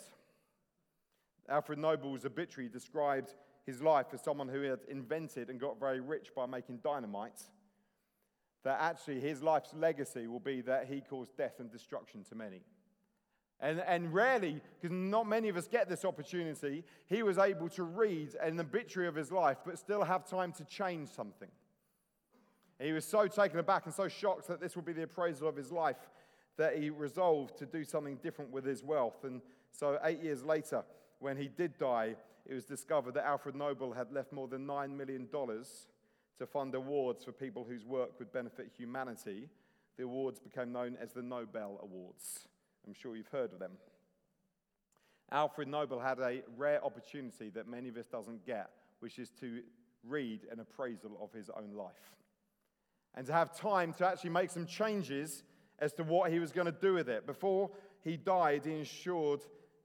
Alfred 1.48 1.78
Nobel's 1.78 2.26
obituary 2.26 2.68
described 2.68 3.34
his 3.64 3.82
life 3.82 4.06
as 4.12 4.20
someone 4.22 4.48
who 4.48 4.62
had 4.62 4.80
invented 4.88 5.48
and 5.48 5.58
got 5.58 5.80
very 5.80 6.00
rich 6.00 6.28
by 6.36 6.44
making 6.44 6.78
dynamite. 6.84 7.42
That 8.64 8.78
actually 8.80 9.20
his 9.20 9.42
life's 9.42 9.72
legacy 9.72 10.26
will 10.26 10.40
be 10.40 10.60
that 10.62 10.86
he 10.86 11.00
caused 11.00 11.36
death 11.36 11.54
and 11.60 11.70
destruction 11.70 12.24
to 12.24 12.34
many. 12.34 12.62
And, 13.60 13.80
and 13.80 14.14
rarely, 14.14 14.60
because 14.80 14.96
not 14.96 15.26
many 15.26 15.48
of 15.48 15.56
us 15.56 15.66
get 15.66 15.88
this 15.88 16.04
opportunity, 16.04 16.84
he 17.06 17.22
was 17.24 17.38
able 17.38 17.68
to 17.70 17.82
read 17.82 18.34
an 18.40 18.60
obituary 18.60 19.08
of 19.08 19.16
his 19.16 19.32
life, 19.32 19.58
but 19.66 19.78
still 19.78 20.04
have 20.04 20.24
time 20.24 20.52
to 20.52 20.64
change 20.64 21.08
something. 21.08 21.48
He 22.80 22.92
was 22.92 23.04
so 23.04 23.26
taken 23.26 23.58
aback 23.58 23.86
and 23.86 23.94
so 23.94 24.06
shocked 24.06 24.46
that 24.46 24.60
this 24.60 24.76
would 24.76 24.84
be 24.84 24.92
the 24.92 25.02
appraisal 25.02 25.48
of 25.48 25.56
his 25.56 25.72
life 25.72 25.96
that 26.56 26.78
he 26.78 26.90
resolved 26.90 27.56
to 27.58 27.66
do 27.66 27.84
something 27.84 28.16
different 28.16 28.52
with 28.52 28.64
his 28.64 28.84
wealth. 28.84 29.24
And 29.24 29.40
so, 29.72 29.98
eight 30.04 30.22
years 30.22 30.44
later, 30.44 30.84
when 31.18 31.36
he 31.36 31.48
did 31.48 31.78
die, 31.78 32.14
it 32.46 32.54
was 32.54 32.64
discovered 32.64 33.14
that 33.14 33.26
Alfred 33.26 33.54
Nobel 33.54 33.92
had 33.92 34.12
left 34.12 34.32
more 34.32 34.48
than 34.48 34.66
$9 34.66 34.96
million 34.96 35.28
to 35.28 36.46
fund 36.46 36.74
awards 36.74 37.24
for 37.24 37.32
people 37.32 37.64
whose 37.68 37.84
work 37.84 38.18
would 38.18 38.32
benefit 38.32 38.70
humanity. 38.76 39.48
The 39.96 40.04
awards 40.04 40.38
became 40.38 40.72
known 40.72 40.96
as 41.00 41.12
the 41.12 41.22
Nobel 41.22 41.78
Awards. 41.82 42.46
I'm 42.88 42.94
sure 42.94 43.14
you've 43.14 43.28
heard 43.28 43.52
of 43.52 43.58
them. 43.58 43.72
Alfred 45.30 45.68
Nobel 45.68 46.00
had 46.00 46.18
a 46.20 46.42
rare 46.56 46.82
opportunity 46.82 47.50
that 47.50 47.68
many 47.68 47.90
of 47.90 47.98
us 47.98 48.06
doesn't 48.06 48.46
get, 48.46 48.70
which 49.00 49.18
is 49.18 49.30
to 49.40 49.60
read 50.02 50.40
an 50.50 50.60
appraisal 50.60 51.18
of 51.20 51.30
his 51.32 51.50
own 51.50 51.74
life 51.76 52.16
and 53.14 53.26
to 53.26 53.32
have 53.32 53.54
time 53.54 53.92
to 53.92 54.06
actually 54.06 54.30
make 54.30 54.48
some 54.48 54.64
changes 54.64 55.42
as 55.80 55.92
to 55.92 56.02
what 56.02 56.32
he 56.32 56.38
was 56.38 56.50
going 56.50 56.64
to 56.66 56.72
do 56.72 56.94
with 56.94 57.10
it. 57.10 57.26
Before 57.26 57.70
he 58.02 58.16
died, 58.16 58.64
he 58.64 58.72
ensured 58.72 59.40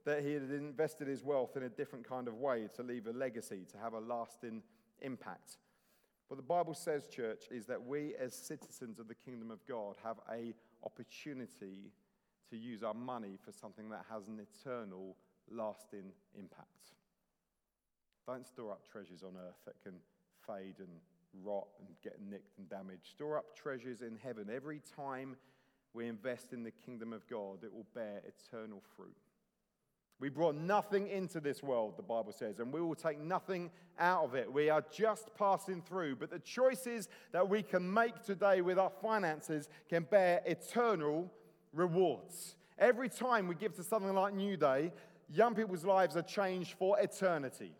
that 0.05 0.23
he 0.23 0.33
had 0.33 0.43
invested 0.43 1.07
his 1.07 1.23
wealth 1.23 1.57
in 1.57 1.63
a 1.63 1.69
different 1.69 2.07
kind 2.07 2.29
of 2.29 2.35
way 2.35 2.69
to 2.75 2.83
leave 2.83 3.07
a 3.07 3.11
legacy, 3.11 3.65
to 3.71 3.77
have 3.77 3.93
a 3.93 3.99
lasting 3.99 4.61
impact. 5.01 5.57
What 6.29 6.37
the 6.37 6.43
Bible 6.43 6.73
says, 6.73 7.07
church, 7.07 7.43
is 7.51 7.65
that 7.65 7.85
we 7.85 8.15
as 8.15 8.33
citizens 8.33 8.97
of 8.97 9.09
the 9.09 9.15
kingdom 9.15 9.51
of 9.51 9.65
God 9.67 9.97
have 10.03 10.17
a 10.31 10.53
opportunity 10.85 11.91
to 12.53 12.59
use 12.59 12.83
our 12.83 12.93
money 12.93 13.35
for 13.43 13.51
something 13.51 13.89
that 13.89 14.05
has 14.11 14.27
an 14.27 14.39
eternal, 14.39 15.15
lasting 15.51 16.11
impact. 16.37 16.93
Don't 18.27 18.45
store 18.45 18.71
up 18.71 18.87
treasures 18.89 19.23
on 19.23 19.33
earth 19.35 19.57
that 19.65 19.81
can 19.81 19.93
fade 20.45 20.75
and 20.77 20.99
rot 21.43 21.67
and 21.79 21.87
get 22.03 22.21
nicked 22.21 22.59
and 22.59 22.69
damaged. 22.69 23.07
Store 23.07 23.37
up 23.37 23.55
treasures 23.55 24.01
in 24.01 24.17
heaven. 24.23 24.49
Every 24.53 24.81
time 24.95 25.35
we 25.95 26.07
invest 26.07 26.53
in 26.53 26.63
the 26.63 26.71
kingdom 26.71 27.11
of 27.11 27.27
God, 27.27 27.63
it 27.63 27.73
will 27.73 27.87
bear 27.95 28.21
eternal 28.27 28.83
fruit. 28.95 29.17
We 30.19 30.29
brought 30.29 30.55
nothing 30.55 31.07
into 31.07 31.39
this 31.39 31.63
world, 31.63 31.97
the 31.97 32.03
Bible 32.03 32.31
says, 32.31 32.59
and 32.59 32.71
we 32.71 32.81
will 32.81 32.95
take 32.95 33.19
nothing 33.19 33.71
out 33.97 34.25
of 34.25 34.35
it. 34.35 34.51
We 34.51 34.69
are 34.69 34.85
just 34.95 35.33
passing 35.35 35.81
through. 35.81 36.17
But 36.17 36.29
the 36.29 36.39
choices 36.39 37.09
that 37.31 37.49
we 37.49 37.63
can 37.63 37.91
make 37.91 38.21
today 38.23 38.61
with 38.61 38.77
our 38.77 38.91
finances 39.01 39.69
can 39.89 40.03
bear 40.03 40.41
eternal 40.45 41.31
rewards. 41.73 42.55
Every 42.77 43.09
time 43.09 43.47
we 43.47 43.55
give 43.55 43.73
to 43.75 43.83
something 43.83 44.13
like 44.13 44.33
Newday, 44.33 44.91
young 45.29 45.55
people's 45.55 45.85
lives 45.85 46.15
are 46.15 46.21
changed 46.21 46.73
for 46.73 46.99
eternity. 46.99 47.73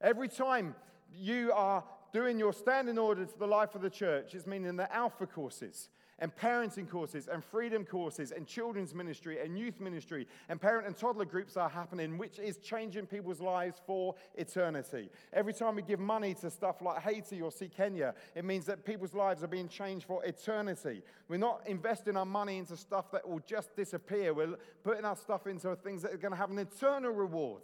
Every 0.00 0.28
time 0.28 0.74
you 1.14 1.52
are 1.52 1.84
doing 2.12 2.38
your 2.38 2.52
standing 2.52 2.98
order 2.98 3.24
to 3.24 3.38
the 3.38 3.46
life 3.46 3.74
of 3.74 3.82
the 3.82 3.90
church, 3.90 4.34
it's 4.34 4.46
meaning 4.46 4.76
the 4.76 4.92
Alpha 4.94 5.26
courses 5.26 5.88
and 6.20 6.34
parenting 6.36 6.88
courses 6.88 7.28
and 7.28 7.42
freedom 7.42 7.84
courses 7.84 8.30
and 8.30 8.46
children's 8.46 8.94
ministry 8.94 9.42
and 9.42 9.58
youth 9.58 9.80
ministry 9.80 10.26
and 10.48 10.60
parent 10.60 10.86
and 10.86 10.96
toddler 10.96 11.24
groups 11.24 11.56
are 11.56 11.68
happening, 11.68 12.18
which 12.18 12.38
is 12.38 12.58
changing 12.58 13.06
people's 13.06 13.40
lives 13.40 13.80
for 13.86 14.14
eternity. 14.36 15.08
Every 15.32 15.52
time 15.52 15.76
we 15.76 15.82
give 15.82 16.00
money 16.00 16.34
to 16.34 16.50
stuff 16.50 16.82
like 16.82 17.02
Haiti 17.02 17.40
or 17.40 17.50
See 17.50 17.68
Kenya, 17.68 18.14
it 18.34 18.44
means 18.44 18.66
that 18.66 18.84
people's 18.84 19.14
lives 19.14 19.42
are 19.42 19.48
being 19.48 19.68
changed 19.68 20.06
for 20.06 20.24
eternity. 20.24 21.02
We're 21.28 21.38
not 21.38 21.62
investing 21.66 22.16
our 22.16 22.26
money 22.26 22.58
into 22.58 22.76
stuff 22.76 23.10
that 23.12 23.28
will 23.28 23.40
just 23.40 23.74
disappear. 23.74 24.34
We're 24.34 24.56
putting 24.84 25.04
our 25.04 25.16
stuff 25.16 25.46
into 25.46 25.74
things 25.76 26.02
that 26.02 26.12
are 26.12 26.18
going 26.18 26.32
to 26.32 26.38
have 26.38 26.50
an 26.50 26.58
eternal 26.58 27.12
reward. 27.12 27.62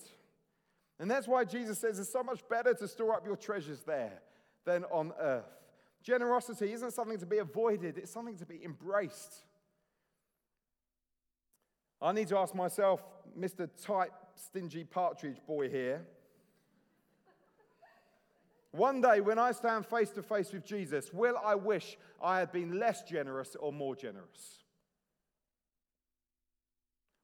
And 0.98 1.10
that's 1.10 1.28
why 1.28 1.44
Jesus 1.44 1.78
says 1.78 1.98
it's 1.98 2.10
so 2.10 2.22
much 2.22 2.40
better 2.48 2.72
to 2.72 2.88
store 2.88 3.14
up 3.14 3.26
your 3.26 3.36
treasures 3.36 3.82
there 3.82 4.22
than 4.64 4.84
on 4.84 5.12
earth. 5.20 5.44
Generosity 6.06 6.72
isn't 6.72 6.92
something 6.92 7.18
to 7.18 7.26
be 7.26 7.38
avoided, 7.38 7.98
it's 7.98 8.12
something 8.12 8.36
to 8.36 8.46
be 8.46 8.64
embraced. 8.64 9.42
I 12.00 12.12
need 12.12 12.28
to 12.28 12.38
ask 12.38 12.54
myself, 12.54 13.02
Mr. 13.36 13.68
Tight, 13.82 14.10
stingy 14.36 14.84
partridge 14.84 15.38
boy 15.48 15.68
here. 15.68 16.06
One 18.70 19.00
day, 19.00 19.20
when 19.20 19.40
I 19.40 19.50
stand 19.50 19.84
face 19.84 20.10
to 20.10 20.22
face 20.22 20.52
with 20.52 20.64
Jesus, 20.64 21.12
will 21.12 21.36
I 21.44 21.56
wish 21.56 21.98
I 22.22 22.38
had 22.38 22.52
been 22.52 22.78
less 22.78 23.02
generous 23.02 23.56
or 23.58 23.72
more 23.72 23.96
generous? 23.96 24.62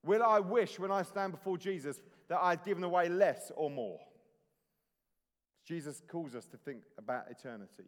Will 0.05 0.25
I 0.25 0.41
wish 0.41 0.81
when 0.81 0.91
I 0.91 1.03
stand 1.03 1.31
before 1.31 1.57
Jesus 1.57 2.01
that 2.27 2.41
I 2.41 2.51
had 2.51 2.65
given 2.65 2.83
away 2.83 3.09
less 3.09 3.53
or 3.55 3.71
more? 3.71 4.01
Jesus 5.65 6.03
calls 6.09 6.35
us 6.35 6.47
to 6.47 6.57
think 6.57 6.83
about 6.99 7.31
eternity. 7.31 7.85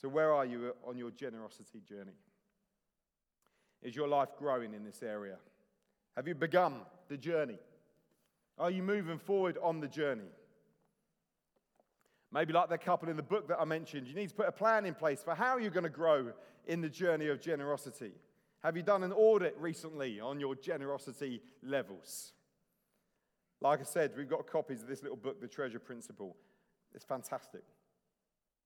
So, 0.00 0.08
where 0.08 0.32
are 0.32 0.46
you 0.46 0.74
on 0.86 0.96
your 0.96 1.10
generosity 1.10 1.82
journey? 1.86 2.16
Is 3.82 3.94
your 3.94 4.08
life 4.08 4.30
growing 4.38 4.72
in 4.72 4.82
this 4.82 5.02
area? 5.02 5.36
Have 6.16 6.26
you 6.26 6.34
begun 6.34 6.76
the 7.08 7.18
journey? 7.18 7.58
Are 8.58 8.70
you 8.70 8.82
moving 8.82 9.18
forward 9.18 9.58
on 9.62 9.80
the 9.80 9.88
journey? 9.88 10.30
Maybe, 12.32 12.52
like 12.52 12.70
the 12.70 12.78
couple 12.78 13.10
in 13.10 13.16
the 13.16 13.22
book 13.22 13.48
that 13.48 13.60
I 13.60 13.64
mentioned, 13.64 14.06
you 14.06 14.14
need 14.14 14.30
to 14.30 14.34
put 14.34 14.48
a 14.48 14.52
plan 14.52 14.86
in 14.86 14.94
place 14.94 15.22
for 15.22 15.34
how 15.34 15.58
you're 15.58 15.70
going 15.70 15.84
to 15.84 15.90
grow 15.90 16.32
in 16.66 16.80
the 16.80 16.88
journey 16.88 17.28
of 17.28 17.40
generosity. 17.40 18.12
Have 18.62 18.76
you 18.76 18.82
done 18.82 19.02
an 19.02 19.12
audit 19.12 19.54
recently 19.58 20.20
on 20.20 20.40
your 20.40 20.54
generosity 20.54 21.42
levels? 21.62 22.32
Like 23.60 23.80
I 23.80 23.84
said, 23.84 24.12
we've 24.16 24.28
got 24.28 24.46
copies 24.46 24.82
of 24.82 24.88
this 24.88 25.02
little 25.02 25.16
book, 25.16 25.40
The 25.40 25.48
Treasure 25.48 25.78
Principle. 25.78 26.36
It's 26.94 27.04
fantastic. 27.04 27.62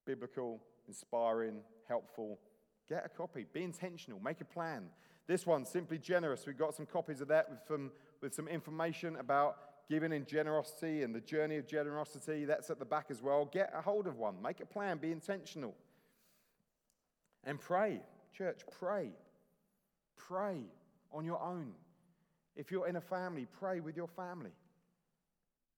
Biblical, 0.05 0.61
inspiring, 0.87 1.57
helpful. 1.87 2.39
Get 2.87 3.05
a 3.05 3.09
copy. 3.09 3.45
Be 3.51 3.63
intentional. 3.63 4.19
Make 4.19 4.41
a 4.41 4.45
plan. 4.45 4.85
This 5.27 5.45
one, 5.45 5.65
Simply 5.65 5.97
Generous, 5.97 6.45
we've 6.45 6.57
got 6.57 6.75
some 6.75 6.85
copies 6.85 7.21
of 7.21 7.27
that 7.29 7.49
with 7.49 7.59
some, 7.67 7.91
with 8.21 8.33
some 8.33 8.47
information 8.47 9.15
about 9.15 9.57
giving 9.89 10.11
in 10.11 10.25
generosity 10.25 11.03
and 11.03 11.13
the 11.13 11.21
journey 11.21 11.57
of 11.57 11.67
generosity. 11.67 12.45
That's 12.45 12.69
at 12.69 12.79
the 12.79 12.85
back 12.85 13.07
as 13.09 13.21
well. 13.21 13.45
Get 13.45 13.71
a 13.75 13.81
hold 13.81 14.07
of 14.07 14.17
one. 14.17 14.41
Make 14.41 14.59
a 14.59 14.65
plan. 14.65 14.97
Be 14.97 15.11
intentional. 15.11 15.75
And 17.43 17.59
pray. 17.59 18.01
Church, 18.33 18.61
pray. 18.79 19.09
Pray 20.15 20.61
on 21.11 21.25
your 21.25 21.41
own. 21.41 21.71
If 22.55 22.71
you're 22.71 22.87
in 22.87 22.95
a 22.95 23.01
family, 23.01 23.47
pray 23.59 23.79
with 23.79 23.97
your 23.97 24.07
family. 24.07 24.51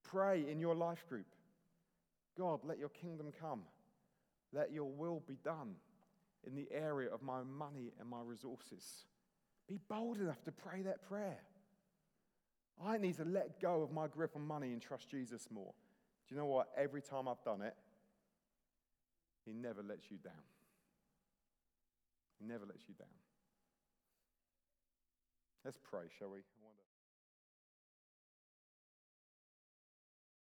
Pray 0.03 0.49
in 0.49 0.59
your 0.59 0.75
life 0.75 1.05
group. 1.09 1.25
God, 2.37 2.59
let 2.63 2.77
your 2.79 2.89
kingdom 2.89 3.27
come. 3.39 3.61
Let 4.53 4.71
your 4.71 4.89
will 4.89 5.21
be 5.27 5.37
done 5.43 5.75
in 6.45 6.55
the 6.55 6.67
area 6.71 7.09
of 7.13 7.21
my 7.21 7.43
money 7.43 7.91
and 7.99 8.09
my 8.09 8.21
resources. 8.23 9.05
Be 9.67 9.79
bold 9.89 10.17
enough 10.17 10.41
to 10.45 10.51
pray 10.51 10.81
that 10.83 11.07
prayer. 11.07 11.39
I 12.83 12.97
need 12.97 13.17
to 13.17 13.25
let 13.25 13.59
go 13.59 13.81
of 13.81 13.91
my 13.91 14.07
grip 14.07 14.35
on 14.35 14.45
money 14.45 14.71
and 14.71 14.81
trust 14.81 15.09
Jesus 15.09 15.47
more. 15.51 15.73
Do 16.27 16.35
you 16.35 16.39
know 16.39 16.45
what? 16.45 16.67
Every 16.77 17.01
time 17.01 17.27
I've 17.27 17.43
done 17.43 17.61
it, 17.61 17.75
He 19.45 19.53
never 19.53 19.81
lets 19.81 20.11
you 20.11 20.17
down. 20.17 20.33
He 22.39 22.45
never 22.45 22.65
lets 22.65 22.87
you 22.87 22.93
down. 22.93 23.07
Let's 25.65 25.77
pray, 25.83 26.03
shall 26.17 26.29
we? 26.29 26.39